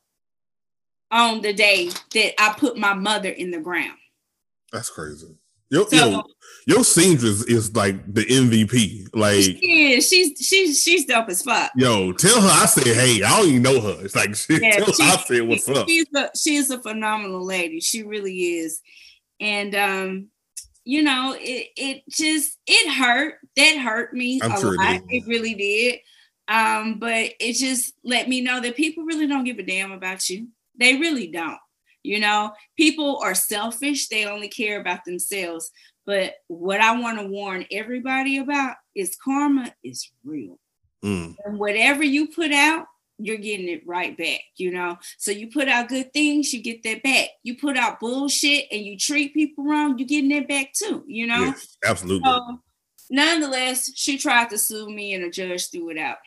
on 1.12 1.42
the 1.42 1.54
day 1.54 1.90
that 2.14 2.34
I 2.40 2.56
put 2.58 2.78
my 2.78 2.94
mother 2.94 3.30
in 3.30 3.52
the 3.52 3.60
ground. 3.60 3.98
That's 4.72 4.90
crazy. 4.90 5.36
Yo, 5.72 5.86
So- 5.86 6.10
yo, 6.10 6.24
your 6.68 6.84
seamstress 6.84 7.44
is 7.46 7.76
like 7.76 7.96
the 8.14 8.24
MVP. 8.26 9.08
Like, 9.14 9.58
Yeah, 9.62 10.00
she's 10.00 10.38
she's 10.46 10.82
she's 10.82 11.06
dope 11.06 11.30
as 11.30 11.42
fuck. 11.44 11.72
yo, 11.76 12.12
tell 12.14 12.40
her 12.42 12.50
I 12.50 12.66
said, 12.66 12.86
hey, 12.88 13.22
I 13.24 13.40
don't 13.40 13.50
even 13.50 13.62
know 13.62 13.80
her. 13.82 14.04
It's 14.06 14.16
like, 14.16 14.36
she, 14.36 14.60
Yeah, 14.62 14.78
tell 14.78 14.86
her 14.86 14.94
I 15.02 15.24
said, 15.26 15.42
what's 15.48 15.68
up? 15.70 15.88
She's 15.88 16.06
a 16.16 16.30
she's 16.36 16.70
a 16.72 16.82
phenomenal 16.82 17.44
lady. 17.46 17.80
She 17.82 18.04
really 18.04 18.58
is. 18.58 18.82
And 19.40 19.76
um, 19.76 20.28
you 20.86 21.04
know, 21.04 21.36
it 21.40 21.68
it 21.76 22.04
just 22.10 22.58
it 22.68 22.92
hurt. 22.94 23.36
That 23.56 23.78
hurt 23.78 24.14
me 24.14 24.40
I'm 24.44 24.52
a 24.54 24.60
sure 24.60 24.76
lot. 24.78 25.02
did. 25.08 25.24
It, 25.24 25.28
really 25.28 25.54
did. 25.56 26.00
Um, 26.48 27.00
but 27.00 27.32
it 27.40 27.54
just 27.54 27.94
let 28.04 28.30
me 28.30 28.42
know 28.42 28.60
that 28.62 28.76
people 28.76 29.04
really 29.04 29.26
don't 29.28 29.44
give 29.46 29.58
a 29.60 29.64
damn 29.64 29.92
about 29.92 30.30
you. 30.30 30.48
They 30.80 30.96
really 30.98 31.28
don't. 31.28 31.58
You 32.06 32.20
know, 32.20 32.54
people 32.78 33.18
are 33.24 33.36
selfish. 33.36 34.08
They 34.08 34.26
only 34.26 34.48
care 34.48 34.80
about 34.80 35.04
themselves. 35.06 35.72
But 36.06 36.36
what 36.48 36.80
I 36.82 37.00
want 37.00 37.20
to 37.20 37.28
warn 37.28 37.66
everybody 37.72 38.38
about 38.38 38.76
is 38.94 39.18
karma 39.22 39.74
is 39.84 40.10
real 40.24 40.60
Mm, 41.04 41.36
and 41.46 41.60
whatever 41.60 42.04
you 42.04 42.30
put 42.30 42.52
out 42.52 42.88
you're 43.20 43.38
getting 43.38 43.68
it 43.70 43.86
right 43.86 44.18
back 44.18 44.40
you 44.56 44.72
know 44.72 44.98
so 45.18 45.30
you 45.30 45.52
put 45.52 45.68
out 45.70 45.88
good 45.88 46.12
things 46.14 46.52
you 46.52 46.62
get 46.64 46.82
that 46.84 47.04
back 47.04 47.30
you 47.44 47.56
put 47.56 47.78
out 47.78 48.00
bullshit 48.00 48.66
and 48.72 48.82
you 48.82 48.98
treat 48.98 49.34
people 49.34 49.64
wrong 49.66 49.98
you're 50.00 50.08
getting 50.08 50.30
that 50.30 50.48
back 50.48 50.74
too 50.74 51.04
you 51.06 51.28
know 51.28 51.36
yes, 51.42 51.78
absolutely. 51.86 52.28
so 52.28 52.60
nonetheless 53.12 53.92
she 53.96 54.18
tried 54.18 54.50
to 54.50 54.58
sue 54.58 54.90
me 54.90 55.14
and 55.14 55.24
a 55.26 55.30
judge 55.30 55.70
threw 55.70 55.90
it 55.90 55.98
out 55.98 56.18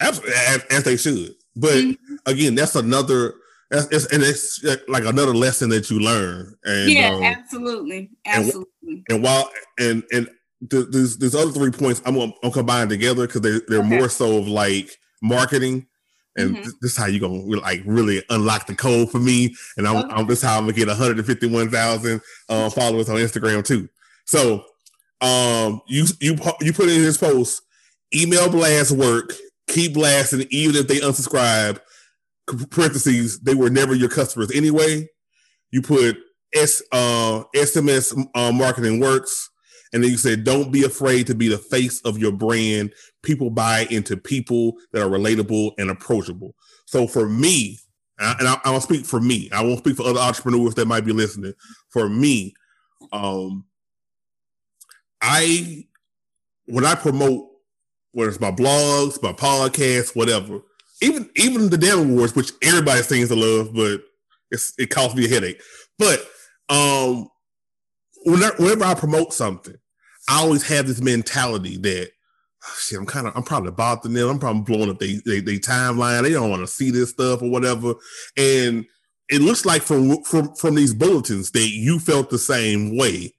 Absolutely, 0.00 0.34
as, 0.34 0.64
as 0.70 0.84
they 0.84 0.96
should. 0.96 1.34
But 1.54 1.74
Mhm. 1.84 1.96
again, 2.26 2.54
that's 2.54 2.74
another, 2.76 3.34
that's, 3.70 3.86
it's, 3.90 4.12
and 4.12 4.22
it's 4.22 4.64
uh, 4.64 4.76
like 4.88 5.04
another 5.04 5.34
lesson 5.34 5.68
that 5.70 5.90
you 5.90 6.00
learn. 6.00 6.54
And 6.64 6.90
yeah 6.90 7.08
um, 7.10 7.22
absolutely 7.22 8.10
absolutely 8.26 9.04
and 9.08 9.22
while 9.22 9.50
and 9.78 10.02
and 10.12 10.28
th- 10.70 10.86
there's 10.90 11.16
there's 11.18 11.34
other 11.34 11.50
three 11.52 11.70
points 11.70 12.00
I'm 12.06 12.14
gonna, 12.14 12.32
I'm 12.42 12.52
combine 12.52 12.88
together 12.88 13.26
because 13.26 13.40
they 13.42 13.58
they're 13.68 13.80
Okay. 13.80 13.88
more 13.88 14.08
so 14.08 14.38
of 14.38 14.48
like 14.48 14.96
marketing. 15.22 15.86
And 16.38 16.54
Mhm. 16.56 16.64
this 16.82 16.90
is 16.92 16.96
how 16.98 17.06
you 17.06 17.18
gonna 17.18 17.40
like 17.60 17.82
really 17.86 18.22
unlock 18.28 18.66
the 18.66 18.74
code 18.74 19.10
for 19.10 19.18
me, 19.18 19.56
and 19.78 19.88
I'm, 19.88 19.96
Okay. 19.96 20.14
I'm 20.14 20.26
this 20.26 20.38
is 20.38 20.44
how 20.44 20.58
I'm 20.58 20.64
gonna 20.64 20.74
get 20.74 20.88
151,000 20.88 22.20
uh, 22.50 22.68
followers 22.70 23.08
on 23.08 23.16
Instagram 23.16 23.64
too. 23.64 23.88
So, 24.26 24.62
um, 25.22 25.80
you 25.88 26.04
you 26.20 26.36
you 26.60 26.72
put 26.74 26.90
in 26.90 27.00
this 27.02 27.16
post, 27.16 27.62
email 28.14 28.50
blast 28.50 28.92
work, 28.92 29.32
keep 29.66 29.94
blasting 29.94 30.46
even 30.50 30.76
if 30.76 30.88
they 30.88 30.98
unsubscribe. 30.98 31.80
Parentheses, 32.70 33.40
they 33.40 33.54
were 33.54 33.70
never 33.70 33.94
your 33.94 34.08
customers 34.08 34.50
anyway. 34.54 35.08
You 35.70 35.82
put 35.82 36.16
S 36.54 36.82
uh, 36.92 37.42
SMS 37.54 38.16
uh, 38.34 38.52
marketing 38.52 39.00
works, 39.00 39.50
and 39.92 40.02
then 40.02 40.10
you 40.10 40.16
said, 40.16 40.44
don't 40.44 40.70
be 40.72 40.84
afraid 40.84 41.26
to 41.26 41.34
be 41.34 41.48
the 41.48 41.58
face 41.58 42.00
of 42.02 42.18
your 42.18 42.32
brand. 42.32 42.92
People 43.22 43.50
buy 43.50 43.86
into 43.90 44.16
people 44.16 44.74
that 44.92 45.02
are 45.02 45.10
relatable 45.10 45.72
and 45.78 45.90
approachable. 45.90 46.54
So 46.86 47.06
for 47.06 47.28
me, 47.28 47.80
and 48.18 48.28
I- 48.28 48.36
and 48.38 48.48
I, 48.48 48.60
I'll 48.64 48.80
speak 48.80 49.04
for 49.06 49.20
me. 49.20 49.50
I 49.52 49.62
won't 49.62 49.80
speak 49.80 49.96
for 49.96 50.04
other 50.06 50.20
entrepreneurs 50.20 50.74
that 50.76 50.86
might 50.86 51.04
be 51.04 51.12
listening. 51.12 51.54
For 51.90 52.08
me, 52.08 52.54
um, 53.12 53.64
I 55.20 55.86
when 56.66 56.84
I 56.84 56.94
promote 56.94 57.48
whether 58.12 58.30
it's 58.30 58.40
my 58.40 58.50
blogs, 58.50 59.22
my 59.22 59.32
podcasts, 59.32 60.16
whatever, 60.16 60.60
even 61.02 61.28
even 61.36 61.68
the 61.68 61.78
damn 61.78 62.10
awards, 62.10 62.34
which 62.34 62.52
everybody 62.62 63.02
seems 63.02 63.28
to 63.28 63.36
love, 63.36 63.74
but 63.74 64.02
it's 64.50 64.72
it 64.78 64.90
costs 64.90 65.16
me 65.16 65.26
a 65.26 65.28
headache. 65.28 65.60
But 65.98 66.26
um, 66.68 67.28
whenever, 68.24 68.84
I 68.84 68.94
promote 68.94 69.32
something, 69.32 69.76
I 70.28 70.40
always 70.40 70.66
have 70.68 70.86
this 70.86 71.00
mentality 71.00 71.76
that 71.78 72.10
oh, 72.64 72.74
shit, 72.78 72.98
I'm 72.98 73.06
kind 73.06 73.26
of 73.26 73.36
I'm 73.36 73.42
probably 73.42 73.72
bothering 73.72 74.14
them. 74.14 74.28
I'm 74.28 74.38
probably 74.38 74.62
blowing 74.62 74.90
up 74.90 74.98
they 74.98 75.20
they, 75.24 75.40
they 75.40 75.58
timeline. 75.58 76.22
They 76.22 76.32
don't 76.32 76.50
want 76.50 76.62
to 76.62 76.66
see 76.66 76.90
this 76.90 77.10
stuff 77.10 77.42
or 77.42 77.50
whatever. 77.50 77.94
And 78.36 78.86
it 79.28 79.42
looks 79.42 79.64
like 79.64 79.82
from 79.82 80.22
from 80.24 80.54
from 80.54 80.74
these 80.74 80.94
bulletins 80.94 81.50
that 81.52 81.68
you 81.68 81.98
felt 81.98 82.30
the 82.30 82.38
same 82.38 82.96
way. 82.96 83.32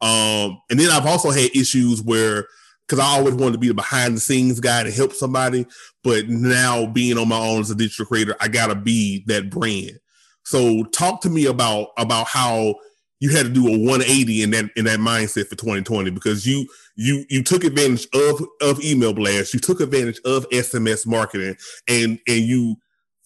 Um, 0.00 0.60
and 0.70 0.78
then 0.78 0.90
I've 0.90 1.06
also 1.06 1.30
had 1.30 1.56
issues 1.56 2.02
where 2.02 2.46
because 2.86 3.04
I 3.04 3.16
always 3.18 3.34
wanted 3.34 3.52
to 3.52 3.58
be 3.58 3.68
the 3.68 3.74
behind 3.74 4.16
the 4.16 4.20
scenes 4.20 4.60
guy 4.60 4.84
to 4.84 4.90
help 4.90 5.12
somebody, 5.12 5.66
but 6.04 6.28
now 6.28 6.86
being 6.86 7.18
on 7.18 7.28
my 7.28 7.38
own 7.38 7.60
as 7.60 7.70
a 7.70 7.74
digital 7.74 8.06
creator, 8.06 8.36
I 8.40 8.48
gotta 8.48 8.74
be 8.74 9.24
that 9.26 9.50
brand. 9.50 9.98
So 10.44 10.84
talk 10.84 11.20
to 11.22 11.30
me 11.30 11.46
about 11.46 11.88
about 11.98 12.28
how 12.28 12.76
you 13.18 13.30
had 13.30 13.46
to 13.46 13.52
do 13.52 13.66
a 13.66 13.78
180 13.78 14.42
in 14.42 14.50
that 14.50 14.70
in 14.76 14.84
that 14.84 15.00
mindset 15.00 15.48
for 15.48 15.56
2020 15.56 16.10
because 16.10 16.46
you 16.46 16.66
you 16.96 17.24
you 17.28 17.42
took 17.42 17.64
advantage 17.64 18.06
of 18.14 18.46
of 18.60 18.82
email 18.82 19.12
blasts, 19.12 19.54
you 19.54 19.60
took 19.60 19.80
advantage 19.80 20.20
of 20.24 20.48
SMS 20.50 21.06
marketing, 21.06 21.56
and 21.88 22.20
and 22.28 22.40
you 22.42 22.76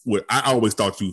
what 0.04 0.24
I 0.30 0.40
always 0.52 0.74
thought 0.74 1.00
you 1.00 1.12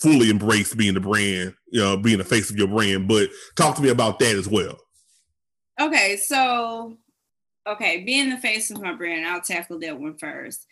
fully 0.00 0.30
embraced 0.30 0.76
being 0.76 0.94
the 0.94 1.00
brand, 1.00 1.54
you 1.70 1.80
know, 1.80 1.96
being 1.96 2.18
the 2.18 2.24
face 2.24 2.50
of 2.50 2.56
your 2.56 2.68
brand. 2.68 3.08
But 3.08 3.28
talk 3.56 3.76
to 3.76 3.82
me 3.82 3.90
about 3.90 4.18
that 4.20 4.36
as 4.36 4.48
well. 4.48 4.78
Okay, 5.80 6.16
so 6.16 6.96
okay, 7.66 8.02
being 8.04 8.30
the 8.30 8.36
face 8.36 8.70
of 8.70 8.80
my 8.80 8.94
brand, 8.94 9.26
I'll 9.26 9.40
tackle 9.40 9.78
that 9.80 9.98
one 9.98 10.16
first. 10.16 10.66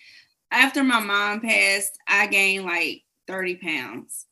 After 0.50 0.82
my 0.82 1.00
mom 1.00 1.40
passed, 1.40 1.98
I 2.08 2.26
gained 2.26 2.64
like 2.64 3.02
30 3.26 3.56
pounds. 3.56 4.26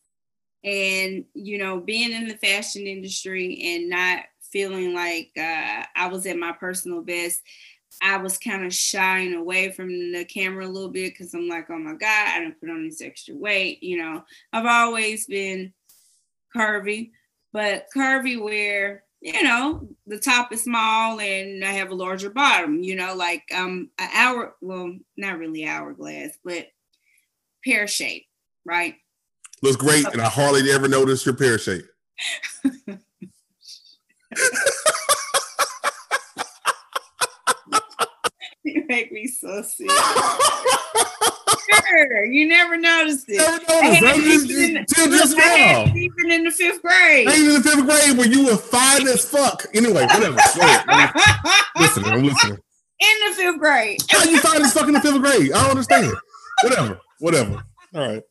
And 0.64 1.24
you 1.34 1.58
know, 1.58 1.80
being 1.80 2.12
in 2.12 2.26
the 2.26 2.36
fashion 2.36 2.86
industry 2.86 3.60
and 3.74 3.88
not 3.88 4.24
feeling 4.42 4.94
like 4.94 5.30
uh, 5.36 5.84
I 5.94 6.08
was 6.10 6.26
at 6.26 6.36
my 6.36 6.52
personal 6.52 7.02
best, 7.02 7.42
I 8.02 8.16
was 8.18 8.38
kind 8.38 8.64
of 8.64 8.74
shying 8.74 9.34
away 9.34 9.70
from 9.70 9.88
the 9.88 10.24
camera 10.24 10.66
a 10.66 10.68
little 10.68 10.90
bit 10.90 11.12
because 11.12 11.34
I'm 11.34 11.48
like, 11.48 11.70
oh 11.70 11.78
my 11.78 11.94
God, 11.94 12.28
I 12.28 12.40
didn't 12.40 12.60
put 12.60 12.70
on 12.70 12.86
this 12.86 13.02
extra 13.02 13.34
weight. 13.34 13.82
You 13.82 13.98
know, 13.98 14.24
I've 14.52 14.66
always 14.66 15.26
been 15.26 15.72
curvy, 16.54 17.10
but 17.52 17.86
curvy 17.94 18.40
where 18.42 19.04
you 19.20 19.42
know 19.42 19.88
the 20.06 20.18
top 20.18 20.52
is 20.52 20.62
small 20.62 21.20
and 21.20 21.64
I 21.64 21.72
have 21.72 21.90
a 21.90 21.94
larger 21.94 22.30
bottom. 22.30 22.82
You 22.82 22.96
know, 22.96 23.14
like 23.14 23.44
um 23.54 23.90
an 23.98 24.08
hour, 24.14 24.54
well, 24.60 24.96
not 25.16 25.38
really 25.38 25.66
hourglass, 25.66 26.38
but 26.44 26.68
pear 27.64 27.86
shape, 27.86 28.26
right? 28.64 28.96
Looks 29.62 29.76
great, 29.76 30.06
and 30.06 30.22
I 30.22 30.28
hardly 30.28 30.70
ever 30.70 30.88
notice 30.88 31.26
your 31.26 31.34
pear 31.34 31.58
shape. 31.58 31.86
You 38.64 38.84
make 38.86 39.10
me 39.10 39.26
so 39.26 39.62
sick. 39.62 39.88
Sure, 41.70 42.24
you 42.24 42.48
never 42.48 42.76
noticed 42.76 43.26
it. 43.28 43.36
Never 43.36 43.58
noticed. 43.58 44.02
I 44.02 44.16
just, 44.20 44.50
even 44.50 44.76
in- 44.76 44.86
till 44.86 45.10
just 45.10 45.36
look, 45.36 45.44
now. 45.44 45.84
even 45.86 46.30
in 46.30 46.44
the 46.44 46.50
fifth 46.50 46.82
grade. 46.82 47.28
Even 47.28 47.46
in 47.46 47.62
the 47.62 47.68
fifth 47.68 47.86
grade 47.86 48.16
when 48.18 48.32
you 48.32 48.46
were 48.46 48.56
fine 48.56 49.06
as 49.08 49.24
fuck. 49.28 49.66
Anyway, 49.74 50.02
whatever. 50.02 50.36
listen, 50.36 50.60
ahead. 50.62 51.10
I'm 51.14 51.82
listening. 51.82 52.12
I'm 52.12 52.22
listening. 52.24 52.58
in 53.00 53.28
the 53.28 53.34
fifth 53.36 53.58
grade. 53.58 54.00
How 54.08 54.24
you 54.24 54.40
fine 54.40 54.62
as 54.62 54.72
fuck 54.72 54.88
in 54.88 54.94
the 54.94 55.00
fifth 55.00 55.20
grade? 55.20 55.52
I 55.52 55.60
don't 55.62 55.70
understand. 55.70 56.12
Whatever. 56.62 57.00
Whatever. 57.20 57.62
All 57.94 58.00
right. 58.08 58.22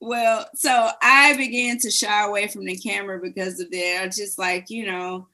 well, 0.00 0.46
so 0.54 0.90
I 1.02 1.36
began 1.36 1.78
to 1.78 1.90
shy 1.90 2.24
away 2.24 2.48
from 2.48 2.64
the 2.64 2.76
camera 2.76 3.20
because 3.22 3.60
of 3.60 3.70
that. 3.70 4.00
I 4.02 4.06
just 4.08 4.38
like, 4.38 4.70
you 4.70 4.86
know, 4.86 5.28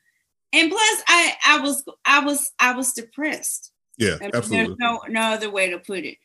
and 0.53 0.71
plus 0.71 1.03
I 1.09 1.35
I 1.47 1.61
was 1.61 1.85
I 2.05 2.21
was 2.21 2.51
I 2.59 2.73
was 2.75 2.93
depressed. 2.93 3.73
Yeah, 3.97 4.17
I 4.21 4.25
mean, 4.25 4.31
absolutely. 4.35 4.77
There's 4.79 4.79
no 4.79 5.01
no 5.09 5.21
other 5.33 5.51
way 5.51 5.71
to 5.71 5.79
put 5.79 6.05
it. 6.05 6.19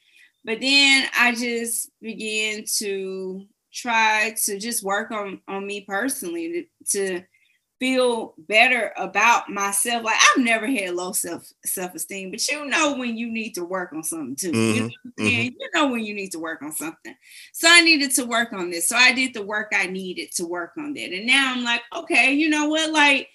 But 0.43 0.61
then 0.61 1.07
I 1.17 1.34
just 1.34 1.89
began 2.01 2.65
to 2.78 3.45
try 3.73 4.36
to 4.45 4.59
just 4.59 4.84
work 4.84 5.11
on 5.11 5.41
on 5.47 5.65
me 5.67 5.82
personally 5.82 6.67
to, 6.91 6.91
to 7.17 7.23
feel 7.80 8.34
better 8.38 8.93
about 8.95 9.49
myself. 9.49 10.03
Like 10.03 10.19
I've 10.19 10.43
never 10.43 10.65
had 10.65 10.95
low 10.95 11.11
self 11.11 11.51
self 11.65 11.93
esteem, 11.93 12.32
but 12.32 12.47
you 12.47 12.65
know 12.65 12.95
when 12.97 13.17
you 13.17 13.30
need 13.32 13.53
to 13.55 13.65
work 13.65 13.91
on 13.93 14.03
something 14.03 14.36
too. 14.36 14.51
You, 14.53 14.82
know 14.82 14.88
Mhm, 14.88 14.91
saying? 15.19 15.55
you 15.59 15.69
know 15.73 15.88
when 15.88 16.03
you 16.05 16.13
need 16.13 16.32
to 16.32 16.39
work 16.39 16.61
on 16.61 16.71
something. 16.71 17.15
So 17.53 17.67
I 17.69 17.82
needed 17.82 18.11
to 18.11 18.26
work 18.26 18.53
on 18.53 18.69
this. 18.69 18.88
So 18.88 18.95
I 18.95 19.13
did 19.13 19.34
the 19.34 19.43
work 19.43 19.71
I 19.76 19.88
needed 19.88 20.32
to 20.34 20.45
work 20.45 20.71
on 20.78 20.93
that. 20.93 21.11
And 21.13 21.26
now 21.26 21.53
I'm 21.53 21.63
like, 21.63 21.82
okay, 21.95 22.34
you 22.34 22.49
know 22.49 22.69
what? 22.69 22.91
Like 22.91 23.30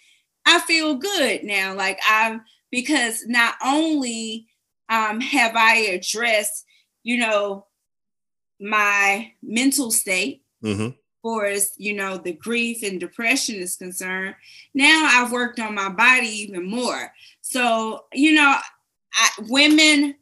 I 0.46 0.60
feel 0.60 0.94
good 0.96 1.44
now. 1.44 1.74
Like 1.74 2.00
I'm 2.08 2.42
because 2.70 3.26
not 3.26 3.54
only 3.64 4.46
um, 4.88 5.20
have 5.20 5.54
I 5.56 5.76
addressed 5.76 6.66
you 7.02 7.16
know, 7.18 7.66
my 8.60 9.32
mental 9.42 9.90
state, 9.90 10.42
Mhm. 10.62 10.96
far 11.22 11.46
as 11.46 11.72
you 11.76 11.94
know, 11.94 12.18
the 12.18 12.32
grief 12.32 12.82
and 12.82 13.00
depression 13.00 13.56
is 13.56 13.76
concerned. 13.76 14.34
Now 14.74 15.08
I've 15.10 15.32
worked 15.32 15.58
on 15.60 15.74
my 15.74 15.88
body 15.88 16.28
even 16.28 16.68
more. 16.68 17.12
So, 17.40 18.04
you 18.12 18.32
know, 18.32 18.58
I, 19.14 19.28
women 19.48 20.16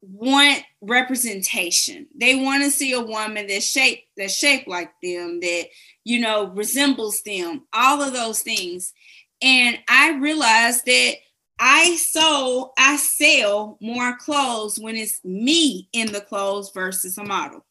want 0.00 0.62
representation. 0.80 2.06
They 2.14 2.36
want 2.36 2.62
to 2.64 2.70
see 2.70 2.92
a 2.92 3.00
woman 3.00 3.46
that's 3.46 3.64
shaped 3.64 4.04
that's 4.16 4.34
shaped 4.34 4.68
like 4.68 4.92
them, 5.02 5.40
that 5.40 5.66
you 6.08 6.18
know 6.20 6.46
resembles 6.48 7.20
them. 7.22 7.66
All 7.74 8.00
of 8.00 8.14
those 8.14 8.40
things, 8.40 8.94
and 9.42 9.78
I 9.88 10.16
realized 10.16 10.86
that 10.86 11.16
I 11.58 11.96
sold, 11.96 12.70
I 12.78 12.96
sell 12.96 13.76
more 13.80 14.16
clothes 14.16 14.78
when 14.78 14.96
it's 14.96 15.22
me 15.24 15.88
in 15.92 16.12
the 16.12 16.22
clothes 16.22 16.70
versus 16.72 17.18
a 17.18 17.24
model. 17.24 17.64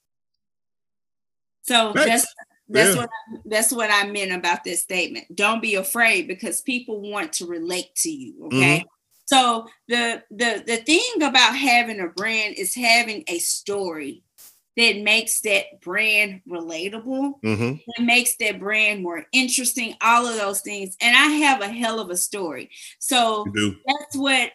So 1.63 1.93
Nice. 1.93 2.05
that's 2.05 2.35
that's 2.69 2.95
Yeah. 2.95 3.01
what 3.01 3.09
I, 3.09 3.37
that's 3.45 3.71
what 3.71 3.89
I 3.91 4.07
meant 4.07 4.33
about 4.33 4.63
this 4.63 4.83
statement. 4.83 5.35
Don't 5.35 5.61
be 5.61 5.75
afraid 5.75 6.27
because 6.27 6.61
people 6.61 7.01
want 7.01 7.33
to 7.33 7.47
relate 7.47 7.95
to 7.97 8.09
you. 8.11 8.45
Okay. 8.47 8.79
Mm-hmm. 8.79 8.87
So 9.25 9.67
the 9.87 10.23
the 10.29 10.63
the 10.67 10.77
thing 10.77 11.23
about 11.23 11.55
having 11.55 11.99
a 11.99 12.07
brand 12.07 12.55
is 12.55 12.75
having 12.75 13.23
a 13.27 13.39
story 13.39 14.23
that 14.77 15.01
makes 15.01 15.41
that 15.41 15.81
brand 15.81 16.41
relatable 16.47 17.33
Mhm. 17.43 17.81
it 17.85 18.03
makes 18.03 18.35
that 18.37 18.59
brand 18.59 19.03
more 19.03 19.25
interesting, 19.33 19.95
all 20.01 20.25
of 20.27 20.37
those 20.37 20.61
things. 20.61 20.95
And 21.01 21.17
I 21.17 21.25
have 21.25 21.61
a 21.61 21.67
hell 21.67 21.99
of 21.99 22.09
a 22.09 22.17
story. 22.17 22.69
So 22.99 23.45
that's 23.53 24.15
what 24.15 24.51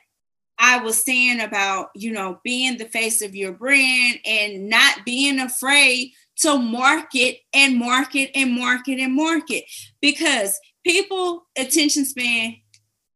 I 0.59 0.79
was 0.79 1.03
saying 1.03 1.41
about, 1.41 1.91
you 1.97 2.13
know, 2.13 2.41
being 2.45 2.79
the 2.79 2.85
face 2.87 3.21
of 3.21 3.35
your 3.35 3.53
brand 3.53 4.21
and 4.25 4.69
not 4.69 5.05
being 5.05 5.41
afraid 5.41 6.13
to 6.37 6.57
market 6.57 7.39
and 7.53 7.77
market 7.77 8.31
and 8.35 8.53
market 8.53 9.01
and 9.01 9.15
market 9.15 9.65
because 10.01 10.59
people 10.85 11.47
attention 11.59 12.05
span 12.05 12.57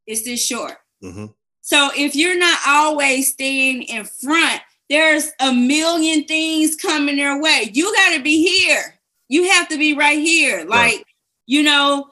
is 0.05 0.25
this 0.25 0.45
short. 0.45 0.77
Mhm. 1.01 1.33
So 1.61 1.89
if 1.95 2.15
you're 2.15 2.37
not 2.37 2.59
always 2.67 3.31
staying 3.31 3.83
in 3.83 4.05
front, 4.05 4.61
there's 4.89 5.29
a 5.39 5.51
million 5.53 6.23
things 6.23 6.75
coming 6.75 7.17
their 7.17 7.41
way. 7.41 7.69
You 7.73 7.93
got 7.95 8.15
to 8.15 8.21
be 8.21 8.47
here. 8.47 8.99
You 9.27 9.49
have 9.49 9.67
to 9.69 9.77
be 9.77 9.93
right 9.93 10.19
here. 10.19 10.65
Like, 10.65 11.03
you 11.45 11.63
know, 11.63 12.09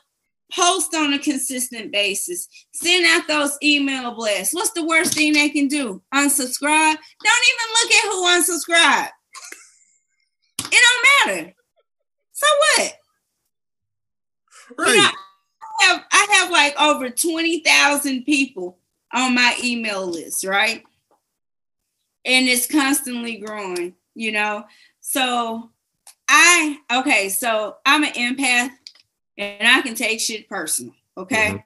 post 0.51 0.93
on 0.93 1.13
a 1.13 1.19
consistent 1.19 1.91
basis. 1.91 2.47
Send 2.73 3.05
out 3.05 3.27
those 3.27 3.57
email 3.63 4.13
blasts. 4.13 4.53
What's 4.53 4.71
the 4.71 4.85
worst 4.85 5.13
thing 5.13 5.33
they 5.33 5.49
can 5.49 5.67
do? 5.67 6.01
Unsubscribe. 6.13 6.95
Don't 7.23 7.45
even 7.51 7.69
look 7.73 7.91
at 7.91 8.03
who 8.03 8.25
unsubscribed. 8.27 9.09
It 10.71 10.81
don't 11.25 11.35
matter. 11.35 11.53
So 12.33 12.47
what? 12.59 12.93
Right. 14.77 14.89
You 14.89 15.01
know, 15.01 15.09
I 15.81 15.85
have 15.85 16.05
I 16.11 16.27
have 16.39 16.51
like 16.51 16.81
over 16.81 17.09
20,000 17.09 18.23
people 18.23 18.77
on 19.13 19.35
my 19.35 19.55
email 19.63 20.05
list, 20.05 20.45
right? 20.45 20.83
And 22.25 22.47
it's 22.47 22.67
constantly 22.67 23.37
growing, 23.37 23.95
you 24.15 24.31
know. 24.31 24.65
So 25.01 25.69
I 26.27 26.79
okay, 26.91 27.29
so 27.29 27.77
I'm 27.85 28.03
an 28.03 28.13
empath 28.13 28.71
and 29.37 29.67
I 29.67 29.81
can 29.81 29.95
take 29.95 30.19
shit 30.19 30.49
personal, 30.49 30.93
okay? 31.17 31.51
Mhm. 31.51 31.63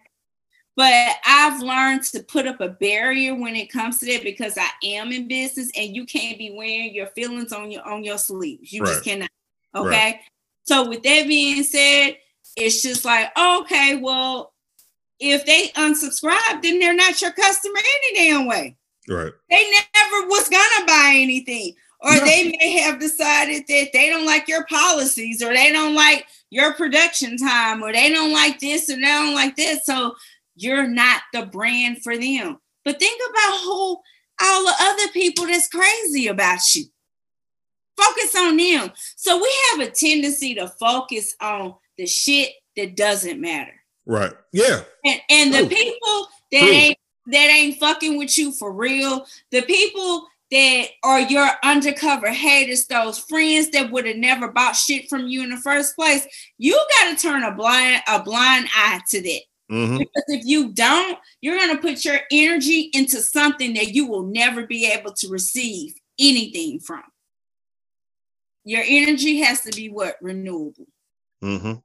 But 0.75 1.17
I've 1.25 1.61
learned 1.61 2.03
to 2.03 2.23
put 2.23 2.47
up 2.47 2.61
a 2.61 2.69
barrier 2.69 3.35
when 3.35 3.55
it 3.55 3.71
comes 3.71 3.99
to 3.99 4.05
that 4.07 4.23
because 4.23 4.57
I 4.57 4.69
am 4.83 5.11
in 5.11 5.27
business 5.27 5.69
and 5.75 5.93
you 5.95 6.05
can't 6.05 6.37
be 6.37 6.51
wearing 6.51 6.93
your 6.93 7.07
feelings 7.07 7.51
on 7.51 7.69
your 7.71 7.87
on 7.87 8.03
your 8.03 8.17
sleeves. 8.17 8.71
You 8.71 8.85
just 8.85 9.03
cannot. 9.03 9.29
Okay. 9.75 10.21
So 10.63 10.87
with 10.87 11.03
that 11.03 11.27
being 11.27 11.63
said, 11.63 12.17
it's 12.55 12.81
just 12.81 13.03
like, 13.03 13.31
okay, 13.37 13.97
well, 13.97 14.53
if 15.19 15.45
they 15.45 15.67
unsubscribe, 15.69 16.61
then 16.61 16.79
they're 16.79 16.93
not 16.93 17.21
your 17.21 17.31
customer 17.31 17.79
any 17.79 18.29
damn 18.29 18.45
way. 18.45 18.77
Right. 19.09 19.33
They 19.49 19.71
never 19.71 20.27
was 20.27 20.47
gonna 20.49 20.85
buy 20.85 21.13
anything. 21.15 21.73
Or 22.01 22.13
No. 22.13 22.19
they 22.23 22.55
may 22.59 22.77
have 22.79 22.99
decided 22.99 23.65
that 23.67 23.89
they 23.91 24.09
don't 24.09 24.25
like 24.25 24.47
your 24.47 24.65
policies 24.67 25.43
or 25.43 25.53
they 25.53 25.71
don't 25.71 25.95
like 25.95 26.25
your 26.49 26.73
production 26.73 27.35
time 27.37 27.83
or 27.83 27.91
they 27.91 28.09
don't 28.09 28.31
like 28.31 28.59
this 28.59 28.89
or 28.89 28.95
they 28.95 29.01
don't 29.01 29.35
like 29.35 29.55
this. 29.57 29.85
So 29.85 30.15
you're 30.55 30.87
not 30.87 31.23
the 31.33 31.45
brand 31.47 32.01
for 32.03 32.17
them. 32.17 32.59
But 32.85 32.99
think 32.99 33.19
about 33.29 33.59
who 33.63 33.97
all 34.41 34.63
the 34.63 34.73
other 34.79 35.07
people 35.09 35.45
that's 35.47 35.67
crazy 35.67 36.27
about 36.27 36.59
you. 36.73 36.85
Focus 37.97 38.35
on 38.37 38.55
them. 38.55 38.91
So 39.17 39.37
we 39.41 39.53
have 39.71 39.81
a 39.81 39.91
tendency 39.91 40.55
to 40.55 40.67
focus 40.69 41.35
on 41.41 41.75
the 41.97 42.05
shit 42.05 42.51
that 42.77 42.95
doesn't 42.95 43.41
matter. 43.41 43.73
Right. 44.05 44.31
Yeah. 44.53 44.81
And, 45.03 45.21
and 45.29 45.53
the 45.53 45.67
people 45.67 46.27
that 46.51 46.59
True. 46.61 46.69
ain't 46.69 46.98
that 47.31 47.49
ain't 47.49 47.79
fucking 47.79 48.17
with 48.17 48.37
you 48.37 48.51
for 48.51 48.71
real, 48.71 49.25
the 49.51 49.61
people 49.63 50.27
that 50.51 50.87
are 51.03 51.19
your 51.21 51.47
undercover 51.63 52.31
haters, 52.31 52.87
those 52.87 53.19
friends 53.19 53.69
that 53.69 53.91
would 53.91 54.05
have 54.05 54.17
never 54.17 54.47
bought 54.47 54.75
shit 54.75 55.07
from 55.07 55.27
you 55.27 55.43
in 55.43 55.49
the 55.51 55.57
first 55.57 55.95
place, 55.95 56.25
you 56.57 56.73
got 56.99 57.15
to 57.15 57.21
turn 57.21 57.43
a 57.43 57.53
blind 57.53 58.01
a 58.07 58.21
blind 58.23 58.67
eye 58.75 58.99
to 59.09 59.21
that. 59.21 59.41
Mhm. 59.71 59.99
Because 59.99 60.23
if 60.27 60.45
you 60.45 60.69
don't, 60.73 61.19
you're 61.41 61.57
going 61.57 61.75
to 61.75 61.81
put 61.81 62.03
your 62.03 62.19
energy 62.31 62.89
into 62.93 63.21
something 63.21 63.73
that 63.75 63.93
you 63.93 64.07
will 64.07 64.23
never 64.23 64.65
be 64.65 64.87
able 64.87 65.13
to 65.13 65.29
receive 65.29 65.93
anything 66.19 66.79
from. 66.79 67.03
Your 68.65 68.83
energy 68.85 69.39
has 69.41 69.61
to 69.61 69.71
be 69.71 69.89
what 69.89 70.17
renewable. 70.21 70.87
Mhm. 71.43 71.83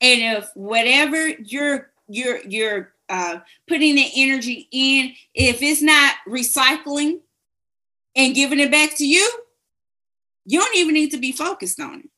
And 0.00 0.22
if 0.38 0.50
whatever 0.54 1.28
you're 1.28 1.92
you're 2.08 2.40
you're 2.46 2.94
uh, 3.08 3.38
putting 3.68 3.94
the 3.94 4.10
energy 4.16 4.68
in, 4.70 5.12
if 5.34 5.62
it's 5.62 5.82
not 5.82 6.14
recycling 6.28 7.20
and 8.14 8.34
giving 8.34 8.60
it 8.60 8.70
back 8.70 8.96
to 8.96 9.06
you, 9.06 9.30
you 10.44 10.60
don't 10.60 10.76
even 10.76 10.94
need 10.94 11.10
to 11.10 11.18
be 11.18 11.32
focused 11.32 11.80
on 11.80 12.00
it. 12.00 12.10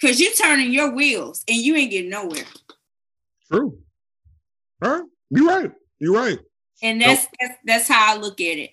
Cause 0.00 0.20
you're 0.20 0.32
turning 0.32 0.72
your 0.72 0.94
wheels 0.94 1.44
and 1.48 1.56
you 1.56 1.74
ain't 1.74 1.90
getting 1.90 2.10
nowhere. 2.10 2.44
True. 3.50 3.78
Huh? 4.82 5.02
You're 5.30 5.46
right. 5.46 5.72
You're 5.98 6.14
right. 6.14 6.38
And 6.82 7.02
that's 7.02 7.26
that's 7.40 7.54
that's 7.64 7.88
how 7.88 8.14
I 8.14 8.16
look 8.18 8.40
at 8.40 8.58
it. 8.58 8.70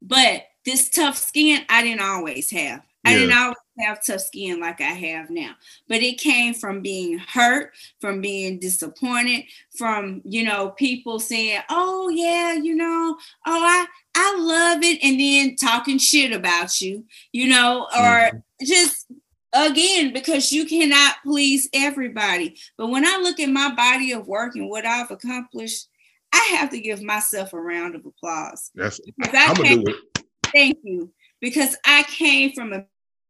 But 0.00 0.44
this 0.64 0.88
tough 0.88 1.16
skin, 1.16 1.64
I 1.68 1.82
didn't 1.82 2.02
always 2.02 2.50
have. 2.52 2.82
I 3.04 3.12
Yeah. 3.12 3.18
didn't 3.18 3.36
always 3.36 3.56
have 3.80 4.04
tough 4.04 4.20
skin 4.20 4.60
like 4.60 4.80
I 4.80 4.84
have 4.84 5.30
now. 5.30 5.52
But 5.88 6.02
it 6.02 6.18
came 6.18 6.54
from 6.54 6.80
being 6.80 7.18
hurt, 7.18 7.72
from 8.00 8.20
being 8.20 8.58
disappointed, 8.58 9.44
from 9.76 10.22
you 10.24 10.44
know 10.44 10.70
people 10.70 11.20
saying, 11.20 11.60
"Oh 11.70 12.08
yeah, 12.08 12.54
you 12.54 12.74
know, 12.74 13.16
oh 13.46 13.62
I 13.62 13.86
I 14.14 14.36
love 14.38 14.82
it," 14.82 14.98
and 15.02 15.18
then 15.20 15.56
talking 15.56 15.98
shit 15.98 16.32
about 16.32 16.80
you, 16.80 17.04
you 17.32 17.48
know, 17.48 17.84
or 17.96 18.30
mm-hmm. 18.30 18.64
just 18.64 19.06
again 19.52 20.12
because 20.12 20.52
you 20.52 20.66
cannot 20.66 21.16
please 21.24 21.68
everybody. 21.72 22.56
But 22.76 22.88
when 22.88 23.06
I 23.06 23.18
look 23.18 23.40
at 23.40 23.48
my 23.48 23.74
body 23.74 24.12
of 24.12 24.26
work 24.26 24.54
and 24.56 24.68
what 24.68 24.84
I've 24.84 25.10
accomplished, 25.10 25.88
I 26.32 26.56
have 26.56 26.70
to 26.70 26.80
give 26.80 27.02
myself 27.02 27.52
a 27.52 27.60
round 27.60 27.94
of 27.94 28.04
applause. 28.04 28.70
That's 28.74 29.00
I'm 29.18 29.54
gonna 29.54 29.76
do 29.76 29.84
it. 29.86 30.24
thank 30.52 30.78
you. 30.82 31.12
Because 31.40 31.76
I 31.84 32.02
came 32.02 32.52
from 32.52 32.72
a 32.72 32.84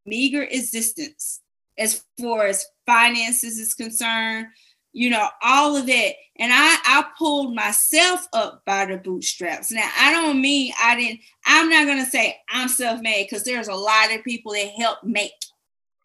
meager 0.08 0.42
existence 0.42 1.40
as 1.78 2.04
far 2.20 2.46
as 2.46 2.66
finances 2.86 3.58
is 3.58 3.74
concerned, 3.74 4.46
you 4.92 5.10
know, 5.10 5.28
all 5.42 5.76
of 5.76 5.86
that. 5.86 6.12
And 6.40 6.52
I 6.52 6.76
I 6.84 7.04
pulled 7.18 7.54
myself 7.54 8.26
up 8.32 8.64
by 8.64 8.86
the 8.86 8.96
bootstraps. 8.96 9.70
Now 9.70 9.88
I 9.98 10.10
don't 10.12 10.40
mean 10.40 10.72
I 10.80 10.96
didn't, 10.96 11.20
I'm 11.46 11.68
not 11.68 11.86
gonna 11.86 12.06
say 12.06 12.36
I'm 12.50 12.68
self-made 12.68 13.26
because 13.28 13.44
there's 13.44 13.68
a 13.68 13.74
lot 13.74 14.12
of 14.14 14.24
people 14.24 14.52
that 14.52 14.70
helped 14.78 15.04
make 15.04 15.32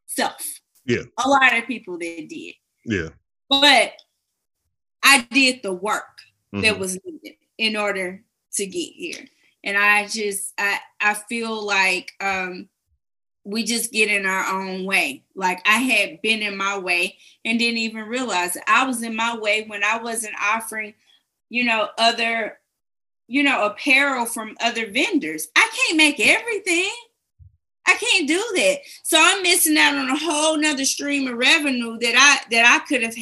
self. 0.06 0.60
Yeah. 0.86 1.04
A 1.24 1.28
lot 1.30 1.58
of 1.58 1.66
people 1.66 1.98
that 1.98 2.28
did. 2.30 2.56
Yeah. 2.86 3.10
But 3.50 3.94
I 5.02 5.28
did 5.32 5.62
the 5.64 5.74
work 5.74 6.20
that 6.52 6.76
Mhm. 6.76 6.80
was 6.80 7.00
needed 7.06 7.38
in 7.58 7.76
order 7.76 8.24
to 8.54 8.66
get 8.66 8.94
here. 8.94 9.28
And 9.64 9.78
I 9.78 10.08
just 10.08 10.54
I 10.58 10.80
I 11.00 11.14
feel 11.14 11.64
like 11.66 12.12
um 12.20 12.70
we 13.44 13.64
just 13.64 13.92
get 13.92 14.10
in 14.10 14.26
our 14.26 14.46
own 14.62 14.86
way. 14.86 15.24
Like 15.36 15.62
I 15.66 15.78
had 15.78 16.22
been 16.22 16.42
in 16.42 16.56
my 16.56 16.78
way 16.78 17.18
and 17.44 17.60
didn't 17.60 17.80
even 17.80 18.08
realize 18.08 18.56
it. 18.56 18.64
I 18.68 18.86
was 18.86 19.04
in 19.04 19.16
my 19.16 19.38
way 19.38 19.66
when 19.68 19.84
I 19.84 19.98
wasn't 20.02 20.36
offering, 20.42 20.94
you 21.50 21.66
know, 21.66 21.90
other, 21.98 22.60
you 23.28 23.44
know, 23.44 23.66
apparel 23.66 24.26
from 24.26 24.58
other 24.62 24.90
vendors. 24.90 25.48
I 25.56 25.70
can't 25.76 25.98
make 25.98 26.20
everything. 26.20 26.92
I 27.86 27.96
can't 27.96 28.28
do 28.28 28.44
that. 28.56 28.80
So 29.04 29.18
I'm 29.20 29.44
missing 29.44 29.78
out 29.78 29.96
on 29.96 30.10
a 30.10 30.18
whole 30.18 30.58
nother 30.58 30.86
stream 30.86 31.28
of 31.28 31.38
revenue 31.38 31.98
that 32.00 32.16
I 32.16 32.50
that 32.50 32.66
I 32.66 32.86
could 32.88 33.04
have 33.04 33.16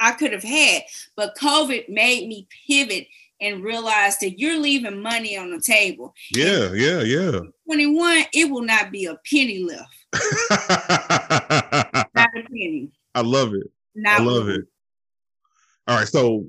I 0.00 0.12
could 0.12 0.32
have 0.32 0.42
had. 0.42 0.82
But 1.16 1.36
COVID 1.36 1.88
made 1.90 2.28
me 2.28 2.48
pivot 2.66 3.08
and 3.40 3.62
realize 3.62 4.18
that 4.18 4.38
you're 4.38 4.58
leaving 4.58 5.02
money 5.02 5.36
on 5.36 5.50
the 5.50 5.60
table. 5.60 6.14
Yeah, 6.34 6.72
yeah, 6.72 7.02
yeah. 7.02 7.40
21, 7.66 8.24
it 8.32 8.50
will 8.50 8.62
not 8.62 8.90
be 8.90 9.06
a 9.06 9.16
penny 9.30 9.62
left. 9.62 9.92
Not 12.14 12.28
a 12.36 12.42
penny. 12.48 12.90
I 13.14 13.20
love 13.22 13.54
it. 13.54 13.70
Not 13.94 14.20
I 14.20 14.22
love 14.24 14.48
it. 14.48 14.62
All 15.88 15.96
right, 15.98 16.08
so 16.08 16.44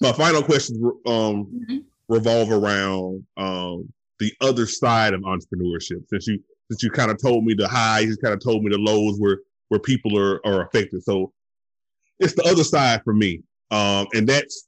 my 0.00 0.12
final 0.12 0.42
question 0.42 0.76
um 1.06 1.46
Mhm. 1.46 1.84
revolve 2.08 2.50
around 2.50 3.26
um 3.36 3.92
the 4.18 4.32
other 4.40 4.66
side 4.66 5.14
of 5.14 5.20
entrepreneurship. 5.22 6.08
Since 6.08 6.26
you 6.26 6.42
since 6.70 6.82
you 6.82 6.90
kind 6.90 7.10
of 7.10 7.20
told 7.20 7.44
me 7.44 7.54
the 7.54 7.68
highs, 7.68 8.06
you 8.06 8.16
kind 8.16 8.34
of 8.34 8.40
told 8.40 8.62
me 8.62 8.70
the 8.70 8.78
lows 8.78 9.18
where 9.18 9.40
where 9.68 9.80
people 9.80 10.18
are 10.18 10.44
are 10.46 10.66
affected. 10.66 11.02
So 11.02 11.32
it's 12.18 12.34
the 12.34 12.44
other 12.44 12.64
side 12.64 13.02
for 13.04 13.12
me, 13.12 13.42
um, 13.70 14.06
and 14.14 14.26
that's 14.28 14.66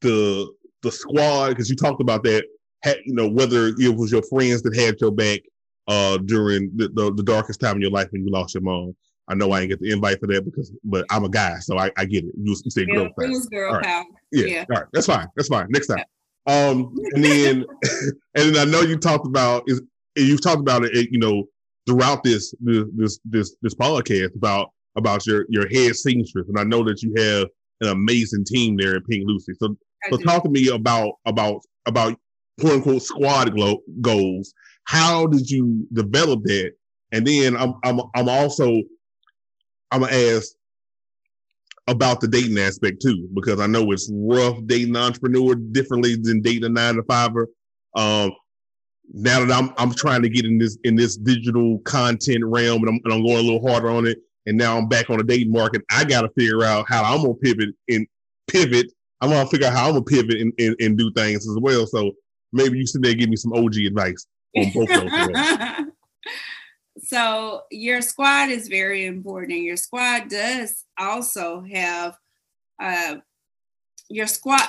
the 0.00 0.50
the 0.82 0.90
squad 0.90 1.50
because 1.50 1.68
you 1.68 1.76
talked 1.76 2.00
about 2.00 2.22
that. 2.24 2.44
Had, 2.82 2.96
you 3.04 3.14
know 3.14 3.28
whether 3.28 3.68
it 3.76 3.94
was 3.94 4.10
your 4.10 4.22
friends 4.22 4.62
that 4.62 4.74
had 4.74 4.96
your 5.00 5.10
back 5.10 5.40
uh 5.86 6.16
during 6.18 6.70
the, 6.76 6.88
the 6.88 7.12
the 7.12 7.22
darkest 7.22 7.60
time 7.60 7.76
in 7.76 7.82
your 7.82 7.90
life 7.90 8.08
when 8.10 8.24
you 8.24 8.30
lost 8.30 8.54
your 8.54 8.62
mom. 8.62 8.94
I 9.28 9.34
know 9.34 9.52
I 9.52 9.60
didn't 9.60 9.70
get 9.70 9.80
the 9.80 9.92
invite 9.92 10.18
for 10.18 10.26
that 10.26 10.44
because, 10.44 10.72
but 10.82 11.04
I'm 11.10 11.24
a 11.24 11.28
guy, 11.28 11.58
so 11.60 11.78
I, 11.78 11.90
I 11.96 12.04
get 12.04 12.24
it. 12.24 12.34
You, 12.36 12.56
you 12.64 12.86
girl 12.86 13.06
it 13.06 13.16
power. 13.16 13.28
was 13.28 13.46
girl 13.46 13.68
All 13.68 13.76
right. 13.76 13.84
power. 13.84 14.04
Yeah. 14.32 14.46
Yeah. 14.46 14.64
All 14.70 14.80
right. 14.80 14.88
That's 14.92 15.06
fine. 15.06 15.28
That's 15.36 15.48
fine. 15.48 15.66
Next 15.70 15.86
time. 15.86 16.04
Um, 16.46 16.94
and 17.12 17.22
then, 17.22 17.64
and 18.34 18.54
then 18.54 18.56
I 18.56 18.64
know 18.64 18.80
you 18.80 18.96
talked 18.96 19.26
about 19.26 19.62
is 19.66 19.82
you've 20.16 20.42
talked 20.42 20.60
about 20.60 20.84
it, 20.84 21.08
you 21.12 21.18
know, 21.18 21.44
throughout 21.86 22.24
this 22.24 22.54
this 22.60 23.20
this 23.24 23.56
this, 23.60 23.74
podcast 23.74 24.34
about 24.34 24.70
about 24.96 25.26
your 25.26 25.44
your 25.48 25.68
head 25.68 25.94
seamstress, 25.94 26.48
and 26.48 26.58
I 26.58 26.64
know 26.64 26.82
that 26.84 27.02
you 27.02 27.12
have 27.16 27.46
an 27.82 27.88
amazing 27.90 28.44
team 28.46 28.76
there 28.76 28.96
at 28.96 29.06
Pink 29.06 29.24
Lucy. 29.26 29.52
So, 29.60 29.76
so 30.08 30.16
talk 30.18 30.42
to 30.44 30.48
me 30.48 30.68
about 30.68 31.14
about 31.26 31.62
about 31.86 32.18
quote 32.60 32.74
unquote 32.74 33.02
squad 33.02 33.54
glo- 33.54 33.82
goals. 34.00 34.54
How 34.84 35.26
did 35.26 35.50
you 35.50 35.86
develop 35.92 36.42
that? 36.44 36.72
And 37.12 37.26
then 37.26 37.56
I'm 37.56 37.74
I'm 37.84 38.00
I'm 38.14 38.28
also 38.28 38.80
I'm 39.90 40.00
gonna 40.00 40.12
ask 40.12 40.48
about 41.88 42.20
the 42.20 42.28
dating 42.28 42.58
aspect 42.58 43.02
too, 43.02 43.28
because 43.34 43.60
I 43.60 43.66
know 43.66 43.90
it's 43.90 44.10
rough 44.12 44.58
dating 44.66 44.90
an 44.90 45.02
entrepreneur 45.02 45.54
differently 45.54 46.16
than 46.20 46.40
dating 46.40 46.64
a 46.64 46.68
nine 46.68 46.94
to 46.94 47.02
fiver. 47.02 47.48
Um, 47.96 48.32
now 49.12 49.44
that 49.44 49.52
I'm 49.52 49.74
I'm 49.76 49.92
trying 49.92 50.22
to 50.22 50.28
get 50.28 50.44
in 50.44 50.58
this 50.58 50.78
in 50.84 50.94
this 50.94 51.16
digital 51.16 51.80
content 51.80 52.44
realm, 52.44 52.82
and 52.82 52.88
I'm, 52.90 53.00
and 53.04 53.12
I'm 53.12 53.24
going 53.24 53.38
a 53.38 53.42
little 53.42 53.68
harder 53.68 53.90
on 53.90 54.06
it, 54.06 54.18
and 54.46 54.56
now 54.56 54.78
I'm 54.78 54.88
back 54.88 55.10
on 55.10 55.18
the 55.18 55.24
dating 55.24 55.52
market. 55.52 55.82
I 55.90 56.04
got 56.04 56.22
to 56.22 56.30
figure 56.30 56.62
out 56.62 56.86
how 56.88 57.02
I'm 57.02 57.22
gonna 57.22 57.34
pivot 57.34 57.70
and 57.88 58.06
pivot. 58.46 58.86
I'm 59.20 59.30
gonna 59.30 59.48
figure 59.48 59.66
out 59.66 59.74
how 59.74 59.86
I'm 59.86 59.92
gonna 59.92 60.04
pivot 60.04 60.40
and, 60.40 60.52
and, 60.58 60.76
and 60.80 60.98
do 60.98 61.12
things 61.12 61.48
as 61.48 61.56
well. 61.60 61.86
So 61.86 62.12
maybe 62.52 62.78
you 62.78 62.86
sit 62.86 63.02
there 63.02 63.10
and 63.12 63.20
give 63.20 63.28
me 63.28 63.36
some 63.36 63.52
OG 63.52 63.76
advice 63.86 64.26
on 64.56 64.70
both 64.74 64.90
of 64.90 65.12
those. 65.12 65.86
so 67.02 67.62
your 67.70 68.02
squad 68.02 68.50
is 68.50 68.68
very 68.68 69.06
important 69.06 69.52
and 69.52 69.64
your 69.64 69.76
squad 69.76 70.28
does 70.28 70.84
also 70.98 71.62
have 71.72 72.16
uh 72.82 73.16
your 74.08 74.26
squad 74.26 74.62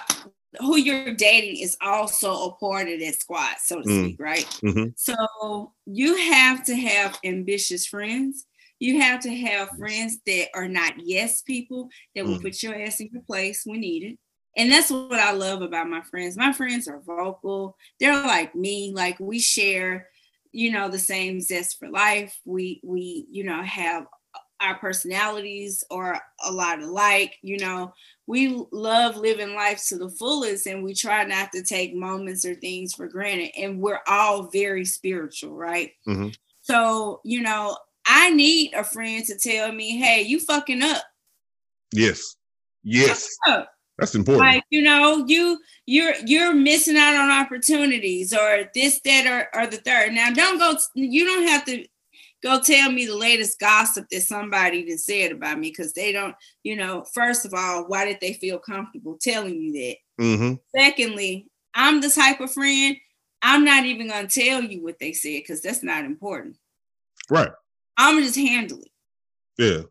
who 0.59 0.77
you're 0.77 1.13
dating 1.15 1.57
is 1.61 1.75
also 1.81 2.45
a 2.49 2.55
part 2.55 2.87
of 2.87 2.99
that 2.99 3.15
squad 3.15 3.55
so 3.63 3.81
to 3.81 3.87
Mm. 3.87 3.99
speak 4.05 4.19
right 4.19 4.45
Mhm. 4.63 4.93
so 4.95 5.73
you 5.85 6.15
have 6.15 6.63
to 6.65 6.75
have 6.75 7.17
ambitious 7.23 7.85
friends 7.87 8.45
you 8.79 8.99
have 9.01 9.19
to 9.21 9.35
have 9.35 9.69
friends 9.77 10.19
that 10.25 10.49
are 10.53 10.67
not 10.67 10.93
yes 11.03 11.41
people 11.41 11.89
that 12.15 12.25
will 12.25 12.37
Mm. 12.37 12.41
put 12.43 12.63
your 12.63 12.75
ass 12.79 12.99
in 12.99 13.09
your 13.11 13.23
place 13.23 13.63
when 13.65 13.79
needed 13.81 14.17
and 14.57 14.71
that's 14.71 14.91
what 14.91 15.13
I 15.19 15.31
love 15.31 15.61
about 15.61 15.87
my 15.87 16.01
friends. 16.01 16.37
My 16.37 16.51
friends 16.53 16.87
are 16.87 16.99
vocal. 16.99 17.77
They're 17.99 18.25
like 18.25 18.53
me. 18.55 18.91
Like 18.93 19.19
we 19.19 19.39
share, 19.39 20.09
you 20.51 20.71
know, 20.71 20.89
the 20.89 20.99
same 20.99 21.39
zest 21.41 21.79
for 21.79 21.89
life. 21.89 22.37
We 22.45 22.81
we, 22.83 23.25
you 23.29 23.43
know, 23.43 23.61
have 23.63 24.07
our 24.59 24.77
personalities 24.77 25.83
are 25.89 26.21
a 26.45 26.51
lot 26.51 26.81
alike. 26.81 27.37
You 27.41 27.57
know, 27.57 27.93
we 28.27 28.63
love 28.71 29.17
living 29.17 29.55
life 29.55 29.83
to 29.87 29.97
the 29.97 30.09
fullest 30.09 30.67
and 30.67 30.83
we 30.83 30.93
try 30.93 31.23
not 31.25 31.51
to 31.53 31.63
take 31.63 31.95
moments 31.95 32.45
or 32.45 32.53
things 32.55 32.93
for 32.93 33.07
granted. 33.07 33.51
And 33.57 33.81
we're 33.81 34.01
all 34.07 34.43
very 34.43 34.85
spiritual, 34.85 35.55
right? 35.55 35.93
Mhm. 36.07 36.35
So, 36.61 37.21
you 37.23 37.41
know, 37.41 37.75
I 38.05 38.29
need 38.29 38.73
a 38.73 38.83
friend 38.83 39.25
to 39.25 39.37
tell 39.37 39.71
me, 39.71 39.97
hey, 39.97 40.21
you 40.21 40.39
fucking 40.39 40.83
up. 40.83 41.03
Yes, 41.91 42.35
yes, 42.83 43.27
Up. 43.47 43.73
That's 44.01 44.15
important. 44.15 44.45
like 44.45 44.63
you 44.69 44.81
know 44.81 45.23
you 45.27 45.57
you're 45.85 46.13
you're 46.25 46.53
missing 46.53 46.97
out 46.97 47.15
on 47.15 47.31
opportunities 47.31 48.33
or 48.33 48.69
this 48.75 48.99
that 49.05 49.25
or, 49.27 49.47
or 49.57 49.67
the 49.67 49.77
third 49.77 50.11
now 50.11 50.29
don't 50.31 50.57
go 50.59 50.75
you 50.95 51.23
don't 51.25 51.47
have 51.47 51.63
to 51.63 51.85
go 52.43 52.59
tell 52.59 52.91
me 52.91 53.05
the 53.05 53.15
latest 53.15 53.59
gossip 53.59 54.05
that 54.09 54.21
somebody 54.23 54.83
done 54.85 54.97
said 54.97 55.31
about 55.31 55.59
me 55.59 55.69
because 55.69 55.93
they 55.93 56.11
don't 56.11 56.35
you 56.63 56.75
know 56.75 57.05
first 57.13 57.45
of 57.45 57.53
all 57.53 57.85
why 57.87 58.03
did 58.03 58.17
they 58.19 58.33
feel 58.33 58.57
comfortable 58.59 59.17
telling 59.21 59.55
you 59.61 59.71
that 59.73 59.95
Mm-hmm. 60.19 60.53
secondly 60.75 61.47
i'm 61.73 62.01
the 62.01 62.09
type 62.09 62.39
of 62.41 62.51
friend 62.51 62.95
i'm 63.41 63.63
not 63.63 63.85
even 63.85 64.07
going 64.09 64.27
to 64.27 64.39
tell 64.41 64.61
you 64.61 64.83
what 64.83 64.99
they 64.99 65.13
said 65.13 65.39
because 65.41 65.61
that's 65.61 65.83
not 65.83 66.05
important 66.05 66.57
Right. 67.29 67.49
i'm 67.97 68.21
just 68.21 68.35
handle 68.35 68.79
it 68.79 68.91
Yeah. 69.57 69.81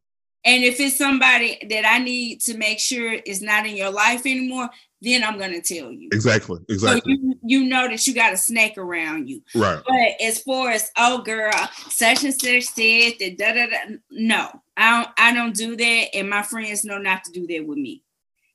And 0.45 0.64
if 0.64 0.80
it's 0.80 0.97
somebody 0.97 1.59
that 1.68 1.84
I 1.86 1.99
need 1.99 2.41
to 2.43 2.57
make 2.57 2.78
sure 2.78 3.12
is 3.12 3.43
not 3.43 3.66
in 3.66 3.76
your 3.76 3.91
life 3.91 4.22
anymore, 4.26 4.70
then 5.03 5.24
I'm 5.24 5.38
gonna 5.38 5.61
tell 5.61 5.91
you. 5.91 6.09
Exactly. 6.12 6.61
Exactly. 6.68 7.01
So 7.14 7.20
you 7.22 7.34
you 7.43 7.64
know 7.68 7.88
that 7.88 8.07
you 8.07 8.14
got 8.14 8.32
a 8.32 8.36
snake 8.36 8.76
around 8.78 9.28
you. 9.28 9.43
right. 9.55 9.80
But 9.86 10.24
as 10.26 10.43
far 10.43 10.70
as 10.70 10.91
oh 10.97 11.22
girl, 11.22 11.53
such 11.88 12.24
and 12.24 12.34
such 12.34 12.64
said 12.64 13.12
that 13.18 13.36
da 13.38 13.53
da 13.53 13.66
da, 13.66 13.97
no, 14.11 14.51
I 14.76 15.03
don't 15.03 15.09
I 15.18 15.34
don't 15.34 15.55
do 15.55 15.76
that, 15.76 16.09
and 16.14 16.28
my 16.28 16.43
friends 16.43 16.84
know 16.84 16.99
not 16.99 17.24
to 17.24 17.32
do 17.32 17.47
that 17.47 17.66
with 17.66 17.78
me. 17.78 18.03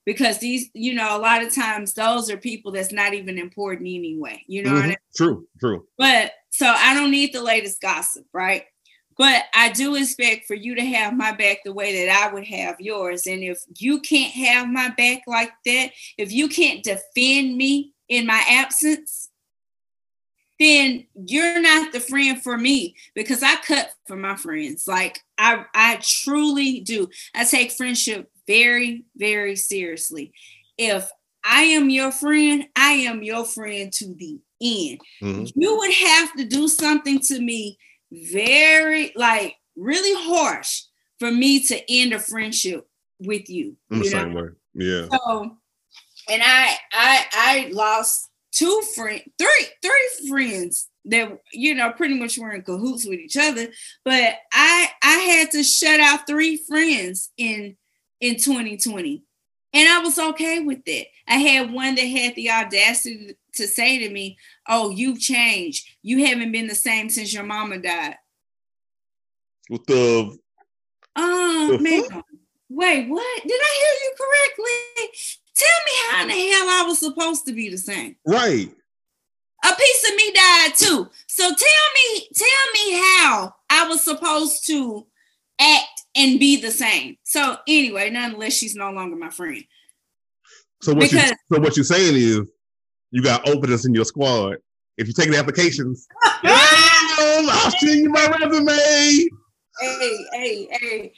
Because 0.05 0.37
these, 0.37 0.69
you 0.75 0.93
know, 0.93 1.17
a 1.17 1.19
lot 1.19 1.41
of 1.41 1.53
times 1.53 1.95
those 1.95 2.29
are 2.29 2.37
people 2.37 2.71
that's 2.71 2.91
not 2.91 3.15
even 3.15 3.39
important 3.39 3.87
anyway. 3.87 4.43
You 4.45 4.61
know 4.61 4.73
what 4.73 4.83
I 4.85 4.89
Mhm. 4.89 4.95
True. 5.15 5.47
True. 5.59 5.87
but 5.97 6.31
so 6.51 6.67
I 6.67 6.93
don't 6.93 7.11
need 7.11 7.33
the 7.33 7.41
latest 7.41 7.81
gossip, 7.81 8.25
right? 8.31 8.65
But 9.17 9.43
I 9.53 9.71
do 9.71 9.95
expect 9.95 10.45
for 10.45 10.55
you 10.55 10.75
to 10.75 10.85
have 10.85 11.15
my 11.15 11.31
back 11.31 11.59
the 11.63 11.73
way 11.73 12.05
that 12.05 12.23
I 12.23 12.33
would 12.33 12.45
have 12.45 12.79
yours. 12.81 13.25
And 13.27 13.43
if 13.43 13.59
you 13.77 14.01
can't 14.01 14.33
have 14.33 14.67
my 14.67 14.89
back 14.89 15.21
like 15.25 15.51
that, 15.65 15.91
if 16.17 16.31
you 16.31 16.49
can't 16.49 16.83
defend 16.83 17.55
me 17.55 17.93
in 18.09 18.25
my 18.25 18.43
absence, 18.49 19.29
then 20.59 21.05
you're 21.15 21.61
not 21.61 21.91
the 21.91 21.99
friend 21.99 22.41
for 22.41 22.57
me 22.57 22.95
because 23.13 23.43
I 23.43 23.55
cut 23.57 23.91
for 24.07 24.15
my 24.15 24.35
friends. 24.35 24.87
Like 24.87 25.19
I 25.37 25.65
I 25.73 25.99
truly 26.01 26.79
do. 26.81 27.09
I 27.33 27.43
take 27.43 27.71
friendship 27.71 28.29
very, 28.47 29.03
very 29.17 29.55
seriously. 29.55 30.31
If 30.77 31.09
I 31.43 31.63
am 31.63 31.89
your 31.89 32.11
friend, 32.11 32.65
I 32.75 32.91
am 32.93 33.21
your 33.23 33.45
friend 33.45 33.91
to 33.93 34.13
the 34.15 34.39
end 34.61 35.01
Mhm. 35.21 35.51
you 35.55 35.77
would 35.77 35.93
have 35.93 36.33
to 36.37 36.45
do 36.45 36.67
something 36.69 37.19
to 37.19 37.39
me 37.41 37.77
very 38.31 39.11
like 39.15 39.55
really 39.75 40.13
harsh 40.29 40.83
for 41.19 41.31
me 41.31 41.63
to 41.65 41.91
end 41.91 42.13
a 42.13 42.19
friendship 42.19 42.87
with 43.19 43.49
you. 43.49 43.75
I'm 43.91 43.99
the 43.99 44.05
you 44.05 44.11
know? 44.11 44.17
same 44.17 44.33
way. 44.33 44.47
Yeah. 44.73 45.07
So, 45.11 45.57
and 46.29 46.41
I 46.43 46.75
I 46.91 47.25
I 47.33 47.69
lost 47.71 48.29
two 48.51 48.81
friend, 48.95 49.21
three 49.37 49.67
three 49.81 50.29
friends 50.29 50.89
that 51.05 51.39
you 51.51 51.75
know 51.75 51.91
pretty 51.91 52.15
much 52.15 52.37
were 52.37 52.51
in 52.51 52.63
cahoots 52.63 53.05
with 53.05 53.19
each 53.19 53.37
other. 53.37 53.67
But 54.03 54.35
I 54.53 54.89
I 55.03 55.17
had 55.17 55.51
to 55.51 55.63
shut 55.63 55.99
out 55.99 56.27
three 56.27 56.57
friends 56.57 57.31
in 57.37 57.77
in 58.21 58.37
2020, 58.37 59.23
and 59.75 59.89
I 59.89 59.99
was 59.99 60.17
okay 60.17 60.61
with 60.61 60.81
it. 60.85 61.07
I 61.27 61.35
had 61.35 61.71
one 61.71 61.95
that 61.95 62.01
had 62.01 62.33
the 62.35 62.49
audacity 62.49 63.35
to 63.53 63.67
say 63.67 63.99
to 63.99 64.09
me, 64.09 64.37
"Oh, 64.67 64.89
you've 64.89 65.19
changed. 65.19 65.87
You 66.01 66.25
haven't 66.25 66.51
been 66.51 66.67
the 66.67 66.75
same 66.75 67.09
since 67.09 67.33
your 67.33 67.43
mama 67.43 67.77
died." 67.77 68.17
What 69.67 69.85
the 69.85 70.37
Oh 71.15 71.77
man. 71.79 72.23
Wait, 72.69 73.07
what? 73.07 73.43
Did 73.43 73.61
I 73.61 73.75
hear 73.81 73.95
you 74.03 74.13
correctly? 74.17 75.19
Tell 75.55 75.67
me 75.85 75.91
how 76.09 76.21
in 76.23 76.27
the 76.27 76.33
hell 76.33 76.69
I 76.69 76.83
was 76.87 76.99
supposed 76.99 77.45
to 77.45 77.53
be 77.53 77.69
the 77.69 77.77
same. 77.77 78.15
right. 78.25 78.69
A 79.63 79.75
piece 79.75 80.09
of 80.09 80.15
me 80.15 80.31
died 80.31 80.75
too. 80.75 81.09
So 81.27 81.43
tell 81.43 81.49
me, 81.95 82.27
tell 82.35 82.71
me 82.73 82.93
how 82.93 83.55
I 83.69 83.87
was 83.87 84.03
supposed 84.03 84.67
to 84.67 85.07
act 85.59 85.94
and 86.15 86.39
be 86.39 86.55
the 86.55 86.71
same. 86.71 87.17
So 87.23 87.57
anyway, 87.67 88.09
nonetheless, 88.09 88.53
she's 88.53 88.75
no 88.75 88.91
longer 88.91 89.15
my 89.15 89.29
friend. 89.29 89.63
So 90.81 90.93
what 90.93 91.11
you 91.11 91.19
so 91.19 91.59
what 91.59 91.75
you're 91.77 91.83
saying 91.83 92.15
is 92.15 92.41
you 93.11 93.21
got 93.23 93.47
openings 93.47 93.85
in 93.85 93.93
your 93.93 94.05
squad. 94.05 94.57
If 94.97 95.07
you 95.07 95.13
take 95.13 95.29
the 95.29 95.37
applications, 95.37 96.07
I'll 96.43 97.71
send 97.71 98.01
you 98.01 98.09
my 98.09 98.27
resume. 98.27 99.29
Hey, 99.81 100.27
hey, 100.33 100.67
hey. 100.71 101.13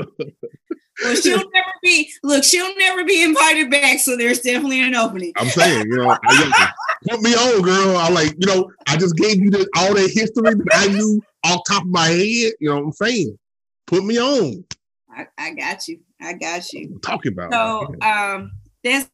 Well, 1.02 1.14
she'll 1.14 1.50
never 1.52 1.72
be. 1.82 2.12
Look, 2.22 2.44
she'll 2.44 2.76
never 2.76 3.04
be 3.04 3.22
invited 3.22 3.70
back. 3.70 4.00
So 4.00 4.16
there's 4.16 4.40
definitely 4.40 4.82
an 4.82 4.94
opening. 4.94 5.32
I'm 5.36 5.48
saying, 5.48 5.86
you 5.86 5.98
know, 5.98 6.10
I, 6.10 6.72
put 7.08 7.22
me 7.22 7.34
on, 7.34 7.62
girl. 7.62 7.96
I 7.96 8.08
like, 8.08 8.34
you 8.38 8.46
know, 8.46 8.70
I 8.88 8.96
just 8.96 9.16
gave 9.16 9.40
you 9.40 9.50
the, 9.50 9.68
all 9.76 9.94
that 9.94 10.10
history 10.10 10.54
that 10.54 10.68
I 10.72 10.88
knew 10.88 11.20
off 11.44 11.62
top 11.68 11.82
of 11.82 11.88
my 11.88 12.06
head. 12.06 12.52
You 12.60 12.70
know 12.70 12.76
what 12.76 12.84
I'm 12.84 12.92
saying? 12.92 13.38
Put 13.86 14.04
me 14.04 14.18
on. 14.18 14.64
I, 15.10 15.26
I 15.38 15.54
got 15.54 15.88
you. 15.88 16.00
I 16.20 16.32
got 16.34 16.72
you. 16.72 16.98
Talking 17.02 17.32
about. 17.32 17.52
So 17.52 17.94
um, 18.06 18.52
that's 18.82 19.08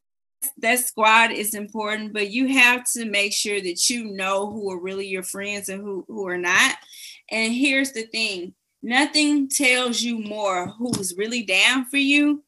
that 0.58 0.78
squad 0.80 1.30
is 1.30 1.54
important, 1.54 2.12
but 2.12 2.30
you 2.30 2.48
have 2.48 2.84
to 2.92 3.06
make 3.06 3.32
sure 3.32 3.60
that 3.60 3.88
you 3.88 4.04
know 4.04 4.50
who 4.50 4.70
are 4.70 4.80
really 4.80 5.06
your 5.06 5.22
friends 5.22 5.68
and 5.68 5.82
who 5.82 6.04
who 6.08 6.26
are 6.26 6.38
not. 6.38 6.76
And 7.30 7.52
here's 7.52 7.92
the 7.92 8.02
thing: 8.02 8.54
nothing 8.84 9.48
tells 9.48 10.02
you 10.02 10.20
more 10.20 10.68
who's 10.68 11.14
really 11.16 11.42
down 11.42 11.86
for 11.86 11.96
you 11.96 12.44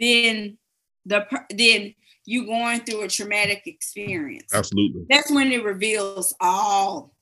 than 0.00 0.56
the 1.04 1.26
than 1.50 1.94
you 2.24 2.46
going 2.46 2.80
through 2.80 3.02
a 3.02 3.08
traumatic 3.08 3.62
experience. 3.66 4.52
Absolutely. 4.52 5.06
That's 5.08 5.30
when 5.30 5.52
it 5.52 5.62
reveals 5.62 6.34
all. 6.40 7.12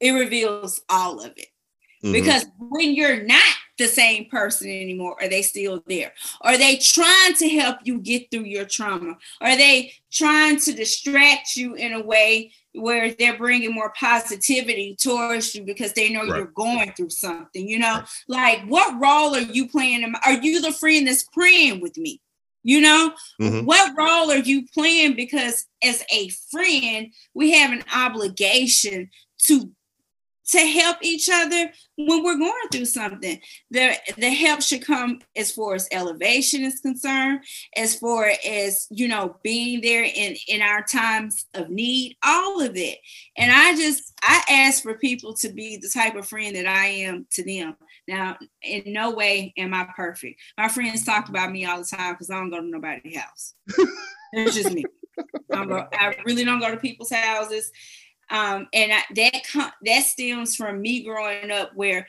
It 0.00 0.12
reveals 0.12 0.80
all 0.88 1.20
of 1.20 1.32
it. 1.36 1.48
Mm-hmm. 2.02 2.12
Because 2.12 2.46
when 2.58 2.94
you're 2.94 3.22
not 3.24 3.42
the 3.76 3.86
same 3.86 4.26
person 4.26 4.68
anymore, 4.68 5.16
are 5.20 5.28
they 5.28 5.42
still 5.42 5.82
there? 5.86 6.12
Are 6.40 6.56
they 6.56 6.76
trying 6.76 7.34
to 7.34 7.48
help 7.48 7.78
you 7.84 7.98
get 7.98 8.30
through 8.30 8.44
your 8.44 8.64
trauma? 8.64 9.16
Are 9.40 9.56
they 9.56 9.92
trying 10.10 10.58
to 10.60 10.72
distract 10.72 11.56
you 11.56 11.74
in 11.74 11.92
a 11.92 12.02
way 12.02 12.52
where 12.74 13.12
they're 13.12 13.36
bringing 13.36 13.72
more 13.72 13.92
positivity 13.98 14.96
towards 15.00 15.54
you 15.54 15.64
because 15.64 15.92
they 15.92 16.12
know 16.12 16.20
right. 16.20 16.36
you're 16.36 16.46
going 16.46 16.92
through 16.92 17.10
something? 17.10 17.68
You 17.68 17.78
know, 17.78 17.94
right. 17.94 18.08
like 18.28 18.64
what 18.66 19.00
role 19.00 19.34
are 19.34 19.40
you 19.40 19.68
playing? 19.68 20.12
Are 20.24 20.32
you 20.32 20.60
the 20.60 20.72
friend 20.72 21.06
that's 21.06 21.24
praying 21.24 21.80
with 21.80 21.96
me? 21.96 22.20
You 22.66 22.80
know, 22.80 23.12
mm-hmm. 23.40 23.66
what 23.66 23.92
role 23.96 24.30
are 24.30 24.38
you 24.38 24.66
playing? 24.72 25.16
Because 25.16 25.66
as 25.82 26.02
a 26.10 26.30
friend, 26.50 27.12
we 27.34 27.52
have 27.52 27.72
an 27.72 27.84
obligation 27.94 29.10
to 29.46 29.70
to 30.46 30.58
help 30.58 30.98
each 31.02 31.28
other 31.32 31.70
when 31.96 32.22
we're 32.22 32.38
going 32.38 32.68
through 32.70 32.84
something. 32.84 33.40
The 33.70 33.94
the 34.18 34.30
help 34.30 34.62
should 34.62 34.84
come 34.84 35.20
as 35.36 35.52
far 35.52 35.74
as 35.74 35.88
elevation 35.90 36.62
is 36.62 36.80
concerned, 36.80 37.40
as 37.76 37.96
far 37.96 38.30
as 38.46 38.86
you 38.90 39.08
know, 39.08 39.36
being 39.42 39.80
there 39.80 40.04
in 40.04 40.36
in 40.48 40.60
our 40.60 40.82
times 40.82 41.46
of 41.54 41.70
need, 41.70 42.16
all 42.24 42.60
of 42.60 42.76
it. 42.76 42.98
And 43.36 43.50
I 43.50 43.74
just 43.76 44.12
I 44.22 44.42
ask 44.50 44.82
for 44.82 44.98
people 44.98 45.34
to 45.34 45.48
be 45.48 45.76
the 45.76 45.88
type 45.88 46.14
of 46.16 46.26
friend 46.26 46.56
that 46.56 46.66
I 46.66 46.86
am 46.86 47.26
to 47.32 47.44
them. 47.44 47.76
Now, 48.06 48.36
in 48.62 48.92
no 48.92 49.12
way 49.12 49.54
am 49.56 49.72
I 49.72 49.86
perfect. 49.96 50.40
My 50.58 50.68
friends 50.68 51.04
talk 51.04 51.28
about 51.28 51.50
me 51.50 51.64
all 51.64 51.78
the 51.78 51.84
time 51.84 52.14
because 52.14 52.30
I 52.30 52.34
don't 52.34 52.50
go 52.50 52.60
to 52.60 52.66
nobody's 52.66 53.16
house. 53.16 53.54
it's 54.32 54.54
just 54.54 54.72
me. 54.72 54.84
Go, 55.52 55.86
I 55.92 56.16
really 56.26 56.44
don't 56.44 56.58
go 56.58 56.70
to 56.70 56.76
people's 56.76 57.12
houses. 57.12 57.70
Um, 58.30 58.68
and 58.72 58.92
I, 58.92 59.02
that 59.14 59.72
that 59.84 60.02
stems 60.04 60.56
from 60.56 60.80
me 60.80 61.02
growing 61.02 61.50
up 61.50 61.74
where 61.74 62.06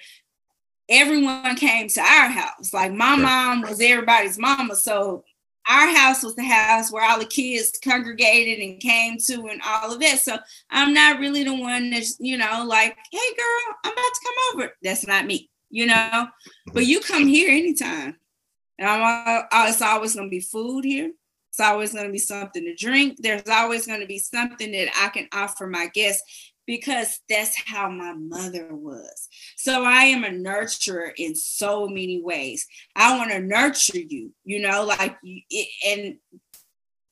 everyone 0.90 1.56
came 1.56 1.88
to 1.90 2.02
our 2.02 2.30
house. 2.30 2.74
Like 2.74 2.94
my 2.94 3.16
mom 3.16 3.62
was 3.62 3.82
everybody's 3.82 4.38
mama, 4.38 4.76
so 4.76 5.24
our 5.68 5.88
house 5.96 6.24
was 6.24 6.36
the 6.36 6.44
house 6.44 6.92
where 6.92 7.04
all 7.04 7.20
the 7.20 7.26
kids 7.26 7.80
congregated 7.84 8.64
and 8.64 8.80
came 8.80 9.18
to 9.18 9.48
and 9.48 9.62
all 9.66 9.92
of 9.92 10.00
that. 10.00 10.20
So 10.20 10.38
I'm 10.70 10.94
not 10.94 11.20
really 11.20 11.44
the 11.44 11.56
one 11.56 11.90
that's, 11.90 12.18
you 12.20 12.38
know, 12.38 12.64
like, 12.68 12.96
hey 13.12 13.36
girl, 13.36 13.76
I'm 13.84 13.92
about 13.92 13.98
to 13.98 14.22
come 14.24 14.62
over. 14.62 14.74
That's 14.84 15.08
not 15.08 15.26
me, 15.26 15.50
you 15.70 15.88
know. 15.88 16.28
But 16.72 16.86
you 16.86 17.00
come 17.00 17.26
here 17.26 17.50
anytime. 17.50 18.16
And 18.78 18.88
I'm, 18.88 19.46
it's 19.70 19.82
always 19.82 20.16
gonna 20.16 20.30
be 20.30 20.42
food 20.42 20.86
here. 20.86 21.12
It's 21.56 21.66
always 21.66 21.94
going 21.94 22.06
to 22.06 22.12
be 22.12 22.18
something 22.18 22.66
to 22.66 22.76
drink. 22.76 23.16
There's 23.22 23.48
always 23.48 23.88
going 23.88 24.02
to 24.02 24.06
be 24.06 24.20
something 24.20 24.74
that 24.74 24.90
I 25.02 25.08
can 25.08 25.30
offer 25.32 25.68
my 25.68 25.88
guests 25.94 26.52
because 26.68 27.22
that's 27.30 27.56
how 27.66 27.90
my 27.90 28.12
mother 28.12 28.76
was. 28.76 29.30
So 29.56 29.86
I 29.86 30.04
am 30.04 30.26
a 30.26 30.32
nurturer 30.32 31.12
in 31.16 31.34
so 31.34 31.88
many 31.88 32.22
ways. 32.22 32.68
I 32.94 33.18
want 33.18 33.32
to 33.32 33.40
nurture 33.40 34.00
you, 34.00 34.34
you 34.44 34.60
know, 34.60 34.84
like, 34.84 35.16
and 35.88 36.18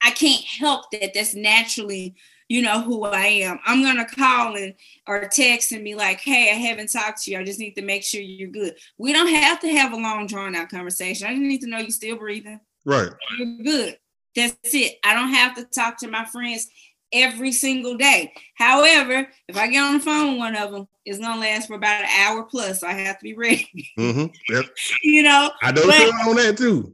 I 0.03 0.11
can't 0.11 0.43
help 0.43 0.91
that. 0.91 1.13
That's 1.13 1.35
naturally, 1.35 2.15
you 2.49 2.63
know, 2.63 2.81
who 2.81 3.05
I 3.05 3.27
am. 3.27 3.59
I'm 3.65 3.81
going 3.81 3.95
to 3.95 4.13
call 4.13 4.57
and 4.57 4.73
or 5.07 5.29
text 5.29 5.71
and 5.71 5.85
be 5.85 5.95
like, 5.95 6.19
hey, 6.19 6.51
I 6.51 6.55
haven't 6.55 6.91
talked 6.91 7.23
to 7.23 7.31
you. 7.31 7.39
I 7.39 7.45
just 7.45 7.59
need 7.59 7.75
to 7.75 7.81
make 7.81 8.03
sure 8.03 8.19
you're 8.19 8.49
good. 8.49 8.75
We 8.97 9.13
don't 9.13 9.33
have 9.33 9.61
to 9.61 9.69
have 9.69 9.93
a 9.93 9.97
long, 9.97 10.27
drawn 10.27 10.53
out 10.53 10.67
conversation. 10.67 11.27
I 11.27 11.29
just 11.29 11.41
need 11.41 11.61
to 11.61 11.69
know 11.69 11.77
you're 11.77 11.91
still 11.91 12.17
breathing. 12.17 12.59
Right. 12.83 13.07
You're 13.37 13.63
good. 13.63 13.97
That's 14.35 14.73
it. 14.73 14.97
I 15.03 15.13
don't 15.13 15.33
have 15.33 15.55
to 15.55 15.65
talk 15.65 15.97
to 15.99 16.07
my 16.07 16.25
friends 16.25 16.67
every 17.13 17.51
single 17.51 17.95
day. 17.95 18.33
However, 18.55 19.27
if 19.47 19.55
I 19.55 19.67
get 19.67 19.83
on 19.83 19.93
the 19.93 19.99
phone 19.99 20.31
with 20.31 20.39
one 20.39 20.55
of 20.55 20.71
them, 20.71 20.87
it's 21.05 21.19
gonna 21.19 21.39
last 21.39 21.67
for 21.67 21.75
about 21.75 22.03
an 22.03 22.09
hour 22.19 22.43
plus. 22.43 22.81
So 22.81 22.87
I 22.87 22.93
have 22.93 23.19
to 23.19 23.23
be 23.23 23.35
ready. 23.35 23.93
Mm-hmm. 23.97 24.53
Yep. 24.53 24.65
you 25.03 25.23
know, 25.23 25.51
I 25.61 25.71
know 25.71 25.85
the 25.85 25.93
feeling 25.93 26.13
on 26.13 26.35
that 26.37 26.57
too. 26.57 26.93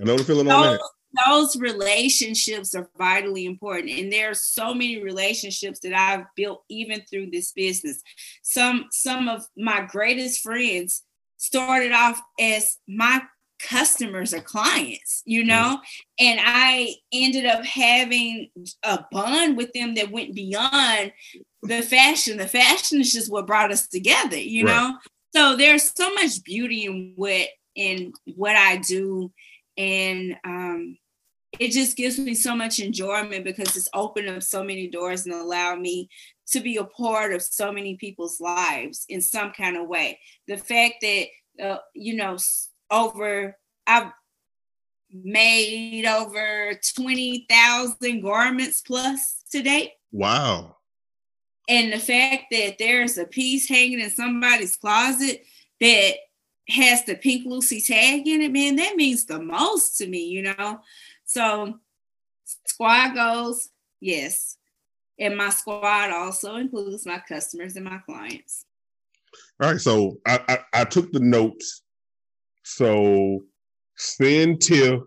I 0.00 0.04
know 0.04 0.16
the 0.16 0.24
feeling 0.24 0.46
those, 0.46 0.54
on 0.54 0.72
that. 0.72 0.80
Those 1.26 1.56
relationships 1.56 2.74
are 2.74 2.88
vitally 2.96 3.46
important, 3.46 3.90
and 3.90 4.12
there 4.12 4.30
are 4.30 4.34
so 4.34 4.72
many 4.72 5.02
relationships 5.02 5.80
that 5.80 5.94
I've 5.94 6.26
built 6.36 6.62
even 6.68 7.02
through 7.10 7.30
this 7.30 7.52
business. 7.52 8.02
Some 8.42 8.86
some 8.90 9.28
of 9.28 9.44
my 9.56 9.86
greatest 9.90 10.42
friends 10.42 11.02
started 11.38 11.92
off 11.92 12.20
as 12.40 12.78
my 12.88 13.22
customers 13.58 14.34
or 14.34 14.40
clients, 14.40 15.22
you 15.24 15.44
know, 15.44 15.80
and 16.18 16.40
I 16.42 16.94
ended 17.12 17.46
up 17.46 17.64
having 17.64 18.50
a 18.82 19.04
bond 19.10 19.56
with 19.56 19.72
them 19.72 19.94
that 19.94 20.10
went 20.10 20.34
beyond 20.34 21.12
the 21.62 21.82
fashion. 21.82 22.36
The 22.36 22.48
fashion 22.48 23.00
is 23.00 23.12
just 23.12 23.30
what 23.30 23.46
brought 23.46 23.72
us 23.72 23.86
together, 23.88 24.36
you 24.36 24.66
right. 24.66 24.74
know. 24.74 24.98
So 25.34 25.56
there's 25.56 25.92
so 25.94 26.12
much 26.14 26.42
beauty 26.44 26.84
in 26.84 27.12
what 27.16 27.48
in 27.74 28.12
what 28.34 28.56
I 28.56 28.78
do, 28.78 29.32
and 29.76 30.36
um, 30.44 30.96
it 31.58 31.72
just 31.72 31.96
gives 31.96 32.18
me 32.18 32.34
so 32.34 32.56
much 32.56 32.78
enjoyment 32.78 33.44
because 33.44 33.76
it's 33.76 33.88
opened 33.94 34.28
up 34.28 34.42
so 34.42 34.62
many 34.62 34.88
doors 34.88 35.26
and 35.26 35.34
allowed 35.34 35.80
me 35.80 36.08
to 36.48 36.60
be 36.60 36.76
a 36.76 36.84
part 36.84 37.34
of 37.34 37.42
so 37.42 37.72
many 37.72 37.96
people's 37.96 38.40
lives 38.40 39.04
in 39.08 39.20
some 39.20 39.52
kind 39.52 39.76
of 39.76 39.88
way. 39.88 40.18
The 40.48 40.56
fact 40.56 40.96
that 41.02 41.26
uh, 41.62 41.78
you 41.94 42.16
know 42.16 42.36
over 42.90 43.56
I've 43.86 44.12
made 45.12 46.06
over 46.06 46.78
20,000 46.94 48.20
garments 48.20 48.82
plus 48.82 49.44
to 49.52 49.62
date. 49.62 49.92
Wow. 50.12 50.76
And 51.68 51.92
the 51.92 51.98
fact 51.98 52.44
that 52.50 52.76
there's 52.78 53.18
a 53.18 53.24
piece 53.24 53.68
hanging 53.68 54.00
in 54.00 54.10
somebody's 54.10 54.76
closet 54.76 55.44
that 55.80 56.14
has 56.68 57.04
the 57.04 57.14
pink 57.14 57.46
Lucy 57.46 57.80
tag 57.80 58.26
in 58.26 58.40
it, 58.40 58.52
man, 58.52 58.76
that 58.76 58.96
means 58.96 59.24
the 59.24 59.40
most 59.40 59.98
to 59.98 60.06
me, 60.06 60.24
you 60.24 60.42
know? 60.42 60.80
So 61.24 61.78
squad 62.66 63.14
goals, 63.14 63.70
yes. 64.00 64.56
And 65.18 65.36
my 65.36 65.50
squad 65.50 66.10
also 66.10 66.56
includes 66.56 67.06
my 67.06 67.20
customers 67.28 67.76
and 67.76 67.84
my 67.84 67.98
clients. 67.98 68.66
All 69.60 69.70
right. 69.70 69.80
So 69.80 70.18
I, 70.26 70.40
I, 70.48 70.58
I 70.80 70.84
took 70.84 71.10
the 71.12 71.20
notes 71.20 71.82
so 72.66 73.44
send 73.94 74.60
Tiff 74.60 75.00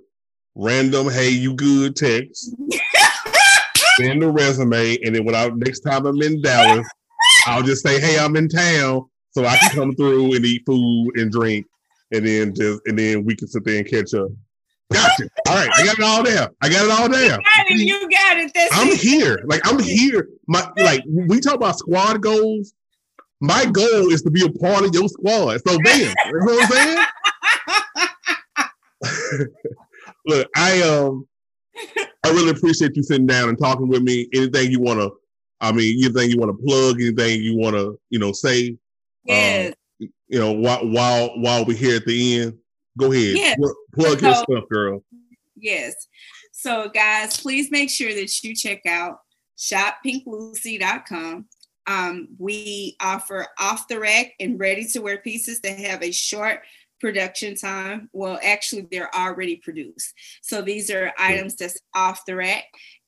random, 0.56 1.10
hey, 1.10 1.30
you 1.30 1.54
good 1.54 1.94
text. 1.94 2.56
send 3.98 4.24
a 4.24 4.30
resume, 4.30 4.98
and 5.04 5.14
then 5.14 5.26
when 5.26 5.36
I 5.36 5.50
next 5.50 5.82
time 5.82 6.06
I'm 6.06 6.22
in 6.22 6.42
Dallas, 6.42 6.88
I'll 7.48 7.62
just 7.62 7.84
say, 7.84 8.00
hey, 8.00 8.18
I'm 8.18 8.38
in 8.38 8.48
town, 8.48 9.10
so 9.32 9.46
I 9.46 9.58
can 9.58 9.72
come 9.72 9.94
through 9.96 10.36
and 10.36 10.46
eat 10.46 10.64
food 10.66 11.12
and 11.18 11.30
drink, 11.30 11.68
and 12.14 12.26
then 12.26 12.56
just 12.56 12.80
and 12.86 12.98
then 12.98 13.26
we 13.26 13.36
can 13.36 13.50
sit 13.50 13.66
there 13.66 13.78
and 13.78 13.86
catch 13.86 14.14
up. 14.14 14.30
Gotcha. 14.94 15.30
All 15.50 15.56
right, 15.56 15.70
I 15.76 15.86
got 15.86 16.00
it 16.00 16.04
all 16.04 16.24
there. 16.24 16.50
I 16.62 16.70
got 16.70 16.86
it 16.86 16.92
all 16.92 17.10
there. 17.10 17.38
You 17.38 17.44
got 17.44 17.72
it. 17.72 17.78
You 17.78 18.10
got 18.10 18.38
it. 18.38 18.52
That's 18.56 18.78
I'm 18.78 18.96
here. 18.96 19.44
Like 19.46 19.62
I'm 19.66 19.80
here. 19.80 20.30
My 20.48 20.66
like 20.78 21.04
we 21.06 21.42
talk 21.42 21.56
about 21.56 21.78
squad 21.78 22.22
goals. 22.22 22.74
My 23.42 23.66
goal 23.66 24.12
is 24.12 24.22
to 24.24 24.32
be 24.32 24.46
a 24.46 24.50
part 24.50 24.86
of 24.86 24.94
your 24.94 25.10
squad. 25.10 25.62
So 25.68 25.78
bam, 25.84 26.00
you 26.00 26.40
know 26.40 26.46
what 26.46 26.64
I'm 26.64 26.72
saying? 26.72 27.06
Look, 30.26 30.50
I 30.56 30.82
um, 30.82 31.28
I 32.26 32.30
really 32.30 32.52
appreciate 32.52 32.96
you 32.96 33.04
sitting 33.04 33.28
down 33.28 33.50
and 33.50 33.58
talking 33.58 33.88
with 33.88 34.04
me. 34.04 34.28
Anything 34.34 34.72
you 34.72 34.80
want 34.80 35.00
to, 35.00 35.12
I 35.62 35.72
mean, 35.72 36.04
anything 36.04 36.30
you 36.30 36.38
want 36.38 36.58
to 36.58 36.66
plug, 36.66 37.02
anything 37.02 37.42
you 37.42 37.58
want 37.58 37.76
to, 37.76 38.00
you 38.10 38.20
know, 38.20 38.32
say. 38.32 38.78
Yes. 39.26 39.74
Um, 40.02 40.10
you 40.28 40.40
know, 40.40 40.52
while 40.52 40.88
while 40.88 41.30
while 41.40 41.66
we're 41.66 41.78
here 41.78 41.98
at 41.98 42.06
the 42.06 42.42
end, 42.42 42.58
go 42.98 43.12
ahead. 43.12 43.36
Yes. 43.36 43.58
Plug, 43.58 43.74
plug 43.96 44.20
so, 44.20 44.26
your 44.28 44.36
stuff, 44.36 44.70
girl. 44.70 45.04
Yes. 45.56 46.08
So, 46.52 46.90
guys, 46.90 47.40
please 47.40 47.72
make 47.72 47.90
sure 47.90 48.14
that 48.14 48.44
you 48.44 48.56
check 48.56 48.86
out 48.86 49.20
shoppinklucy.com. 49.58 51.46
Um, 51.88 52.28
we 52.38 52.96
offer 53.02 53.48
off 53.60 53.88
the 53.88 54.00
rack 54.00 54.34
and 54.40 54.60
ready 54.60 54.86
to 54.90 55.00
wear 55.00 55.18
pieces 55.18 55.60
that 55.62 55.80
have 55.80 56.04
a 56.04 56.12
short 56.12 56.62
production 57.00 57.56
time. 57.56 58.10
Well, 58.14 58.40
actually, 58.44 58.88
they're 58.92 59.14
already 59.16 59.58
produced. 59.58 60.14
So 60.42 60.62
these 60.62 60.90
are 60.90 61.14
items 61.18 61.56
that's 61.56 61.80
off 61.94 62.26
the 62.26 62.36
rack. 62.36 62.66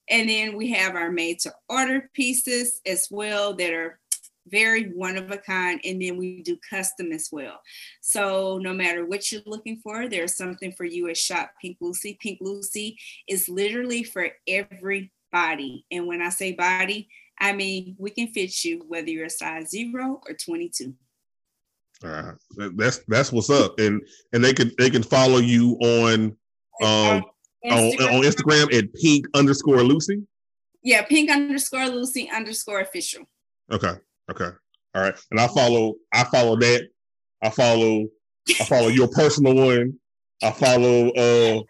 And 0.09 0.27
then 0.27 0.57
we 0.57 0.71
have 0.71 0.95
our 0.95 1.11
made 1.11 1.39
to 1.39 1.53
order 1.69 2.09
pieces 2.13 2.81
as 2.85 3.07
well 3.09 3.53
that 3.55 3.73
are 3.73 3.99
very 4.47 4.85
one 4.89 5.17
of 5.17 5.31
a 5.31 5.37
kind. 5.37 5.79
And 5.83 6.01
then 6.01 6.17
we 6.17 6.41
do 6.41 6.57
custom 6.69 7.11
as 7.11 7.29
well. 7.31 7.61
So 8.01 8.59
no 8.61 8.73
matter 8.73 9.05
what 9.05 9.31
you're 9.31 9.41
looking 9.45 9.77
for, 9.77 10.07
there's 10.07 10.35
something 10.35 10.73
for 10.73 10.85
you 10.85 11.09
at 11.09 11.17
Shop 11.17 11.51
Pink 11.61 11.77
Lucy. 11.79 12.17
Pink 12.21 12.39
Lucy 12.41 12.97
is 13.27 13.47
literally 13.47 14.03
for 14.03 14.29
every 14.47 15.11
body. 15.31 15.85
And 15.91 16.07
when 16.07 16.21
I 16.21 16.29
say 16.29 16.53
body, 16.53 17.07
I 17.39 17.53
mean 17.53 17.95
we 17.97 18.11
can 18.11 18.27
fit 18.27 18.63
you 18.63 18.83
whether 18.87 19.09
you're 19.09 19.25
a 19.25 19.29
size 19.29 19.69
zero 19.69 20.21
or 20.27 20.33
22. 20.33 20.93
Uh, 22.03 22.31
that's 22.75 22.99
that's 23.07 23.31
what's 23.31 23.49
up, 23.49 23.79
and 23.79 24.01
and 24.33 24.43
they 24.43 24.53
can 24.53 24.71
they 24.77 24.89
can 24.89 25.03
follow 25.03 25.37
you 25.37 25.77
on 25.81 26.35
um 26.81 27.23
Instagram. 27.65 28.01
on, 28.01 28.15
on 28.15 28.21
Instagram 28.23 28.73
at 28.77 28.93
pink 28.93 29.27
underscore 29.35 29.83
Lucy. 29.83 30.23
Yeah, 30.83 31.03
pink 31.03 31.29
underscore 31.29 31.87
Lucy 31.87 32.29
underscore 32.33 32.81
official. 32.81 33.23
Okay, 33.71 33.93
okay, 34.31 34.49
all 34.95 35.01
right, 35.01 35.15
and 35.29 35.39
I 35.39 35.47
follow 35.47 35.95
I 36.13 36.23
follow 36.23 36.55
that. 36.57 36.89
I 37.43 37.49
follow 37.49 38.07
I 38.59 38.63
follow 38.65 38.87
your 38.87 39.07
personal 39.07 39.55
one. 39.55 39.93
I 40.43 40.51
follow 40.51 41.09
uh 41.11 41.61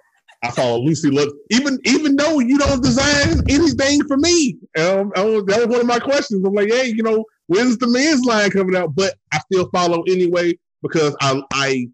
I 0.43 0.49
follow 0.51 0.79
Lucy 0.79 1.09
Look. 1.09 1.35
Even 1.49 1.77
even 1.83 2.15
though 2.15 2.39
you 2.39 2.57
don't 2.57 2.81
design 2.81 3.43
anything 3.49 4.03
for 4.07 4.17
me, 4.17 4.57
um, 4.77 5.11
was, 5.15 5.45
that 5.45 5.59
was 5.59 5.67
one 5.67 5.81
of 5.81 5.85
my 5.85 5.99
questions. 5.99 6.43
I'm 6.43 6.53
like, 6.53 6.69
hey, 6.69 6.87
you 6.87 7.03
know, 7.03 7.25
when's 7.51 7.77
the 7.77 7.87
men's 7.87 8.25
line 8.25 8.49
coming 8.49 8.75
out? 8.75 8.95
But 8.95 9.15
I 9.33 9.39
still 9.39 9.69
follow 9.71 10.03
anyway 10.07 10.57
because 10.81 11.15
I 11.19 11.41
I 11.53 11.87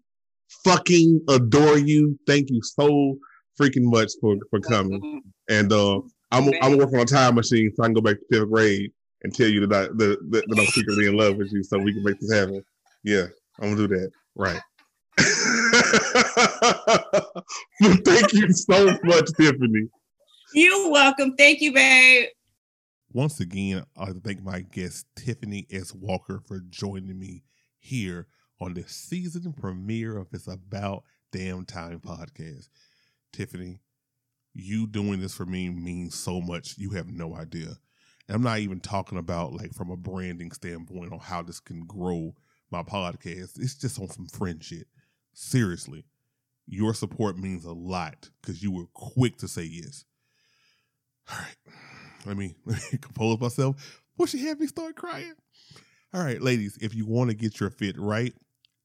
fucking 0.64 1.20
adore 1.28 1.78
you. 1.78 2.18
Thank 2.26 2.50
you 2.50 2.60
so 2.62 3.18
freaking 3.60 3.84
much 3.84 4.12
for 4.20 4.36
for 4.50 4.60
coming. 4.60 5.22
And 5.50 5.72
uh, 5.72 6.00
I'm 6.30 6.50
I'm 6.62 6.78
working 6.78 6.96
on 6.96 7.02
a 7.02 7.06
time 7.06 7.34
machine 7.34 7.72
so 7.74 7.82
I 7.82 7.86
can 7.86 7.94
go 7.94 8.00
back 8.00 8.16
to 8.16 8.24
fifth 8.30 8.50
grade 8.50 8.92
and 9.22 9.34
tell 9.34 9.48
you 9.48 9.66
that 9.66 9.74
I 9.74 9.88
that, 9.96 10.18
that 10.30 10.58
I'm 10.58 10.66
secretly 10.66 11.08
in 11.08 11.16
love 11.16 11.36
with 11.36 11.52
you, 11.52 11.64
so 11.64 11.78
we 11.78 11.92
can 11.92 12.04
make 12.04 12.20
this 12.20 12.32
happen. 12.32 12.64
Yeah, 13.02 13.26
I'm 13.60 13.74
gonna 13.74 13.88
do 13.88 13.88
that. 13.88 14.10
Right. 14.36 14.60
Thank 18.04 18.32
you 18.32 18.52
so 18.52 18.96
much, 19.02 19.30
Tiffany. 19.36 19.88
You're 20.54 20.90
welcome. 20.90 21.34
Thank 21.36 21.60
you, 21.60 21.72
babe. 21.72 22.28
Once 23.18 23.40
again, 23.40 23.84
to 23.96 24.20
thank 24.22 24.40
my 24.44 24.60
guest, 24.60 25.04
Tiffany 25.16 25.66
S. 25.72 25.92
Walker, 25.92 26.40
for 26.46 26.60
joining 26.70 27.18
me 27.18 27.42
here 27.80 28.28
on 28.60 28.74
the 28.74 28.84
season 28.86 29.52
premiere 29.52 30.16
of 30.16 30.30
this 30.30 30.46
About 30.46 31.02
Damn 31.32 31.64
Time 31.64 31.98
podcast. 31.98 32.68
Tiffany, 33.32 33.80
you 34.54 34.86
doing 34.86 35.18
this 35.18 35.34
for 35.34 35.44
me 35.44 35.68
means 35.68 36.14
so 36.14 36.40
much. 36.40 36.78
You 36.78 36.90
have 36.90 37.08
no 37.08 37.34
idea. 37.34 37.80
And 38.28 38.36
I'm 38.36 38.42
not 38.42 38.60
even 38.60 38.78
talking 38.78 39.18
about 39.18 39.52
like 39.52 39.74
from 39.74 39.90
a 39.90 39.96
branding 39.96 40.52
standpoint 40.52 41.12
on 41.12 41.18
how 41.18 41.42
this 41.42 41.58
can 41.58 41.86
grow 41.86 42.36
my 42.70 42.84
podcast. 42.84 43.58
It's 43.58 43.74
just 43.74 43.98
on 43.98 44.06
some 44.10 44.28
friendship. 44.28 44.86
Seriously, 45.34 46.04
your 46.68 46.94
support 46.94 47.36
means 47.36 47.64
a 47.64 47.72
lot 47.72 48.30
because 48.40 48.62
you 48.62 48.70
were 48.70 48.86
quick 48.94 49.38
to 49.38 49.48
say 49.48 49.64
yes. 49.64 50.04
All 51.28 51.36
right 51.36 51.56
let 52.26 52.36
me, 52.36 52.54
let 52.64 52.80
me 52.92 52.98
compose 52.98 53.40
myself. 53.40 54.02
Will 54.16 54.26
she 54.26 54.44
have 54.46 54.60
me 54.60 54.66
start 54.66 54.96
crying? 54.96 55.34
All 56.12 56.24
right, 56.24 56.40
ladies, 56.40 56.78
if 56.80 56.94
you 56.94 57.06
want 57.06 57.30
to 57.30 57.36
get 57.36 57.60
your 57.60 57.70
fit 57.70 57.98
right, 57.98 58.34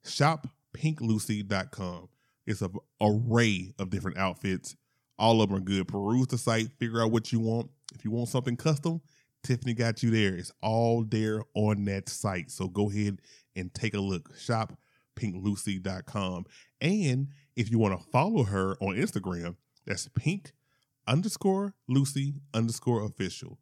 shop 0.06 0.48
pinklucy.com. 0.76 2.10
It's 2.46 2.62
an 2.62 2.74
array 3.02 3.74
of 3.80 3.90
different 3.90 4.18
outfits. 4.18 4.76
All 5.18 5.42
of 5.42 5.50
them 5.50 5.58
are 5.58 5.62
good. 5.62 5.88
Peruse 5.88 6.28
the 6.28 6.38
site, 6.38 6.72
figure 6.80 7.02
out 7.02 7.12
what 7.12 7.32
you 7.32 7.40
want. 7.40 7.70
If 7.96 8.04
you 8.04 8.12
want 8.12 8.30
something 8.30 8.58
custom, 8.58 9.02
Tiffany 9.44 9.74
got 9.74 10.04
you 10.04 10.10
there. 10.10 10.36
It's 10.36 10.52
all 10.62 11.04
there 11.04 11.44
on 11.54 11.86
that 11.86 12.10
site. 12.10 12.52
So 12.52 12.68
go 12.68 12.90
ahead 12.90 13.22
and 13.56 13.74
take 13.74 13.94
a 13.94 14.00
look. 14.00 14.36
Shop 14.38 14.74
pinklucy.com. 15.16 16.46
And 16.82 17.30
if 17.56 17.72
you 17.72 17.78
want 17.78 17.98
to 17.98 18.10
follow 18.10 18.44
her 18.44 18.76
on 18.82 18.96
Instagram, 18.96 19.56
that's 19.86 20.10
pink 20.10 20.54
underscore 21.08 21.74
Lucy 21.88 22.36
underscore 22.54 23.04
official. 23.06 23.60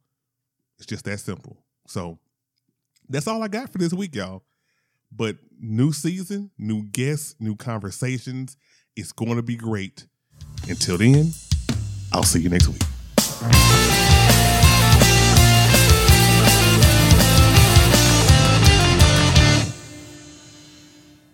It's 0.78 0.86
just 0.86 1.04
that 1.04 1.20
simple. 1.20 1.58
So 1.86 2.18
that's 3.08 3.26
all 3.26 3.42
I 3.42 3.48
got 3.48 3.70
for 3.70 3.78
this 3.78 3.92
week, 3.92 4.14
y'all. 4.14 4.42
But 5.14 5.36
new 5.60 5.92
season, 5.92 6.50
new 6.58 6.84
guests, 6.84 7.34
new 7.38 7.56
conversations. 7.56 8.56
It's 8.96 9.12
going 9.12 9.36
to 9.36 9.42
be 9.42 9.56
great. 9.56 10.06
Until 10.68 10.98
then, 10.98 11.32
I'll 12.12 12.22
see 12.22 12.40
you 12.40 12.48
next 12.48 12.68
week. 12.68 12.82